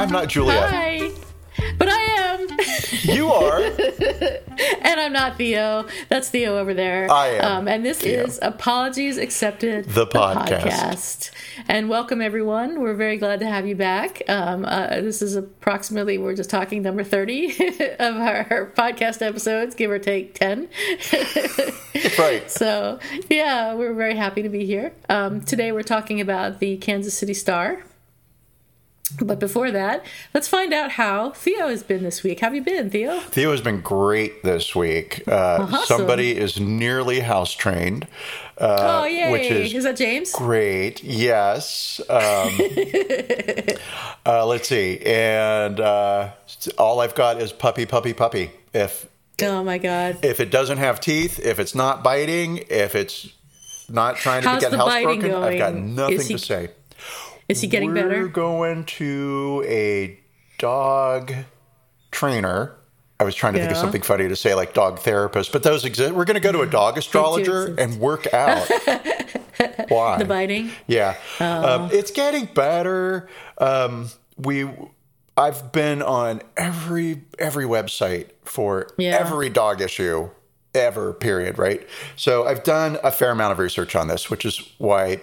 I'm 0.00 0.10
not 0.10 0.28
Juliet. 0.28 0.70
Hi! 0.70 1.10
But 1.76 1.88
I 1.90 2.00
am! 2.00 2.46
You 3.02 3.28
are. 3.28 3.60
and 4.82 5.00
I'm 5.00 5.12
not 5.12 5.36
Theo. 5.36 5.86
That's 6.08 6.28
Theo 6.28 6.56
over 6.58 6.74
there. 6.74 7.10
I 7.10 7.28
am 7.28 7.44
Um, 7.62 7.68
and 7.68 7.84
this 7.84 8.00
Theo. 8.00 8.24
is 8.24 8.38
Apologies 8.42 9.16
Accepted, 9.18 9.86
The 9.86 10.06
podcast. 10.06 10.60
podcast. 10.62 11.30
And 11.68 11.88
welcome, 11.88 12.20
everyone. 12.20 12.80
We're 12.80 12.94
very 12.94 13.16
glad 13.16 13.40
to 13.40 13.46
have 13.46 13.66
you 13.66 13.74
back. 13.74 14.22
Um, 14.28 14.64
uh, 14.64 15.00
this 15.00 15.22
is 15.22 15.34
approximately, 15.34 16.18
we're 16.18 16.34
just 16.34 16.50
talking 16.50 16.82
number 16.82 17.04
30 17.04 17.46
of 17.98 18.16
our 18.16 18.72
podcast 18.76 19.20
episodes, 19.26 19.74
give 19.74 19.90
or 19.90 19.98
take 19.98 20.34
10. 20.34 20.68
right. 22.18 22.50
so, 22.50 22.98
yeah, 23.28 23.74
we're 23.74 23.94
very 23.94 24.14
happy 24.16 24.42
to 24.42 24.48
be 24.48 24.64
here. 24.66 24.92
Um, 25.08 25.40
today, 25.42 25.72
we're 25.72 25.82
talking 25.82 26.20
about 26.20 26.58
the 26.60 26.76
Kansas 26.78 27.16
City 27.16 27.34
Star. 27.34 27.82
But 29.18 29.40
before 29.40 29.70
that, 29.70 30.04
let's 30.34 30.48
find 30.48 30.72
out 30.72 30.92
how 30.92 31.30
Theo 31.30 31.68
has 31.68 31.82
been 31.82 32.02
this 32.02 32.22
week. 32.22 32.40
How 32.40 32.48
have 32.48 32.54
you 32.54 32.62
been, 32.62 32.90
Theo? 32.90 33.18
Theo 33.20 33.50
has 33.50 33.60
been 33.60 33.80
great 33.80 34.42
this 34.42 34.74
week. 34.74 35.22
Uh, 35.26 35.66
Awesome. 35.70 35.86
Somebody 35.86 36.36
is 36.36 36.60
nearly 36.60 37.20
house 37.20 37.52
trained, 37.52 38.06
uh, 38.58 39.00
oh, 39.02 39.04
yay! 39.04 39.32
which 39.32 39.74
is, 39.74 39.84
that 39.84 39.96
James? 39.96 40.32
great. 40.32 41.02
Yes. 41.02 42.00
Um, 42.08 42.16
uh, 44.26 44.46
let's 44.46 44.68
see. 44.68 44.98
And 45.04 45.80
uh, 45.80 46.30
all 46.78 47.00
I've 47.00 47.14
got 47.14 47.40
is 47.40 47.52
puppy, 47.52 47.86
puppy, 47.86 48.12
puppy. 48.12 48.50
If 48.72 49.08
Oh 49.42 49.64
my 49.64 49.78
God! 49.78 50.18
if 50.22 50.40
it 50.40 50.50
doesn't 50.50 50.78
have 50.78 51.00
teeth, 51.00 51.38
if 51.38 51.58
it's 51.58 51.74
not 51.74 52.04
biting, 52.04 52.58
if 52.68 52.94
it's 52.94 53.28
not 53.88 54.16
trying 54.16 54.42
to 54.42 54.48
How's 54.48 54.60
get 54.60 54.72
housebroken, 54.72 55.42
I've 55.42 55.58
got 55.58 55.74
nothing 55.74 56.20
he- 56.20 56.34
to 56.34 56.38
say. 56.38 56.68
Is 57.50 57.60
he 57.60 57.66
getting 57.68 57.92
better? 57.92 58.08
We're 58.22 58.28
going 58.28 58.84
to 58.84 59.64
a 59.66 60.18
dog 60.58 61.32
trainer. 62.10 62.76
I 63.18 63.24
was 63.24 63.34
trying 63.34 63.52
to 63.54 63.58
think 63.58 63.70
of 63.72 63.76
something 63.76 64.00
funny 64.02 64.28
to 64.28 64.36
say, 64.36 64.54
like 64.54 64.72
dog 64.72 64.98
therapist, 65.00 65.52
but 65.52 65.62
those 65.62 65.84
exist. 65.84 66.14
We're 66.14 66.24
going 66.24 66.36
to 66.36 66.40
go 66.40 66.52
to 66.52 66.60
a 66.62 66.66
dog 66.66 66.96
astrologer 66.98 67.74
and 67.78 68.00
work 68.00 68.32
out 68.32 68.66
why 69.88 70.18
The 70.18 70.24
biting. 70.26 70.70
Yeah, 70.86 71.16
Oh. 71.40 71.84
um, 71.84 71.90
it's 71.92 72.10
getting 72.10 72.46
better. 72.46 73.28
Um, 73.58 74.08
we, 74.38 74.68
I've 75.36 75.70
been 75.72 76.00
on 76.02 76.40
every 76.56 77.22
every 77.38 77.64
website 77.66 78.28
for 78.44 78.88
Yeah. 78.96 79.18
every 79.20 79.50
dog 79.50 79.82
issue 79.82 80.30
ever. 80.74 81.12
Period. 81.12 81.58
Right. 81.58 81.86
So 82.16 82.46
I've 82.46 82.62
done 82.64 82.98
a 83.04 83.10
fair 83.10 83.32
amount 83.32 83.52
of 83.52 83.58
research 83.58 83.94
on 83.96 84.08
this, 84.08 84.30
which 84.30 84.46
is 84.46 84.66
why 84.78 85.20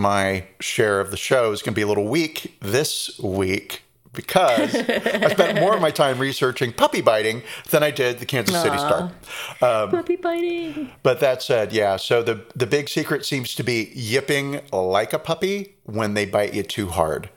my 0.00 0.44
share 0.60 1.00
of 1.00 1.10
the 1.10 1.16
show 1.16 1.52
is 1.52 1.62
going 1.62 1.74
to 1.74 1.76
be 1.76 1.82
a 1.82 1.86
little 1.86 2.06
weak 2.08 2.56
this 2.60 3.18
week. 3.18 3.82
Because 4.12 4.74
I 4.74 5.28
spent 5.28 5.60
more 5.60 5.74
of 5.74 5.82
my 5.82 5.90
time 5.90 6.18
researching 6.18 6.72
puppy 6.72 7.02
biting 7.02 7.42
than 7.68 7.82
I 7.82 7.90
did 7.90 8.18
the 8.18 8.24
Kansas 8.24 8.62
City 8.62 8.78
Star. 8.78 9.12
Puppy 9.60 10.16
biting. 10.16 10.90
But 11.02 11.20
that 11.20 11.42
said, 11.42 11.70
yeah. 11.70 11.96
So 11.96 12.22
the 12.22 12.42
the 12.54 12.66
big 12.66 12.88
secret 12.88 13.26
seems 13.26 13.54
to 13.56 13.62
be 13.62 13.90
yipping 13.94 14.62
like 14.72 15.12
a 15.12 15.18
puppy 15.18 15.74
when 15.84 16.14
they 16.14 16.24
bite 16.24 16.54
you 16.54 16.62
too 16.62 16.88
hard, 16.88 17.28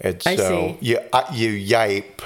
and 0.00 0.20
so 0.20 0.30
I 0.32 0.36
see. 0.36 0.78
you 0.80 0.98
uh, 1.12 1.22
you 1.32 1.50
yipe 1.50 2.20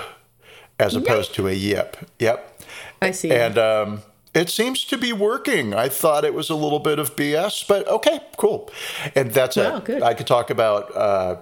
as 0.78 0.96
opposed 0.96 1.34
to 1.34 1.46
a 1.46 1.52
yip. 1.52 1.98
Yep. 2.18 2.62
I 3.02 3.10
see. 3.10 3.30
And 3.30 3.58
um, 3.58 4.02
it 4.38 4.48
seems 4.50 4.84
to 4.86 4.96
be 4.96 5.12
working. 5.12 5.74
I 5.74 5.88
thought 5.88 6.24
it 6.24 6.34
was 6.34 6.48
a 6.50 6.54
little 6.54 6.78
bit 6.78 6.98
of 6.98 7.16
BS, 7.16 7.66
but 7.66 7.86
okay, 7.88 8.20
cool. 8.36 8.70
And 9.14 9.32
that's 9.32 9.56
Wow, 9.56 9.76
it. 9.78 9.84
good. 9.84 10.02
I 10.02 10.14
could 10.14 10.26
talk 10.26 10.50
about 10.50 10.94
uh, 10.96 11.36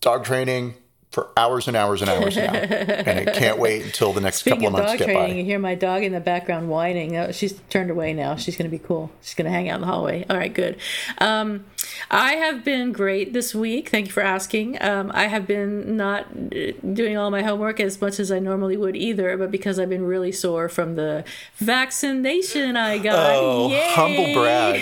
dog 0.00 0.24
training 0.24 0.74
for 1.10 1.30
hours 1.38 1.68
and 1.68 1.76
hours 1.76 2.02
and 2.02 2.10
hours 2.10 2.36
now, 2.36 2.52
and 2.52 3.28
I 3.28 3.32
can't 3.32 3.58
wait 3.66 3.82
until 3.82 4.12
the 4.12 4.20
next 4.20 4.40
Speaking 4.40 4.60
couple 4.60 4.68
of 4.68 4.74
of 4.74 4.78
months 4.80 4.92
dog 4.92 4.98
get 4.98 5.04
training, 5.14 5.34
by. 5.36 5.38
you 5.38 5.44
hear 5.44 5.58
my 5.58 5.74
dog 5.74 6.02
in 6.02 6.12
the 6.12 6.20
background 6.20 6.68
whining. 6.68 7.16
Oh, 7.16 7.32
she's 7.32 7.54
turned 7.70 7.90
away 7.90 8.12
now. 8.12 8.36
She's 8.36 8.56
going 8.58 8.70
to 8.70 8.76
be 8.76 8.82
cool. 8.82 9.10
She's 9.22 9.34
going 9.34 9.46
to 9.46 9.50
hang 9.50 9.68
out 9.70 9.76
in 9.76 9.80
the 9.80 9.86
hallway. 9.86 10.26
All 10.28 10.36
right, 10.36 10.52
good. 10.52 10.76
Um, 11.18 11.64
I 12.10 12.32
have 12.32 12.64
been 12.64 12.92
great 12.92 13.32
this 13.32 13.54
week. 13.54 13.88
Thank 13.88 14.06
you 14.06 14.12
for 14.12 14.22
asking. 14.22 14.80
Um, 14.82 15.10
I 15.14 15.26
have 15.26 15.46
been 15.46 15.96
not 15.96 16.26
uh, 16.26 16.72
doing 16.92 17.16
all 17.16 17.30
my 17.30 17.42
homework 17.42 17.80
as 17.80 18.00
much 18.00 18.18
as 18.20 18.32
I 18.32 18.38
normally 18.38 18.76
would 18.76 18.96
either, 18.96 19.36
but 19.36 19.50
because 19.50 19.78
I've 19.78 19.90
been 19.90 20.04
really 20.04 20.32
sore 20.32 20.68
from 20.68 20.94
the 20.94 21.24
vaccination 21.56 22.76
I 22.76 22.98
got. 22.98 23.36
Oh, 23.36 23.68
Yay! 23.70 23.88
humble 23.90 24.34
brag. 24.34 24.78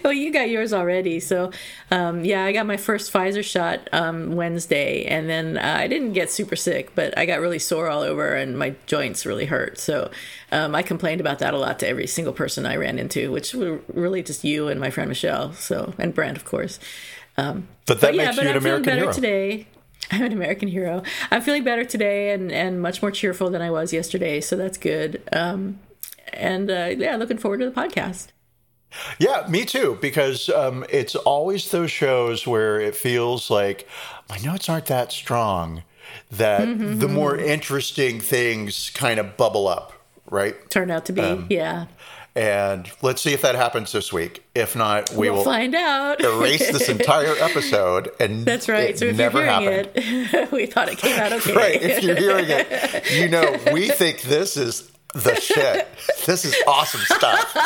well, 0.04 0.12
you 0.12 0.32
got 0.32 0.48
yours 0.50 0.72
already. 0.72 1.20
So, 1.20 1.50
um, 1.90 2.24
yeah, 2.24 2.44
I 2.44 2.52
got 2.52 2.66
my 2.66 2.76
first 2.76 3.12
Pfizer 3.12 3.44
shot 3.44 3.88
um, 3.92 4.36
Wednesday, 4.36 5.04
and 5.04 5.28
then 5.28 5.58
uh, 5.58 5.76
I 5.78 5.88
didn't 5.88 6.12
get 6.12 6.30
super 6.30 6.56
sick, 6.56 6.94
but 6.94 7.16
I 7.18 7.26
got 7.26 7.40
really 7.40 7.58
sore 7.58 7.88
all 7.88 8.02
over, 8.02 8.34
and 8.34 8.58
my 8.58 8.74
joints 8.86 9.26
really 9.26 9.46
hurt. 9.46 9.78
So, 9.78 10.10
um, 10.54 10.74
I 10.74 10.82
complained 10.82 11.20
about 11.20 11.38
that 11.40 11.52
a 11.54 11.58
lot 11.58 11.78
to 11.80 11.88
every 11.88 12.06
single 12.06 12.32
person 12.32 12.64
I 12.66 12.76
ran 12.76 12.98
into, 12.98 13.30
which 13.32 13.54
were 13.54 13.80
really 13.92 14.22
just 14.22 14.44
you 14.44 14.68
and 14.68 14.78
my 14.80 14.90
friend 14.90 15.08
Michelle. 15.08 15.52
So, 15.54 15.94
and 15.98 16.14
Brand, 16.14 16.36
of 16.36 16.44
course. 16.44 16.78
Um, 17.36 17.68
But 17.86 18.00
that 18.00 18.08
but 18.08 18.14
yeah, 18.14 18.26
makes 18.26 18.36
but 18.36 18.44
you 18.44 18.50
an 18.50 18.56
I'm 18.56 18.60
feeling 18.60 18.84
American 18.84 18.84
better 18.84 19.00
hero. 19.02 19.12
today. 19.12 19.66
I'm 20.10 20.22
an 20.22 20.32
American 20.32 20.68
hero. 20.68 21.02
I'm 21.30 21.42
feeling 21.42 21.64
better 21.64 21.84
today 21.84 22.32
and, 22.32 22.52
and 22.52 22.80
much 22.80 23.02
more 23.02 23.10
cheerful 23.10 23.50
than 23.50 23.62
I 23.62 23.70
was 23.70 23.92
yesterday, 23.92 24.40
so 24.40 24.56
that's 24.56 24.78
good. 24.78 25.22
Um, 25.32 25.80
and 26.32 26.70
uh, 26.70 26.90
yeah, 26.96 27.16
looking 27.16 27.38
forward 27.38 27.60
to 27.60 27.70
the 27.70 27.72
podcast. 27.72 28.28
Yeah, 29.18 29.46
me 29.48 29.64
too. 29.64 29.98
Because 30.00 30.48
um, 30.50 30.84
it's 30.88 31.16
always 31.16 31.70
those 31.70 31.90
shows 31.90 32.46
where 32.46 32.78
it 32.80 32.94
feels 32.94 33.50
like 33.50 33.88
my 34.28 34.38
notes 34.38 34.68
aren't 34.68 34.86
that 34.86 35.10
strong. 35.10 35.82
That 36.30 36.68
Mm-hmm, 36.68 36.98
the 37.00 37.08
more 37.08 37.36
interesting 37.36 38.20
things 38.20 38.90
kind 38.90 39.18
of 39.18 39.36
bubble 39.36 39.66
up, 39.68 39.93
right? 40.30 40.54
Turned 40.70 40.90
out 40.90 41.06
to 41.06 41.12
be, 41.12 41.22
Um, 41.22 41.46
yeah. 41.50 41.86
And 42.36 42.90
let's 43.00 43.22
see 43.22 43.32
if 43.32 43.42
that 43.42 43.54
happens 43.54 43.92
this 43.92 44.12
week. 44.12 44.42
If 44.56 44.74
not, 44.74 45.10
we 45.12 45.30
we'll 45.30 45.38
will 45.38 45.44
find 45.44 45.72
out. 45.74 46.20
erase 46.20 46.72
this 46.72 46.88
entire 46.98 47.34
episode. 47.38 48.10
And 48.18 48.44
That's 48.44 48.68
right. 48.68 48.98
So 48.98 49.04
if 49.04 49.16
never 49.16 49.38
you're 49.44 49.60
hearing 49.60 49.84
happened. 49.84 50.34
it, 50.34 50.50
we 50.52 50.66
thought 50.66 50.88
it 50.88 50.98
came 50.98 51.16
out 51.20 51.32
okay. 51.34 51.54
Right. 51.54 51.80
If 51.80 52.02
you're 52.02 52.16
hearing 52.16 52.46
it, 52.48 53.12
you 53.12 53.28
know 53.28 53.56
we 53.72 53.88
think 53.88 54.22
this 54.22 54.56
is 54.56 54.90
the 55.14 55.36
shit. 55.36 55.86
This 56.26 56.44
is 56.44 56.56
awesome 56.66 57.02
stuff. 57.02 57.56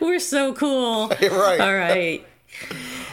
We're 0.00 0.20
so 0.20 0.52
cool. 0.54 1.08
Right. 1.08 1.60
All 1.60 1.74
right. 1.74 2.24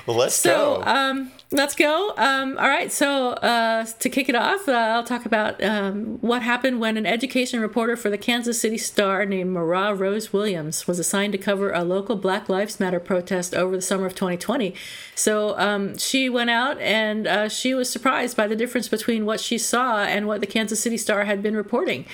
Let's 0.05 0.35
So, 0.35 0.81
go. 0.83 0.83
um, 0.85 1.31
let's 1.53 1.75
go. 1.75 2.13
Um, 2.17 2.57
all 2.57 2.67
right. 2.67 2.91
So, 2.91 3.29
uh, 3.29 3.85
to 3.85 4.09
kick 4.09 4.27
it 4.27 4.35
off, 4.35 4.67
uh, 4.67 4.71
I'll 4.71 5.03
talk 5.03 5.25
about 5.25 5.63
um, 5.63 6.17
what 6.19 6.41
happened 6.41 6.79
when 6.79 6.97
an 6.97 7.05
education 7.05 7.59
reporter 7.59 7.95
for 7.95 8.09
the 8.09 8.17
Kansas 8.17 8.59
City 8.59 8.77
Star 8.77 9.25
named 9.25 9.51
Mara 9.51 9.93
Rose 9.93 10.33
Williams 10.33 10.87
was 10.87 10.99
assigned 10.99 11.31
to 11.33 11.37
cover 11.37 11.71
a 11.71 11.83
local 11.83 12.15
Black 12.15 12.49
Lives 12.49 12.79
Matter 12.79 12.99
protest 12.99 13.53
over 13.53 13.75
the 13.75 13.81
summer 13.81 14.05
of 14.05 14.15
2020. 14.15 14.73
So, 15.15 15.57
um, 15.57 15.97
she 15.97 16.29
went 16.29 16.49
out 16.49 16.79
and 16.79 17.27
uh, 17.27 17.49
she 17.49 17.73
was 17.73 17.89
surprised 17.89 18.35
by 18.35 18.47
the 18.47 18.55
difference 18.55 18.89
between 18.89 19.25
what 19.25 19.39
she 19.39 19.57
saw 19.57 20.03
and 20.03 20.27
what 20.27 20.41
the 20.41 20.47
Kansas 20.47 20.79
City 20.79 20.97
Star 20.97 21.25
had 21.25 21.43
been 21.43 21.55
reporting. 21.55 22.05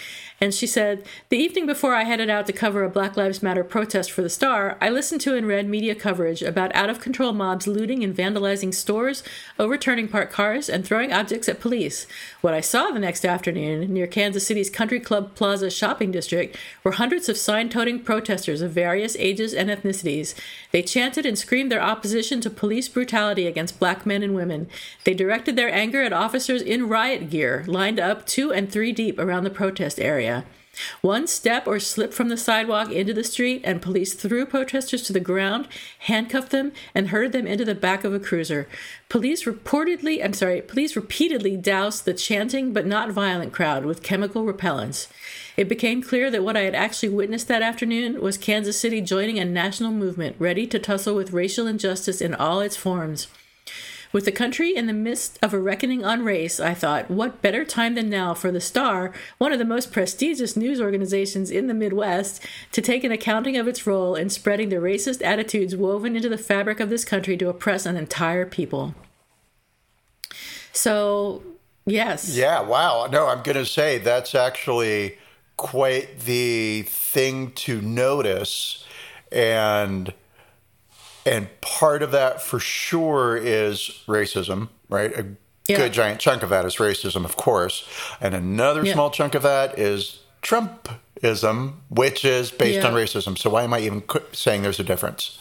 And 0.42 0.54
she 0.54 0.68
said, 0.68 1.04
The 1.30 1.38
evening 1.38 1.66
before 1.66 1.94
I 1.94 2.04
headed 2.04 2.30
out 2.30 2.48
to 2.48 2.54
cover 2.54 2.84
a 2.84 2.90
Black 2.90 3.18
Lives 3.18 3.44
Matter 3.44 3.64
protest 3.64 4.12
for 4.12 4.22
the 4.22 4.30
Star, 4.30 4.78
I 4.80 4.90
listened 4.90 5.22
to 5.22 5.36
and 5.36 5.46
read 5.46 5.68
media 5.68 5.96
coverage 5.96 6.42
about 6.42 6.74
out 6.74 6.90
of 6.90 7.02
control 7.02 7.34
mobs 7.34 7.68
looting 7.68 8.04
and 8.04 8.16
vandalizing 8.16 8.74
stores, 8.74 9.22
overturning 9.58 10.08
parked 10.08 10.32
cars, 10.32 10.70
and 10.70 10.86
throwing 10.86 11.12
objects 11.12 11.50
at 11.50 11.60
police. 11.60 12.08
What 12.42 12.54
I 12.54 12.62
saw 12.62 12.92
the 12.92 13.00
next 13.00 13.26
afternoon 13.26 13.94
near 13.94 14.08
Kansas 14.08 14.48
City's 14.48 14.70
Country 14.70 15.00
Club 15.00 15.36
Plaza 15.36 15.70
shopping 15.70 16.12
district 16.12 16.56
were 16.84 16.94
hundreds 16.94 17.28
of 17.28 17.38
sign 17.38 17.68
toting 17.68 18.00
protesters 18.00 18.62
of 18.62 18.72
various 18.72 19.18
ages 19.18 19.54
and 19.54 19.70
ethnicities. 19.70 20.36
They 20.72 20.82
chanted 20.82 21.26
and 21.26 21.38
screamed 21.38 21.72
their 21.72 21.82
opposition 21.82 22.40
to 22.42 22.50
police 22.50 22.88
brutality 22.88 23.46
against 23.46 23.80
black 23.80 24.06
men 24.06 24.24
and 24.24 24.34
women. 24.34 24.68
They 25.04 25.14
directed 25.14 25.56
their 25.56 25.74
anger 25.74 26.02
at 26.02 26.14
officers 26.14 26.62
in 26.62 26.88
riot 26.88 27.30
gear, 27.30 27.66
lined 27.68 28.00
up 28.00 28.26
two 28.26 28.54
and 28.54 28.72
three 28.72 28.94
deep 28.94 29.20
around 29.20 29.44
the 29.44 29.50
protest 29.50 30.00
area. 30.00 30.29
One 31.02 31.28
step 31.28 31.68
or 31.68 31.80
slip 31.80 32.14
from 32.14 32.30
the 32.30 32.38
sidewalk 32.38 32.92
into 32.92 33.14
the 33.14 33.24
street, 33.24 33.62
and 33.66 33.82
police 33.82 34.14
threw 34.14 34.46
protesters 34.46 35.02
to 35.04 35.14
the 35.14 35.20
ground, 35.20 35.68
handcuffed 36.00 36.52
them, 36.52 36.72
and 36.96 37.10
herded 37.10 37.34
them 37.34 37.48
into 37.48 37.66
the 37.66 37.76
back 37.76 38.04
of 38.04 38.14
a 38.14 38.20
cruiser. 38.20 38.68
Police 39.10 39.44
reportedly, 39.44 40.24
I'm 40.24 40.34
sorry, 40.34 40.62
police 40.62 40.96
repeatedly 40.96 41.58
doused 41.58 42.06
the 42.06 42.14
chanting 42.14 42.72
but 42.72 42.86
not 42.86 43.12
violent 43.12 43.52
crowd 43.52 43.86
with 43.86 44.04
chemical 44.04 44.46
repellents. 44.46 45.08
It 45.58 45.68
became 45.68 46.02
clear 46.02 46.32
that 46.32 46.44
what 46.44 46.56
I 46.56 46.62
had 46.62 46.76
actually 46.76 47.10
witnessed 47.10 47.48
that 47.50 47.62
afternoon 47.62 48.22
was 48.22 48.38
Kansas 48.38 48.80
City 48.80 49.02
joining 49.02 49.40
a 49.40 49.46
national 49.46 49.92
movement 49.92 50.36
ready 50.40 50.66
to 50.68 50.80
tussle 50.80 51.16
with 51.16 51.34
racial 51.34 51.68
injustice 51.68 52.22
in 52.22 52.34
all 52.34 52.62
its 52.62 52.78
forms. 52.78 53.28
With 54.12 54.26
the 54.26 54.32
country 54.32 54.76
in 54.76 54.88
the 54.88 54.94
midst 54.94 55.38
of 55.44 55.54
a 55.54 55.60
reckoning 55.60 56.04
on 56.04 56.24
race, 56.24 56.60
I 56.60 56.74
thought, 56.74 57.12
what 57.12 57.44
better 57.44 57.64
time 57.64 57.94
than 57.94 58.10
now 58.10 58.34
for 58.34 58.52
the 58.52 58.60
Star, 58.60 59.14
one 59.38 59.54
of 59.54 59.60
the 59.60 59.66
most 59.66 59.92
prestigious 59.92 60.58
news 60.58 60.82
organizations 60.82 61.52
in 61.52 61.68
the 61.68 61.76
Midwest, 61.76 62.44
to 62.72 62.82
take 62.82 63.04
an 63.04 63.12
accounting 63.12 63.56
of 63.56 63.68
its 63.68 63.86
role 63.86 64.16
in 64.16 64.32
spreading 64.32 64.70
the 64.70 64.78
racist 64.78 65.24
attitudes 65.24 65.76
woven 65.76 66.16
into 66.16 66.28
the 66.28 66.40
fabric 66.40 66.80
of 66.80 66.90
this 66.90 67.06
country 67.06 67.38
to 67.38 67.50
oppress 67.50 67.86
an 67.86 67.98
entire 67.98 68.48
people. 68.48 68.96
So, 70.72 71.44
yes. 71.86 72.36
Yeah, 72.36 72.62
wow. 72.62 73.08
No, 73.12 73.28
I'm 73.28 73.44
going 73.44 73.58
to 73.58 73.66
say 73.66 74.00
that's 74.00 74.34
actually 74.34 75.20
quite 75.56 76.22
the 76.22 76.82
thing 76.88 77.52
to 77.52 77.80
notice. 77.80 78.86
And 79.32 80.14
and 81.30 81.48
part 81.62 82.02
of 82.02 82.12
that 82.12 82.42
for 82.42 82.60
sure 82.60 83.38
is 83.38 84.04
racism, 84.08 84.70
right? 84.90 85.12
A 85.14 85.28
yeah. 85.68 85.78
good 85.78 85.94
giant 85.94 86.20
chunk 86.20 86.42
of 86.42 86.50
that 86.50 86.66
is 86.66 86.78
racism, 86.78 87.24
of 87.24 87.38
course. 87.38 87.88
And 88.20 88.34
another 88.34 88.84
yeah. 88.84 88.94
small 88.94 89.12
chunk 89.12 89.36
of 89.36 89.44
that 89.44 89.78
is 89.78 90.24
Trumpism, 90.42 91.74
which 91.90 92.26
is 92.26 92.50
based 92.50 92.80
yeah. 92.80 92.88
on 92.88 92.94
racism. 92.94 93.38
So 93.38 93.52
why 93.52 93.64
am 93.64 93.76
I 93.76 93.80
even 93.82 94.04
saying 94.32 94.64
there's 94.64 94.80
a 94.80 94.84
difference? 94.84 95.38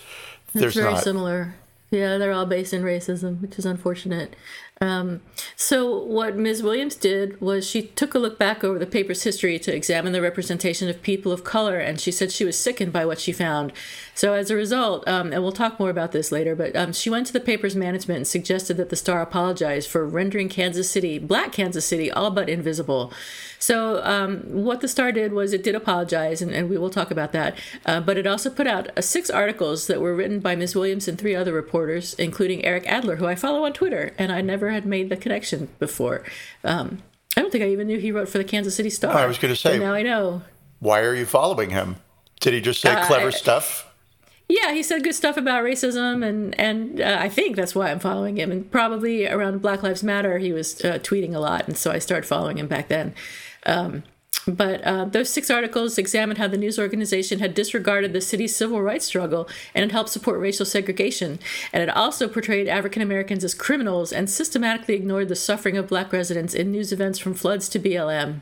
It's 0.48 0.60
there's 0.60 0.74
very 0.74 0.92
not. 0.92 1.02
similar. 1.02 1.54
Yeah, 1.90 2.18
they're 2.18 2.32
all 2.32 2.44
based 2.44 2.74
in 2.74 2.82
racism, 2.82 3.40
which 3.40 3.58
is 3.58 3.64
unfortunate. 3.64 4.36
Um, 4.80 5.22
so, 5.56 6.04
what 6.04 6.36
Ms. 6.36 6.62
Williams 6.62 6.94
did 6.94 7.40
was 7.40 7.68
she 7.68 7.82
took 7.82 8.14
a 8.14 8.18
look 8.18 8.38
back 8.38 8.62
over 8.62 8.78
the 8.78 8.86
paper's 8.86 9.24
history 9.24 9.58
to 9.58 9.74
examine 9.74 10.12
the 10.12 10.22
representation 10.22 10.88
of 10.88 11.02
people 11.02 11.32
of 11.32 11.42
color, 11.42 11.78
and 11.78 12.00
she 12.00 12.12
said 12.12 12.30
she 12.30 12.44
was 12.44 12.56
sickened 12.56 12.92
by 12.92 13.04
what 13.04 13.18
she 13.18 13.32
found. 13.32 13.72
So, 14.14 14.34
as 14.34 14.50
a 14.50 14.56
result, 14.56 15.06
um, 15.08 15.32
and 15.32 15.42
we'll 15.42 15.52
talk 15.52 15.80
more 15.80 15.90
about 15.90 16.12
this 16.12 16.30
later, 16.30 16.54
but 16.54 16.76
um, 16.76 16.92
she 16.92 17.10
went 17.10 17.26
to 17.26 17.32
the 17.32 17.40
paper's 17.40 17.74
management 17.74 18.18
and 18.18 18.26
suggested 18.26 18.76
that 18.76 18.90
the 18.90 18.96
Star 18.96 19.20
apologize 19.20 19.86
for 19.86 20.06
rendering 20.06 20.48
Kansas 20.48 20.90
City, 20.90 21.18
black 21.18 21.52
Kansas 21.52 21.84
City, 21.84 22.10
all 22.10 22.30
but 22.30 22.48
invisible. 22.48 23.12
So, 23.58 24.02
um, 24.04 24.40
what 24.46 24.80
the 24.80 24.88
Star 24.88 25.10
did 25.10 25.32
was 25.32 25.52
it 25.52 25.64
did 25.64 25.74
apologize, 25.74 26.40
and, 26.40 26.52
and 26.52 26.70
we 26.70 26.78
will 26.78 26.90
talk 26.90 27.10
about 27.10 27.32
that, 27.32 27.58
uh, 27.84 28.00
but 28.00 28.16
it 28.16 28.26
also 28.26 28.50
put 28.50 28.66
out 28.66 28.96
uh, 28.96 29.00
six 29.00 29.30
articles 29.30 29.86
that 29.88 30.00
were 30.00 30.14
written 30.14 30.38
by 30.38 30.54
Ms. 30.54 30.74
Williams 30.76 31.08
and 31.08 31.18
three 31.18 31.34
other 31.34 31.52
reporters, 31.52 32.14
including 32.14 32.64
Eric 32.64 32.84
Adler, 32.86 33.16
who 33.16 33.26
I 33.26 33.34
follow 33.34 33.64
on 33.64 33.72
Twitter, 33.72 34.14
and 34.16 34.30
I 34.30 34.40
never 34.40 34.70
had 34.70 34.86
made 34.86 35.08
the 35.08 35.16
connection 35.16 35.68
before. 35.78 36.24
Um, 36.62 37.02
I 37.36 37.40
don't 37.42 37.50
think 37.50 37.64
I 37.64 37.68
even 37.68 37.86
knew 37.86 37.98
he 37.98 38.12
wrote 38.12 38.28
for 38.28 38.38
the 38.38 38.44
Kansas 38.44 38.74
City 38.74 38.90
Star. 38.90 39.16
I 39.16 39.26
was 39.26 39.38
going 39.38 39.52
to 39.52 39.60
say. 39.60 39.78
now 39.78 39.92
I 39.92 40.02
know. 40.02 40.42
Why 40.80 41.00
are 41.00 41.14
you 41.14 41.26
following 41.26 41.70
him? 41.70 41.96
Did 42.40 42.54
he 42.54 42.60
just 42.60 42.80
say 42.80 42.92
uh, 42.92 43.06
clever 43.06 43.32
stuff? 43.32 43.92
Yeah, 44.48 44.72
he 44.72 44.82
said 44.82 45.04
good 45.04 45.14
stuff 45.14 45.36
about 45.36 45.62
racism, 45.62 46.26
and 46.26 46.58
and 46.58 47.00
uh, 47.00 47.18
I 47.20 47.28
think 47.28 47.54
that's 47.54 47.74
why 47.74 47.90
I'm 47.90 47.98
following 47.98 48.38
him. 48.38 48.50
And 48.50 48.70
probably 48.70 49.26
around 49.28 49.60
Black 49.60 49.82
Lives 49.82 50.02
Matter, 50.02 50.38
he 50.38 50.52
was 50.52 50.82
uh, 50.82 50.98
tweeting 51.00 51.34
a 51.34 51.38
lot, 51.38 51.68
and 51.68 51.76
so 51.76 51.90
I 51.90 51.98
started 51.98 52.26
following 52.26 52.58
him 52.58 52.66
back 52.66 52.88
then. 52.88 53.14
Um, 53.68 54.02
but 54.46 54.82
uh, 54.82 55.04
those 55.04 55.28
six 55.28 55.50
articles 55.50 55.98
examined 55.98 56.38
how 56.38 56.48
the 56.48 56.56
news 56.56 56.78
organization 56.78 57.38
had 57.38 57.54
disregarded 57.54 58.12
the 58.12 58.20
city's 58.20 58.56
civil 58.56 58.80
rights 58.80 59.04
struggle 59.04 59.48
and 59.74 59.82
had 59.82 59.92
helped 59.92 60.08
support 60.08 60.40
racial 60.40 60.64
segregation. 60.64 61.38
And 61.72 61.82
it 61.82 61.90
also 61.90 62.28
portrayed 62.28 62.66
African 62.66 63.02
Americans 63.02 63.44
as 63.44 63.54
criminals 63.54 64.12
and 64.12 64.30
systematically 64.30 64.94
ignored 64.94 65.28
the 65.28 65.36
suffering 65.36 65.76
of 65.76 65.88
black 65.88 66.12
residents 66.12 66.54
in 66.54 66.72
news 66.72 66.92
events 66.92 67.18
from 67.18 67.34
floods 67.34 67.68
to 67.70 67.78
BLM. 67.78 68.40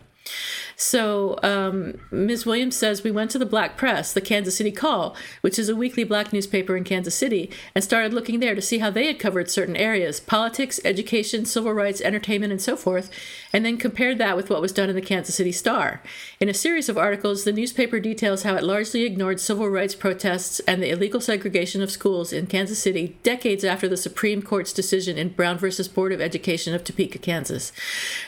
So 0.77 1.39
um, 1.43 1.99
Ms. 2.11 2.45
Williams 2.45 2.77
says 2.77 3.03
we 3.03 3.11
went 3.11 3.31
to 3.31 3.39
the 3.39 3.47
Black 3.47 3.79
Press, 3.79 4.13
the 4.13 4.21
Kansas 4.21 4.57
City 4.57 4.71
Call, 4.71 5.17
which 5.41 5.59
is 5.59 5.71
a 5.71 5.75
weekly 5.75 6.05
black 6.05 6.35
newspaper 6.35 6.77
in 6.77 6.85
Kansas 6.85 7.15
City, 7.15 7.51
and 7.75 7.83
started 7.83 8.13
looking 8.13 8.41
there 8.41 8.55
to 8.55 8.61
see 8.61 8.79
how 8.79 8.91
they 8.91 9.07
had 9.07 9.19
covered 9.19 9.51
certain 9.51 9.77
areas 9.77 10.21
politics, 10.21 10.79
education, 10.85 11.47
civil 11.47 11.73
rights, 11.73 12.03
entertainment, 12.03 12.53
and 12.53 12.61
so 12.61 12.77
forth, 12.77 13.11
and 13.55 13.65
then 13.65 13.79
compared 13.79 14.19
that 14.19 14.37
with 14.37 14.51
what 14.51 14.61
was 14.61 14.73
done 14.73 14.91
in 14.91 14.95
the 14.95 15.01
Kansas 15.01 15.35
City 15.35 15.51
Star. 15.51 16.03
In 16.41 16.51
a 16.51 16.55
series 16.55 16.91
of 16.91 16.99
articles, 16.99 17.45
the 17.45 17.53
newspaper 17.53 17.99
details 17.99 18.43
how 18.43 18.55
it 18.55 18.63
largely 18.63 19.05
ignored 19.05 19.41
civil 19.41 19.71
rights 19.71 19.95
protests 19.95 20.61
and 20.61 20.83
the 20.83 20.91
illegal 20.91 21.23
segregation 21.23 21.81
of 21.81 21.91
schools 21.91 22.35
in 22.35 22.47
Kansas 22.47 22.79
City 22.79 23.17
decades 23.23 23.65
after 23.65 23.89
the 23.89 23.97
Supreme 23.97 24.43
Court's 24.43 24.75
decision 24.75 25.17
in 25.17 25.31
Brown 25.31 25.57
versus 25.57 25.89
Board 25.89 26.13
of 26.13 26.21
Education 26.21 26.75
of 26.75 26.85
Topeka, 26.85 27.19
Kansas. 27.19 27.73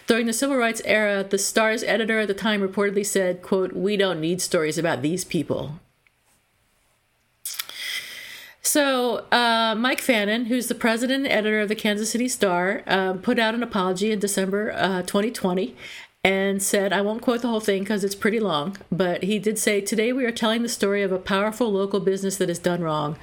During 0.06 0.26
the 0.26 0.32
civil 0.32 0.56
rights 0.56 0.80
era, 0.86 1.22
the 1.22 1.36
Star's 1.36 1.82
editor 1.82 2.20
at 2.20 2.28
the 2.28 2.37
time 2.38 2.60
reportedly 2.60 3.04
said, 3.04 3.42
quote, 3.42 3.72
we 3.72 3.96
don't 3.96 4.20
need 4.20 4.40
stories 4.40 4.78
about 4.78 5.02
these 5.02 5.24
people. 5.24 5.80
So, 8.62 9.24
uh, 9.32 9.74
Mike 9.78 10.00
Fannin, 10.00 10.46
who's 10.46 10.68
the 10.68 10.74
president 10.74 11.24
and 11.24 11.32
editor 11.32 11.60
of 11.60 11.68
the 11.68 11.74
Kansas 11.74 12.10
City 12.10 12.28
Star, 12.28 12.82
uh, 12.86 13.14
put 13.14 13.38
out 13.38 13.54
an 13.54 13.62
apology 13.62 14.12
in 14.12 14.18
December 14.18 14.72
uh, 14.72 15.00
2020 15.02 15.74
and 16.22 16.62
said, 16.62 16.92
I 16.92 17.00
won't 17.00 17.22
quote 17.22 17.40
the 17.40 17.48
whole 17.48 17.60
thing 17.60 17.82
because 17.82 18.04
it's 18.04 18.14
pretty 18.14 18.40
long, 18.40 18.76
but 18.92 19.22
he 19.22 19.38
did 19.38 19.58
say, 19.58 19.80
Today 19.80 20.12
we 20.12 20.26
are 20.26 20.32
telling 20.32 20.62
the 20.62 20.68
story 20.68 21.02
of 21.02 21.12
a 21.12 21.18
powerful 21.18 21.72
local 21.72 22.00
business 22.00 22.36
that 22.36 22.50
has 22.50 22.58
done 22.58 22.82
wrong. 22.82 23.16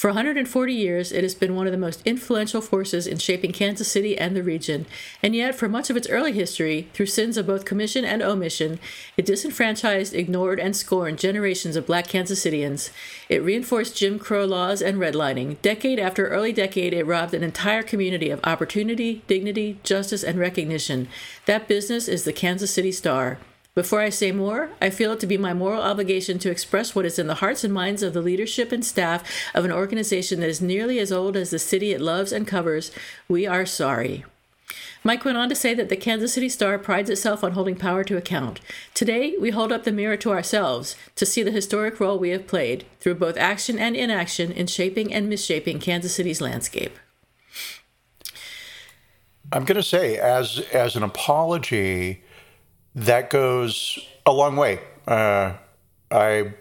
For 0.00 0.08
140 0.08 0.72
years, 0.72 1.12
it 1.12 1.22
has 1.24 1.34
been 1.34 1.54
one 1.54 1.66
of 1.66 1.72
the 1.72 1.78
most 1.78 2.00
influential 2.06 2.62
forces 2.62 3.06
in 3.06 3.18
shaping 3.18 3.52
Kansas 3.52 3.92
City 3.92 4.16
and 4.16 4.34
the 4.34 4.42
region, 4.42 4.86
and 5.22 5.36
yet, 5.36 5.54
for 5.54 5.68
much 5.68 5.90
of 5.90 5.96
its 5.98 6.08
early 6.08 6.32
history, 6.32 6.88
through 6.94 7.04
sins 7.04 7.36
of 7.36 7.46
both 7.46 7.66
commission 7.66 8.02
and 8.02 8.22
omission, 8.22 8.80
it 9.18 9.26
disenfranchised, 9.26 10.14
ignored, 10.14 10.58
and 10.58 10.74
scorned 10.74 11.18
generations 11.18 11.76
of 11.76 11.84
black 11.84 12.08
Kansas 12.08 12.42
Cityans. 12.42 12.88
It 13.28 13.42
reinforced 13.42 13.94
Jim 13.94 14.18
Crow 14.18 14.46
laws 14.46 14.80
and 14.80 14.96
redlining. 14.96 15.60
Decade 15.60 15.98
after 15.98 16.28
early 16.28 16.54
decade, 16.54 16.94
it 16.94 17.04
robbed 17.04 17.34
an 17.34 17.44
entire 17.44 17.82
community 17.82 18.30
of 18.30 18.40
opportunity, 18.42 19.22
dignity, 19.26 19.80
justice, 19.82 20.24
and 20.24 20.38
recognition. 20.38 21.08
That 21.44 21.68
business 21.68 22.08
is 22.08 22.24
the 22.24 22.32
Kansas 22.32 22.70
City 22.70 22.92
Star. 22.92 23.38
Before 23.80 24.02
I 24.02 24.10
say 24.10 24.30
more, 24.30 24.68
I 24.78 24.90
feel 24.90 25.12
it 25.12 25.20
to 25.20 25.26
be 25.26 25.38
my 25.38 25.54
moral 25.54 25.80
obligation 25.80 26.38
to 26.40 26.50
express 26.50 26.94
what 26.94 27.06
is 27.06 27.18
in 27.18 27.28
the 27.28 27.36
hearts 27.36 27.64
and 27.64 27.72
minds 27.72 28.02
of 28.02 28.12
the 28.12 28.20
leadership 28.20 28.72
and 28.72 28.84
staff 28.84 29.24
of 29.54 29.64
an 29.64 29.72
organization 29.72 30.40
that 30.40 30.50
is 30.50 30.60
nearly 30.60 30.98
as 30.98 31.10
old 31.10 31.34
as 31.34 31.48
the 31.48 31.58
city 31.58 31.94
it 31.94 32.00
loves 32.02 32.30
and 32.30 32.46
covers. 32.46 32.92
We 33.26 33.46
are 33.46 33.64
sorry. 33.64 34.26
Mike 35.02 35.24
went 35.24 35.38
on 35.38 35.48
to 35.48 35.54
say 35.54 35.72
that 35.72 35.88
the 35.88 35.96
Kansas 35.96 36.34
City 36.34 36.50
Star 36.50 36.78
prides 36.78 37.08
itself 37.08 37.42
on 37.42 37.52
holding 37.52 37.74
power 37.74 38.04
to 38.04 38.18
account. 38.18 38.60
Today, 38.92 39.34
we 39.40 39.48
hold 39.48 39.72
up 39.72 39.84
the 39.84 39.92
mirror 39.92 40.18
to 40.18 40.30
ourselves 40.30 40.94
to 41.16 41.24
see 41.24 41.42
the 41.42 41.50
historic 41.50 41.98
role 41.98 42.18
we 42.18 42.28
have 42.28 42.46
played, 42.46 42.84
through 43.00 43.14
both 43.14 43.38
action 43.38 43.78
and 43.78 43.96
inaction, 43.96 44.52
in 44.52 44.66
shaping 44.66 45.10
and 45.10 45.26
misshaping 45.26 45.78
Kansas 45.78 46.14
City's 46.14 46.42
landscape. 46.42 46.98
I'm 49.50 49.64
going 49.64 49.76
to 49.76 49.82
say, 49.82 50.18
as 50.18 50.58
as 50.70 50.96
an 50.96 51.02
apology 51.02 52.22
that 52.94 53.30
goes 53.30 53.98
a 54.26 54.32
long 54.32 54.56
way. 54.56 54.80
Uh, 55.06 55.54
I 56.10 56.52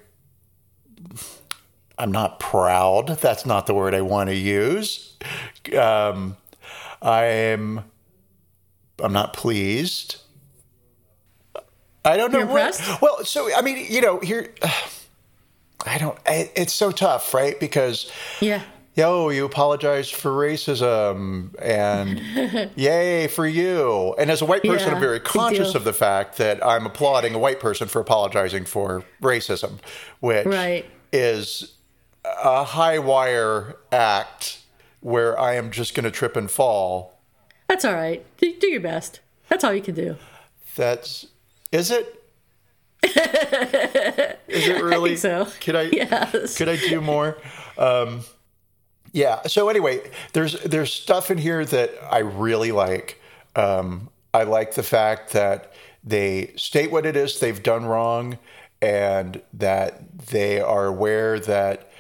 I'm 1.98 2.12
not 2.12 2.40
proud. 2.40 3.08
That's 3.20 3.46
not 3.46 3.68
the 3.68 3.74
word 3.74 3.94
I 3.94 4.02
want 4.02 4.30
to 4.30 4.36
use. 4.36 5.18
Um, 5.78 6.38
I'm 7.02 7.84
I'm 9.02 9.14
not 9.14 9.34
pleased. 9.34 10.18
I 12.06 12.16
don't 12.16 12.32
know. 12.32 12.40
You're? 12.40 12.48
What, 12.48 13.02
well, 13.02 13.26
so 13.26 13.54
I 13.56 13.62
mean, 13.62 13.86
you 13.90 14.02
know, 14.02 14.20
here 14.20 14.54
I 15.86 15.98
don't. 15.98 16.18
It's 16.26 16.74
so 16.74 16.92
tough, 16.92 17.34
right? 17.34 17.60
Because 17.60 18.12
yeah, 18.40 18.62
yo, 19.00 19.30
you 19.30 19.46
apologize 19.46 20.10
for 20.10 20.30
racism 20.32 21.56
and 21.62 22.70
yay 22.76 23.28
for 23.28 23.48
you. 23.48 24.14
And 24.18 24.30
as 24.30 24.42
a 24.42 24.46
white 24.46 24.62
person, 24.62 24.90
yeah, 24.90 24.96
I'm 24.96 25.00
very 25.00 25.22
conscious 25.22 25.74
of 25.74 25.86
the 25.86 25.94
fact 25.94 26.38
that 26.38 26.66
I'm 26.66 26.86
applauding 26.86 27.34
a 27.34 27.40
white 27.40 27.62
person 27.62 27.88
for 27.88 28.02
apologizing 28.02 28.66
for 28.66 29.06
racism, 29.22 29.80
which 30.20 30.46
right. 30.46 30.86
is 31.14 31.76
a 32.26 32.66
high 32.66 33.00
wire 33.00 33.78
act 33.92 34.60
where 35.00 35.40
I 35.40 35.56
am 35.56 35.72
just 35.72 35.96
going 35.96 36.04
to 36.04 36.12
trip 36.12 36.36
and 36.36 36.52
fall. 36.52 37.22
That's 37.70 37.86
all 37.86 37.94
right. 37.94 38.26
Do, 38.38 38.54
do 38.60 38.68
your 38.68 38.82
best. 38.82 39.22
That's 39.48 39.64
all 39.64 39.74
you 39.74 39.82
can 39.82 39.96
do. 39.96 40.18
That's, 40.76 41.26
is 41.72 41.90
it? 41.90 42.22
is 43.04 44.68
it 44.68 44.84
really? 44.84 45.14
I 45.14 45.16
so. 45.16 45.48
Could 45.62 45.78
I? 45.78 45.84
Yes. 45.94 46.58
Could 46.58 46.68
I 46.68 46.76
do 46.76 47.00
more? 47.00 47.38
Um, 47.78 48.24
yeah. 49.12 49.44
So 49.48 49.70
anyway, 49.70 50.10
there's 50.34 50.62
there's 50.62 50.94
stuff 50.94 51.32
in 51.32 51.38
here 51.38 51.66
that 51.66 51.92
I 52.10 52.20
really 52.20 52.72
like. 52.72 53.22
Um, 53.56 54.10
I 54.34 54.44
like 54.44 54.76
the 54.76 54.84
fact 54.84 55.34
that 55.34 55.74
they 56.04 56.54
state 56.56 56.92
what 56.92 57.06
it 57.06 57.16
is 57.16 57.40
they've 57.40 57.62
done 57.62 57.86
wrong 57.86 58.38
and 58.82 59.42
that 59.54 60.28
they 60.28 60.62
are 60.62 60.86
aware 60.86 61.40
that 61.40 61.92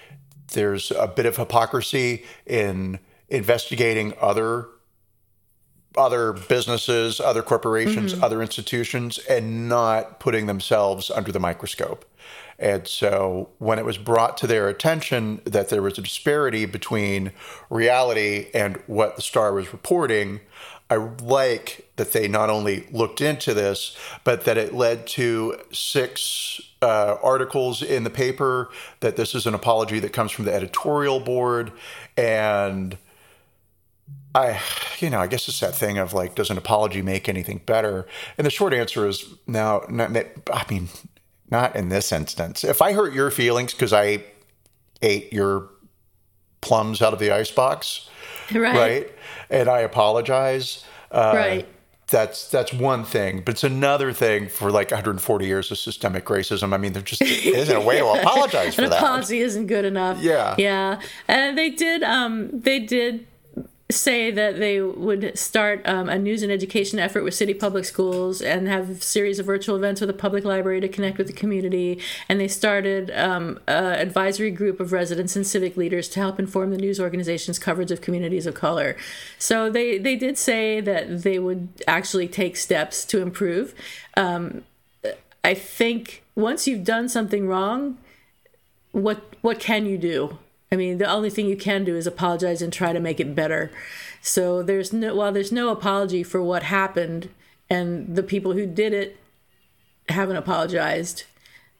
there's 0.53 0.91
a 0.91 1.07
bit 1.07 1.25
of 1.25 1.37
hypocrisy 1.37 2.25
in 2.45 2.99
investigating 3.27 4.13
other 4.21 4.67
other 5.97 6.33
businesses, 6.33 7.19
other 7.19 7.41
corporations, 7.41 8.13
mm-hmm. 8.13 8.23
other 8.23 8.41
institutions, 8.41 9.17
and 9.29 9.67
not 9.67 10.19
putting 10.19 10.45
themselves 10.45 11.09
under 11.09 11.31
the 11.31 11.39
microscope. 11.39 12.05
And 12.59 12.87
so 12.87 13.49
when 13.57 13.79
it 13.79 13.85
was 13.85 13.97
brought 13.97 14.37
to 14.37 14.47
their 14.47 14.67
attention 14.67 15.41
that 15.45 15.69
there 15.69 15.81
was 15.81 15.97
a 15.97 16.01
disparity 16.01 16.65
between 16.65 17.31
reality 17.69 18.47
and 18.53 18.77
what 18.85 19.15
the 19.15 19.21
Star 19.21 19.53
was 19.53 19.71
reporting, 19.71 20.41
I 20.89 20.95
like 20.95 21.89
that 21.95 22.13
they 22.13 22.27
not 22.27 22.49
only 22.49 22.87
looked 22.91 23.21
into 23.21 23.53
this, 23.53 23.95
but 24.23 24.45
that 24.45 24.57
it 24.57 24.73
led 24.73 25.07
to 25.07 25.57
six 25.71 26.59
uh, 26.81 27.17
articles 27.21 27.81
in 27.81 28.03
the 28.03 28.09
paper, 28.09 28.69
that 28.99 29.15
this 29.15 29.35
is 29.35 29.45
an 29.45 29.53
apology 29.53 29.99
that 29.99 30.13
comes 30.13 30.31
from 30.31 30.45
the 30.45 30.53
editorial 30.53 31.19
board. 31.19 31.71
And 32.17 32.97
I, 34.35 34.59
you 34.99 35.09
know, 35.09 35.19
I 35.19 35.27
guess 35.27 35.47
it's 35.47 35.59
that 35.59 35.75
thing 35.75 35.97
of 35.97 36.13
like, 36.13 36.35
does 36.35 36.49
an 36.49 36.57
apology 36.57 37.01
make 37.01 37.27
anything 37.27 37.61
better? 37.65 38.05
And 38.37 38.45
the 38.45 38.51
short 38.51 38.73
answer 38.73 39.07
is 39.07 39.25
no. 39.47 39.85
I 39.89 40.65
mean, 40.69 40.89
not 41.49 41.75
in 41.75 41.89
this 41.89 42.11
instance. 42.11 42.63
If 42.63 42.81
I 42.81 42.93
hurt 42.93 43.13
your 43.13 43.31
feelings 43.31 43.73
because 43.73 43.93
I 43.93 44.23
ate 45.01 45.33
your 45.33 45.69
plums 46.61 47.01
out 47.01 47.13
of 47.13 47.19
the 47.19 47.31
icebox, 47.31 48.09
right? 48.53 48.75
right 48.75 49.11
and 49.49 49.67
I 49.67 49.79
apologize, 49.79 50.83
uh, 51.11 51.31
right? 51.35 51.67
That's 52.11 52.49
that's 52.49 52.73
one 52.73 53.03
thing, 53.05 53.41
but 53.45 53.53
it's 53.53 53.63
another 53.63 54.13
thing 54.13 54.47
for 54.49 54.71
like 54.71 54.89
140 54.89 55.45
years 55.45 55.71
of 55.71 55.77
systemic 55.77 56.25
racism. 56.25 56.73
I 56.73 56.77
mean, 56.77 56.93
there 56.93 57.03
just 57.03 57.21
isn't 57.21 57.75
a 57.75 57.81
way 57.81 57.97
to 57.99 58.05
apologize 58.05 58.75
for 58.75 58.83
An 58.83 58.89
that. 58.89 58.99
apology 58.99 59.39
isn't 59.39 59.67
good 59.67 59.85
enough. 59.85 60.19
Yeah, 60.21 60.55
yeah, 60.57 61.01
and 61.27 61.57
they 61.57 61.69
did. 61.69 62.03
Um, 62.03 62.49
they 62.51 62.79
did 62.79 63.27
say 63.91 64.29
that 64.29 64.59
they 64.59 64.79
would 64.79 65.37
start 65.37 65.81
um, 65.87 66.09
a 66.09 66.19
news 66.19 66.43
and 66.43 66.51
education 66.51 66.99
effort 66.99 67.23
with 67.23 67.33
city 67.33 67.55
public 67.55 67.85
schools 67.85 68.39
and 68.39 68.67
have 68.67 68.89
a 68.89 69.01
series 69.01 69.39
of 69.39 69.47
virtual 69.47 69.75
events 69.75 69.99
with 69.99 70.07
the 70.07 70.13
public 70.13 70.45
library 70.45 70.79
to 70.79 70.87
connect 70.87 71.17
with 71.17 71.25
the 71.25 71.33
community. 71.33 71.99
And 72.27 72.39
they 72.39 72.47
started 72.47 73.09
um, 73.11 73.59
an 73.67 73.95
advisory 73.95 74.51
group 74.51 74.79
of 74.79 74.91
residents 74.91 75.35
and 75.35 75.45
civic 75.45 75.75
leaders 75.75 76.07
to 76.09 76.19
help 76.19 76.37
inform 76.37 76.69
the 76.69 76.77
news 76.77 76.99
organization's 76.99 77.57
coverage 77.57 77.89
of 77.89 77.99
communities 77.99 78.45
of 78.45 78.53
color. 78.53 78.95
So 79.39 79.71
they, 79.71 79.97
they 79.97 80.15
did 80.15 80.37
say 80.37 80.81
that 80.81 81.23
they 81.23 81.39
would 81.39 81.69
actually 81.87 82.27
take 82.27 82.57
steps 82.57 83.03
to 83.05 83.21
improve. 83.21 83.73
Um, 84.15 84.63
I 85.43 85.55
think 85.55 86.23
once 86.35 86.67
you've 86.67 86.83
done 86.83 87.09
something 87.09 87.47
wrong, 87.47 87.97
what 88.91 89.21
what 89.41 89.59
can 89.59 89.85
you 89.85 89.97
do? 89.97 90.37
I 90.71 90.75
mean, 90.75 90.99
the 90.99 91.09
only 91.09 91.29
thing 91.29 91.47
you 91.47 91.57
can 91.57 91.83
do 91.83 91.95
is 91.95 92.05
apologize 92.05 92.61
and 92.61 92.71
try 92.71 92.93
to 92.93 92.99
make 92.99 93.19
it 93.19 93.33
better. 93.35 93.71
So 94.21 94.61
there's 94.61 94.93
no 94.93 95.15
while 95.15 95.31
there's 95.31 95.51
no 95.51 95.69
apology 95.69 96.23
for 96.23 96.41
what 96.41 96.63
happened 96.63 97.29
and 97.69 98.15
the 98.15 98.23
people 98.23 98.53
who 98.53 98.65
did 98.65 98.93
it 98.93 99.17
haven't 100.09 100.35
apologized. 100.35 101.23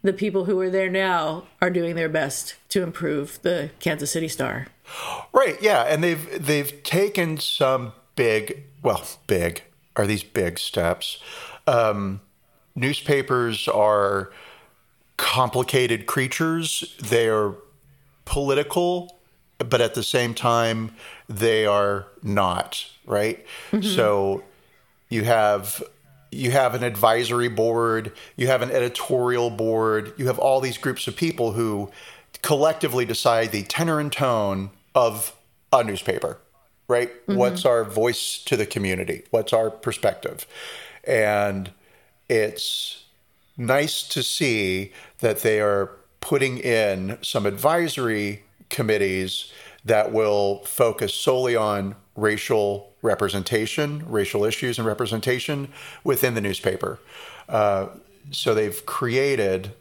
The 0.02 0.14
people 0.14 0.46
who 0.46 0.58
are 0.62 0.70
there 0.70 0.90
now 0.90 1.44
are 1.62 1.70
doing 1.70 1.96
their 1.96 2.08
best 2.08 2.56
to 2.70 2.84
improve 2.84 3.42
the 3.42 3.72
Kansas 3.80 4.12
City 4.12 4.30
Star. 4.30 4.68
Right, 5.34 5.62
yeah, 5.62 5.84
and 5.84 6.04
they've 6.04 6.46
they've 6.46 6.82
taken 6.84 7.38
some 7.38 7.92
big, 8.16 8.64
well, 8.82 9.04
big 9.28 9.64
are 9.96 10.08
these 10.08 10.24
big 10.24 10.58
steps. 10.58 11.22
Um, 11.68 12.22
newspapers 12.76 13.68
are 13.68 14.32
complicated 15.18 16.06
creatures. 16.06 16.96
They 17.02 17.28
are 17.28 17.56
political, 18.30 19.18
but 19.58 19.82
at 19.82 19.96
the 19.96 20.04
same 20.04 20.34
time, 20.34 20.92
they 21.28 21.66
are 21.66 22.06
not, 22.24 22.86
right? 23.06 23.46
Mm-hmm. 23.72 23.82
So 23.96 24.44
you 25.10 25.24
have 25.24 25.84
you 26.32 26.52
have 26.52 26.76
an 26.76 26.84
advisory 26.84 27.50
board, 27.50 28.14
you 28.36 28.46
have 28.46 28.62
an 28.62 28.70
editorial 28.70 29.50
board, 29.50 30.14
you 30.16 30.28
have 30.28 30.38
all 30.38 30.62
these 30.62 30.78
groups 30.78 31.08
of 31.08 31.16
people 31.16 31.54
who 31.54 31.90
collectively 32.44 33.04
decide 33.04 33.52
the 33.52 33.64
tenor 33.64 34.00
and 34.00 34.12
tone 34.12 34.70
of 34.94 35.36
a 35.74 35.84
newspaper, 35.84 36.38
right? 36.88 37.10
Mm-hmm. 37.26 37.36
What's 37.36 37.66
our 37.66 37.84
voice 37.84 38.44
to 38.46 38.56
the 38.56 38.68
community? 38.68 39.24
What's 39.32 39.54
our 39.54 39.72
perspective? 39.72 40.46
And 41.04 41.72
it's 42.30 43.06
nice 43.58 44.04
to 44.10 44.22
see 44.22 44.94
that 45.18 45.40
they 45.40 45.60
are 45.60 45.99
putting 46.22 46.58
in 46.58 47.18
some 47.22 47.46
advisory 47.46 48.44
committees 48.70 49.52
that 49.86 50.12
will 50.12 50.64
focus 50.66 51.14
solely 51.14 51.56
on 51.56 51.96
racial 52.16 52.94
representation, 53.02 54.04
racial 54.08 54.44
issues 54.44 54.78
and 54.78 54.86
representation 54.86 55.70
within 56.04 56.34
the 56.34 56.42
newspaper. 56.42 57.00
Uh, 57.48 57.88
so 58.32 58.54
they've 58.54 58.86
created 58.86 59.74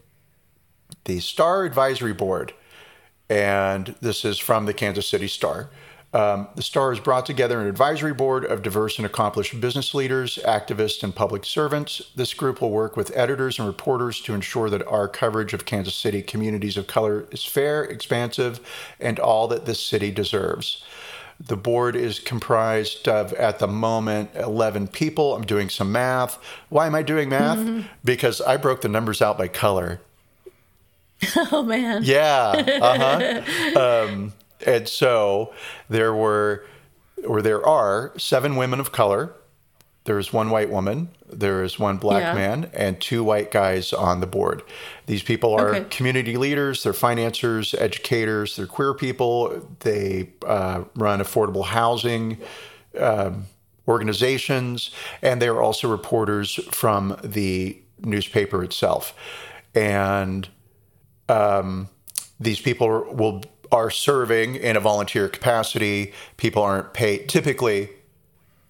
the 1.04 1.21
Star 1.21 1.64
Advisory 1.64 2.14
Board, 2.14 2.54
and 3.28 3.95
this 4.00 4.25
is 4.25 4.38
from 4.38 4.66
the 4.66 4.75
Kansas 4.75 5.07
City 5.07 5.28
Star. 5.28 5.71
Um, 6.15 6.49
the 6.55 6.62
Star 6.62 6.91
has 6.91 7.00
brought 7.00 7.27
together 7.27 7.61
an 7.61 7.67
advisory 7.67 8.15
board 8.15 8.45
of 8.45 8.62
diverse 8.62 8.97
and 8.97 9.05
accomplished 9.05 9.61
business 9.61 9.93
leaders, 9.93 10.38
activists, 10.43 11.03
and 11.03 11.15
public 11.15 11.45
servants. 11.45 12.00
This 12.17 12.33
group 12.33 12.62
will 12.62 12.71
work 12.71 12.97
with 12.97 13.15
editors 13.15 13.59
and 13.59 13.69
reporters 13.69 14.21
to 14.23 14.33
ensure 14.33 14.71
that 14.71 14.87
our 14.87 15.07
coverage 15.07 15.53
of 15.53 15.67
Kansas 15.67 15.95
City 15.95 16.23
communities 16.23 16.79
of 16.79 16.87
color 16.87 17.27
is 17.31 17.45
fair, 17.45 17.85
expansive, 17.85 18.61
and 18.99 19.21
all 19.21 19.49
that 19.49 19.67
this 19.67 19.81
city 19.81 20.11
deserves. 20.11 20.83
The 21.41 21.57
board 21.57 21.95
is 21.95 22.19
comprised 22.19 23.07
of, 23.07 23.33
at 23.35 23.59
the 23.59 23.69
moment, 23.69 24.31
11 24.35 24.88
people. 24.88 25.37
I'm 25.37 25.45
doing 25.45 25.69
some 25.69 25.93
math. 25.93 26.38
Why 26.71 26.87
am 26.87 26.95
I 26.95 27.03
doing 27.03 27.29
math? 27.29 27.59
Mm-hmm. 27.59 27.87
Because 28.03 28.41
I 28.41 28.57
broke 28.57 28.81
the 28.81 28.88
numbers 28.88 29.21
out 29.21 29.38
by 29.38 29.49
color. 29.49 30.00
Oh, 31.50 31.65
man. 31.65 32.03
Yeah. 32.05 32.79
Uh 32.81 33.43
huh. 33.75 34.07
um, 34.09 34.33
and 34.67 34.88
so 34.88 35.53
there 35.88 36.15
were, 36.15 36.65
or 37.27 37.43
there 37.43 37.65
are, 37.67 38.12
seven 38.19 38.57
women 38.57 38.81
of 38.81 38.93
color. 38.93 39.35
There's 40.05 40.33
one 40.33 40.49
white 40.49 40.71
woman, 40.71 41.11
there 41.31 41.62
is 41.62 41.79
one 41.79 41.99
black 41.99 42.23
yeah. 42.23 42.35
man, 42.35 42.71
and 42.73 42.99
two 42.99 43.23
white 43.23 43.50
guys 43.50 43.93
on 43.93 44.21
the 44.21 44.27
board. 44.27 44.62
These 45.05 45.23
people 45.23 45.53
are 45.53 45.75
okay. 45.75 45.88
community 45.91 46.38
leaders, 46.38 46.83
they're 46.83 46.95
financiers, 46.95 47.75
educators, 47.75 48.57
they're 48.57 48.67
queer 48.67 48.95
people. 48.95 49.69
They 49.81 50.31
uh, 50.47 50.85
run 50.95 51.21
affordable 51.21 51.67
housing 51.67 52.38
um, 52.99 53.47
organizations, 53.87 54.91
and 55.21 55.43
they're 55.43 55.61
also 55.61 55.91
reporters 55.91 56.55
from 56.71 57.19
the 57.23 57.79
newspaper 58.00 58.65
itself. 58.65 59.15
And 59.75 60.49
um, 61.29 61.88
these 62.41 62.61
people 62.61 63.12
will 63.12 63.43
are 63.70 63.90
serving 63.90 64.56
in 64.56 64.76
a 64.76 64.80
volunteer 64.80 65.28
capacity. 65.28 66.12
People 66.37 66.62
aren't 66.62 66.92
paid. 66.92 67.28
Typically, 67.28 67.90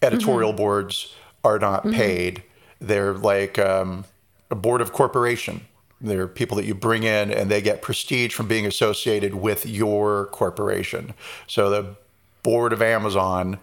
editorial 0.02 0.50
mm-hmm. 0.50 0.56
boards 0.56 1.14
are 1.44 1.58
not 1.58 1.84
mm-hmm. 1.84 1.96
paid. 1.96 2.42
They're 2.80 3.14
like 3.14 3.58
um, 3.58 4.04
a 4.50 4.54
board 4.54 4.80
of 4.80 4.92
corporation. 4.92 5.62
They're 6.00 6.28
people 6.28 6.56
that 6.56 6.64
you 6.64 6.74
bring 6.74 7.02
in 7.02 7.30
and 7.32 7.50
they 7.50 7.60
get 7.60 7.82
prestige 7.82 8.34
from 8.34 8.46
being 8.46 8.66
associated 8.66 9.34
with 9.34 9.66
your 9.66 10.26
corporation. 10.26 11.14
So 11.46 11.70
the 11.70 11.96
board 12.42 12.72
of 12.72 12.80
Amazon 12.80 13.58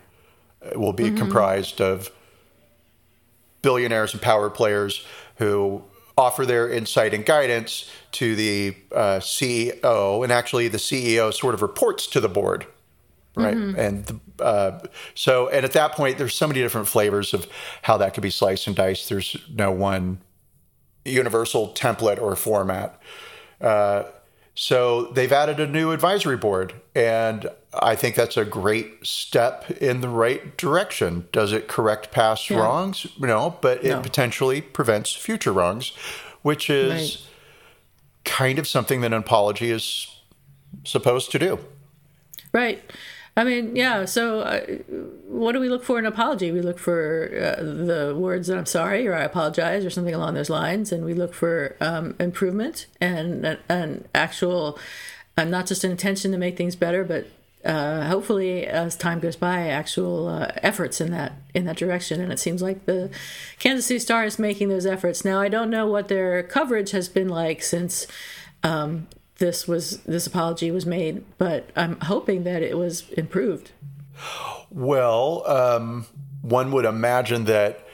uh, 0.61 0.77
will 0.77 0.93
be 0.93 1.05
mm-hmm. 1.05 1.17
comprised 1.17 1.79
of 1.79 2.11
billionaires 3.61 4.13
and 4.13 4.21
power 4.21 4.49
players 4.49 5.05
who 5.37 5.83
offer 6.17 6.45
their 6.45 6.69
insight 6.69 7.13
and 7.13 7.25
guidance 7.25 7.89
to 8.15 8.35
the 8.35 8.75
uh, 8.93 9.19
CEO, 9.19 10.23
and 10.23 10.31
actually 10.31 10.69
the 10.69 10.77
CEO 10.77 11.33
sort 11.33 11.53
of 11.53 11.61
reports 11.61 12.07
to 12.07 12.21
the 12.21 12.29
board, 12.29 12.65
right? 13.35 13.55
Mm-hmm. 13.55 13.79
And 13.79 14.19
uh, 14.39 14.79
so, 15.15 15.49
and 15.49 15.65
at 15.65 15.73
that 15.73 15.91
point, 15.91 16.17
there's 16.17 16.33
so 16.33 16.47
many 16.47 16.61
different 16.61 16.87
flavors 16.87 17.33
of 17.33 17.47
how 17.81 17.97
that 17.97 18.13
could 18.13 18.23
be 18.23 18.29
sliced 18.29 18.67
and 18.67 18.75
diced. 18.75 19.09
There's 19.09 19.35
no 19.53 19.71
one 19.71 20.19
universal 21.03 21.73
template 21.73 22.21
or 22.21 22.37
format. 22.37 23.01
Uh, 23.59 24.03
so 24.55 25.07
they've 25.07 25.31
added 25.31 25.59
a 25.59 25.67
new 25.67 25.91
advisory 25.91 26.37
board, 26.37 26.73
and 26.95 27.49
I 27.73 27.95
think 27.95 28.15
that's 28.15 28.37
a 28.37 28.45
great 28.45 29.05
step 29.05 29.69
in 29.69 29.99
the 29.99 30.07
right 30.07 30.55
direction. 30.55 31.27
Does 31.33 31.51
it 31.51 31.67
correct 31.67 32.11
past 32.11 32.49
yeah. 32.49 32.59
wrongs? 32.59 33.05
No, 33.19 33.57
but 33.59 33.83
it 33.83 33.89
no. 33.89 34.01
potentially 34.01 34.61
prevents 34.61 35.13
future 35.13 35.51
wrongs, 35.51 35.91
which 36.43 36.69
is 36.69 36.93
right. 36.93 37.34
Kind 38.25 38.59
of 38.59 38.67
something 38.67 39.01
that 39.01 39.07
an 39.07 39.19
apology 39.19 39.71
is 39.71 40.07
supposed 40.83 41.31
to 41.31 41.39
do. 41.39 41.59
Right. 42.51 42.83
I 43.37 43.43
mean, 43.43 43.75
yeah. 43.75 44.05
So, 44.05 44.41
uh, 44.41 44.61
what 45.27 45.51
do 45.51 45.59
we 45.59 45.67
look 45.67 45.83
for 45.83 45.99
in 45.99 46.05
an 46.05 46.11
apology? 46.11 46.51
We 46.51 46.61
look 46.61 46.79
for 46.79 47.29
uh, 47.33 47.61
the 47.61 48.15
words 48.17 48.47
that 48.47 48.57
I'm 48.57 48.65
sorry 48.65 49.05
or 49.07 49.13
I 49.13 49.23
apologize 49.23 49.83
or 49.83 49.89
something 49.89 50.13
along 50.13 50.35
those 50.35 50.49
lines, 50.49 50.91
and 50.91 51.03
we 51.03 51.13
look 51.13 51.33
for 51.33 51.75
um, 51.81 52.15
improvement 52.17 52.87
and 53.01 53.57
an 53.67 54.07
actual, 54.15 54.79
uh, 55.37 55.43
not 55.43 55.67
just 55.67 55.83
an 55.83 55.91
intention 55.91 56.31
to 56.31 56.37
make 56.37 56.55
things 56.55 56.77
better, 56.77 57.03
but 57.03 57.27
uh, 57.65 58.07
hopefully, 58.07 58.65
as 58.65 58.95
time 58.95 59.19
goes 59.19 59.35
by, 59.35 59.67
actual 59.67 60.27
uh, 60.27 60.51
efforts 60.57 61.01
in 61.01 61.11
that 61.11 61.33
in 61.53 61.65
that 61.65 61.77
direction. 61.77 62.21
And 62.21 62.31
it 62.31 62.39
seems 62.39 62.61
like 62.61 62.85
the 62.85 63.09
Kansas 63.59 63.87
City 63.87 63.99
Star 63.99 64.23
is 64.23 64.37
making 64.37 64.69
those 64.69 64.85
efforts 64.85 65.25
now. 65.25 65.41
I 65.41 65.49
don't 65.49 65.69
know 65.69 65.87
what 65.87 66.07
their 66.07 66.43
coverage 66.43 66.91
has 66.91 67.09
been 67.09 67.29
like 67.29 67.63
since. 67.63 68.07
Um, 68.63 69.07
this 69.37 69.67
was 69.67 69.97
this 70.03 70.27
apology 70.27 70.71
was 70.71 70.85
made, 70.85 71.23
but 71.37 71.69
I'm 71.75 71.99
hoping 72.01 72.43
that 72.43 72.61
it 72.61 72.77
was 72.77 73.09
improved. 73.11 73.71
Well, 74.71 75.43
um, 75.45 76.05
one 76.41 76.71
would 76.71 76.85
imagine 76.85 77.45
that 77.45 77.85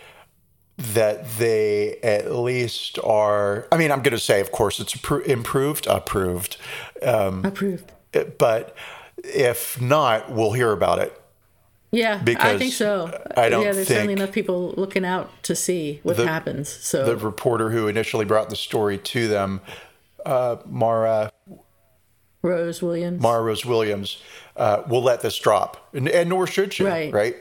that 0.78 1.30
they 1.38 1.98
at 2.04 2.34
least 2.34 3.00
are. 3.04 3.68
I 3.72 3.78
mean, 3.78 3.92
I'm 3.92 4.02
going 4.02 4.14
to 4.14 4.20
say, 4.20 4.42
of 4.42 4.52
course, 4.52 4.80
it's 4.80 4.96
improved, 5.26 5.88
approved, 5.88 6.58
um, 7.04 7.46
approved. 7.46 7.92
But 8.38 8.76
if 9.24 9.80
not, 9.82 10.32
we'll 10.32 10.54
hear 10.54 10.72
about 10.72 11.00
it. 11.00 11.18
Yeah, 11.92 12.22
because 12.24 12.56
I 12.56 12.58
think 12.58 12.74
so. 12.74 13.22
I 13.36 13.50
don't. 13.50 13.66
Yeah, 13.66 13.74
there's 13.74 13.88
certainly 13.88 14.14
enough 14.14 14.32
people 14.32 14.74
looking 14.78 15.04
out 15.04 15.30
to 15.44 15.56
see 15.56 16.00
what 16.04 16.16
the, 16.16 16.26
happens. 16.26 16.70
So 16.70 17.04
the 17.04 17.18
reporter 17.18 17.70
who 17.70 17.90
initially 17.90 18.24
brought 18.24 18.50
the 18.50 18.56
story 18.56 18.98
to 18.98 19.28
them 19.28 19.60
uh, 20.26 20.58
Mara 20.66 21.32
Rose 22.42 22.82
Williams. 22.82 23.22
Mara 23.22 23.42
Rose 23.42 23.66
Williams 23.66 24.22
uh, 24.56 24.84
will 24.88 25.04
let 25.04 25.22
this 25.22 25.38
drop, 25.38 25.90
and, 25.94 26.08
and, 26.08 26.30
nor 26.30 26.48
should 26.48 26.74
she. 26.74 26.84
Right. 26.84 27.14
Right. 27.14 27.36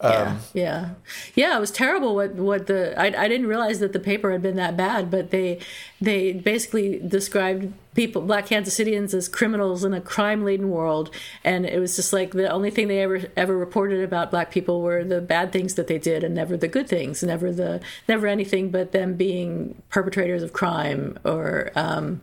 Um, 0.00 0.12
yeah, 0.12 0.38
yeah, 0.52 0.88
yeah. 1.34 1.56
It 1.56 1.60
was 1.60 1.70
terrible. 1.70 2.14
What 2.14 2.34
what 2.34 2.66
the 2.66 2.98
I, 3.00 3.06
I 3.06 3.28
didn't 3.28 3.46
realize 3.46 3.78
that 3.80 3.92
the 3.92 4.00
paper 4.00 4.30
had 4.30 4.42
been 4.42 4.56
that 4.56 4.76
bad, 4.76 5.10
but 5.10 5.30
they 5.30 5.58
they 6.00 6.32
basically 6.32 6.98
described 6.98 7.72
people, 7.94 8.20
Black 8.22 8.46
Kansas 8.46 8.78
Cityans, 8.78 9.14
as 9.14 9.26
criminals 9.26 9.84
in 9.84 9.94
a 9.94 10.00
crime 10.00 10.44
laden 10.44 10.68
world, 10.70 11.10
and 11.42 11.64
it 11.64 11.78
was 11.80 11.96
just 11.96 12.12
like 12.12 12.32
the 12.32 12.50
only 12.50 12.70
thing 12.70 12.88
they 12.88 13.00
ever 13.00 13.22
ever 13.36 13.56
reported 13.56 14.04
about 14.04 14.30
Black 14.30 14.50
people 14.50 14.82
were 14.82 15.02
the 15.02 15.20
bad 15.20 15.50
things 15.50 15.74
that 15.74 15.86
they 15.86 15.98
did, 15.98 16.22
and 16.22 16.34
never 16.34 16.56
the 16.56 16.68
good 16.68 16.88
things, 16.88 17.22
never 17.22 17.50
the 17.50 17.80
never 18.06 18.26
anything 18.26 18.70
but 18.70 18.92
them 18.92 19.14
being 19.14 19.80
perpetrators 19.88 20.42
of 20.42 20.52
crime 20.52 21.18
or. 21.24 21.72
Um, 21.74 22.20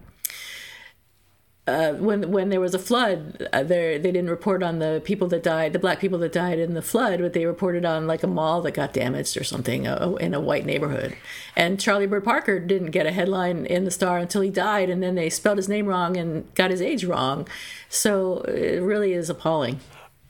uh, 1.66 1.94
when 1.94 2.30
when 2.32 2.50
there 2.50 2.60
was 2.60 2.74
a 2.76 2.80
flood, 2.80 3.48
uh, 3.54 3.64
there 3.64 3.98
they 3.98 4.12
didn't 4.12 4.30
report 4.30 4.62
on 4.62 4.80
the 4.80 5.02
people 5.06 5.30
that 5.30 5.44
died, 5.44 5.72
the 5.72 5.80
black 5.80 6.00
people 6.00 6.20
that 6.20 6.34
died 6.34 6.60
in 6.60 6.74
the 6.74 6.82
flood, 6.82 7.22
but 7.22 7.32
they 7.32 7.46
reported 7.46 7.86
on 7.86 8.06
like 8.06 8.22
a 8.22 8.28
mall 8.28 8.62
that 8.62 8.74
got 8.74 8.92
damaged 8.92 9.38
or 9.38 9.46
something 9.46 9.88
uh, 9.88 10.16
in 10.20 10.34
a 10.34 10.42
white 10.42 10.66
neighborhood. 10.66 11.16
And 11.56 11.80
Charlie 11.80 12.06
Bird 12.06 12.26
Parker 12.26 12.60
didn't 12.60 12.92
get 12.92 13.06
a 13.06 13.12
headline 13.12 13.66
in 13.66 13.86
the 13.86 13.92
Star 13.92 14.18
until 14.18 14.42
he 14.42 14.50
died, 14.50 14.90
and 14.90 15.02
then 15.02 15.16
they 15.16 15.30
spelled 15.30 15.58
his 15.58 15.70
name 15.70 15.86
wrong 15.86 16.18
and 16.18 16.54
got 16.54 16.70
his 16.70 16.82
age 16.82 17.06
wrong. 17.06 17.48
So 17.88 18.40
it 18.42 18.82
really 18.82 19.14
is 19.14 19.30
appalling. 19.30 19.80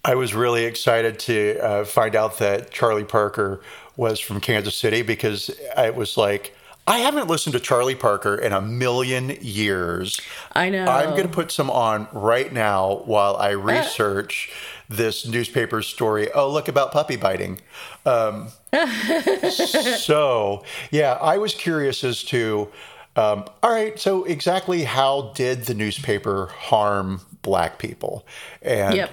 I 0.06 0.14
was 0.14 0.36
really 0.36 0.66
excited 0.66 1.18
to 1.20 1.58
uh, 1.60 1.86
find 1.86 2.16
out 2.16 2.38
that 2.40 2.70
Charlie 2.70 3.06
Parker 3.06 3.62
was 3.96 4.20
from 4.20 4.40
Kansas 4.40 4.76
City 4.76 5.02
because 5.02 5.50
it 5.78 5.96
was 5.96 6.16
like 6.16 6.56
I 6.86 7.00
haven't 7.00 7.28
listened 7.28 7.54
to 7.54 7.60
Charlie 7.60 7.96
Parker 7.96 8.36
in 8.36 8.52
a 8.52 8.62
million 8.62 9.38
years. 9.42 10.20
I 10.52 10.70
know. 10.70 10.86
I'm 10.86 11.12
going 11.12 11.24
to 11.24 11.30
put 11.30 11.50
some 11.52 11.70
on 11.70 12.08
right 12.12 12.52
now 12.52 13.04
while 13.06 13.38
I 13.38 13.52
research 13.52 14.52
this 14.90 15.26
newspaper 15.26 15.82
story. 15.82 16.32
Oh, 16.34 16.52
look 16.52 16.68
about 16.68 16.92
puppy 16.92 17.16
biting. 17.16 17.62
Um, 18.06 18.50
so, 19.50 20.64
yeah, 20.92 21.14
I 21.14 21.38
was 21.38 21.54
curious 21.54 22.04
as 22.04 22.24
to. 22.26 22.70
Um, 23.16 23.46
all 23.62 23.72
right, 23.72 24.00
so 24.00 24.24
exactly 24.24 24.84
how 24.84 25.34
did 25.36 25.66
the 25.66 25.76
newspaper 25.76 26.48
harm 26.48 27.22
black 27.44 27.78
people? 27.78 28.26
And 28.62 28.96
yep. 28.96 29.12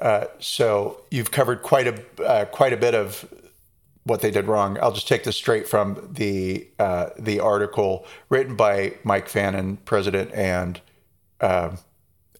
uh, 0.00 0.26
so 0.38 1.02
you've 1.10 1.32
covered 1.32 1.62
quite 1.62 1.88
a 1.88 2.24
uh, 2.24 2.44
quite 2.44 2.72
a 2.72 2.76
bit 2.76 2.94
of 2.94 3.28
what 4.10 4.22
they 4.22 4.30
did 4.32 4.48
wrong. 4.48 4.76
I'll 4.82 4.90
just 4.90 5.06
take 5.06 5.22
this 5.22 5.36
straight 5.36 5.68
from 5.68 6.08
the 6.10 6.68
uh, 6.80 7.10
the 7.16 7.38
article 7.38 8.04
written 8.28 8.56
by 8.56 8.94
Mike 9.04 9.28
Fannin, 9.28 9.76
president 9.84 10.32
and 10.34 10.80
uh, 11.40 11.76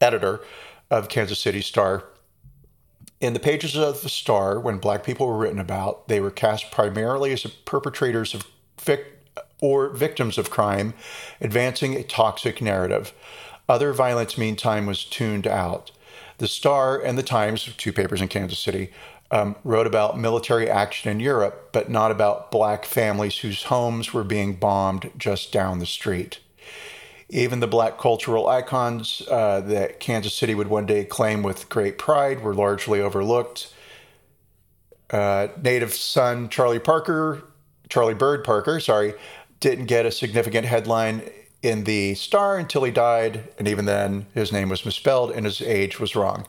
editor 0.00 0.40
of 0.90 1.08
Kansas 1.08 1.38
City 1.38 1.60
Star. 1.60 2.02
In 3.20 3.34
the 3.34 3.38
pages 3.38 3.76
of 3.76 4.02
the 4.02 4.08
Star, 4.08 4.58
when 4.58 4.78
black 4.78 5.04
people 5.04 5.28
were 5.28 5.38
written 5.38 5.60
about, 5.60 6.08
they 6.08 6.20
were 6.20 6.32
cast 6.32 6.72
primarily 6.72 7.32
as 7.32 7.46
perpetrators 7.46 8.34
of 8.34 8.48
vic- 8.80 9.18
or 9.60 9.90
victims 9.90 10.38
of 10.38 10.50
crime, 10.50 10.92
advancing 11.40 11.94
a 11.94 12.02
toxic 12.02 12.60
narrative. 12.60 13.12
Other 13.68 13.92
violence, 13.92 14.36
meantime, 14.36 14.86
was 14.86 15.04
tuned 15.04 15.46
out. 15.46 15.92
The 16.38 16.48
Star 16.48 16.98
and 16.98 17.16
the 17.16 17.22
Times, 17.22 17.62
two 17.76 17.92
papers 17.92 18.20
in 18.20 18.26
Kansas 18.26 18.58
City, 18.58 18.90
um, 19.30 19.56
wrote 19.62 19.86
about 19.86 20.18
military 20.18 20.68
action 20.68 21.10
in 21.10 21.20
Europe, 21.20 21.70
but 21.72 21.88
not 21.88 22.10
about 22.10 22.50
black 22.50 22.84
families 22.84 23.38
whose 23.38 23.64
homes 23.64 24.12
were 24.12 24.24
being 24.24 24.54
bombed 24.54 25.10
just 25.16 25.52
down 25.52 25.78
the 25.78 25.86
street. 25.86 26.40
Even 27.28 27.60
the 27.60 27.68
black 27.68 27.96
cultural 27.96 28.48
icons 28.48 29.22
uh, 29.30 29.60
that 29.60 30.00
Kansas 30.00 30.34
City 30.34 30.54
would 30.54 30.66
one 30.66 30.86
day 30.86 31.04
claim 31.04 31.42
with 31.44 31.68
great 31.68 31.96
pride 31.96 32.42
were 32.42 32.54
largely 32.54 33.00
overlooked. 33.00 33.72
Uh, 35.10 35.48
native 35.62 35.94
son 35.94 36.48
Charlie 36.48 36.80
Parker, 36.80 37.42
Charlie 37.88 38.14
Bird 38.14 38.42
Parker, 38.42 38.80
sorry, 38.80 39.14
didn't 39.60 39.86
get 39.86 40.06
a 40.06 40.10
significant 40.10 40.66
headline 40.66 41.22
in 41.62 41.84
the 41.84 42.14
Star 42.14 42.58
until 42.58 42.84
he 42.84 42.90
died, 42.90 43.44
and 43.58 43.68
even 43.68 43.84
then 43.84 44.26
his 44.34 44.50
name 44.50 44.68
was 44.68 44.84
misspelled 44.84 45.30
and 45.30 45.44
his 45.44 45.60
age 45.60 46.00
was 46.00 46.16
wrong. 46.16 46.46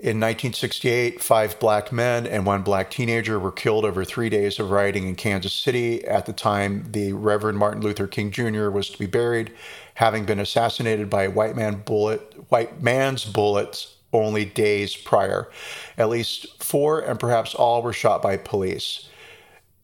In 0.00 0.20
1968, 0.20 1.20
five 1.20 1.58
black 1.58 1.90
men 1.90 2.24
and 2.24 2.46
one 2.46 2.62
black 2.62 2.88
teenager 2.88 3.36
were 3.36 3.50
killed 3.50 3.84
over 3.84 4.04
three 4.04 4.28
days 4.28 4.60
of 4.60 4.70
rioting 4.70 5.08
in 5.08 5.16
Kansas 5.16 5.52
City. 5.52 6.04
At 6.04 6.24
the 6.24 6.32
time, 6.32 6.86
the 6.92 7.14
Reverend 7.14 7.58
Martin 7.58 7.82
Luther 7.82 8.06
King 8.06 8.30
Jr. 8.30 8.70
was 8.70 8.90
to 8.90 8.98
be 8.98 9.06
buried, 9.06 9.52
having 9.94 10.24
been 10.24 10.38
assassinated 10.38 11.10
by 11.10 11.24
a 11.24 11.30
white 11.30 11.56
man 11.56 11.82
bullet, 11.84 12.32
white 12.48 12.80
man's 12.80 13.24
bullets 13.24 13.96
only 14.12 14.44
days 14.44 14.94
prior. 14.94 15.50
At 15.96 16.10
least 16.10 16.62
four 16.62 17.00
and 17.00 17.18
perhaps 17.18 17.52
all 17.52 17.82
were 17.82 17.92
shot 17.92 18.22
by 18.22 18.36
police 18.36 19.08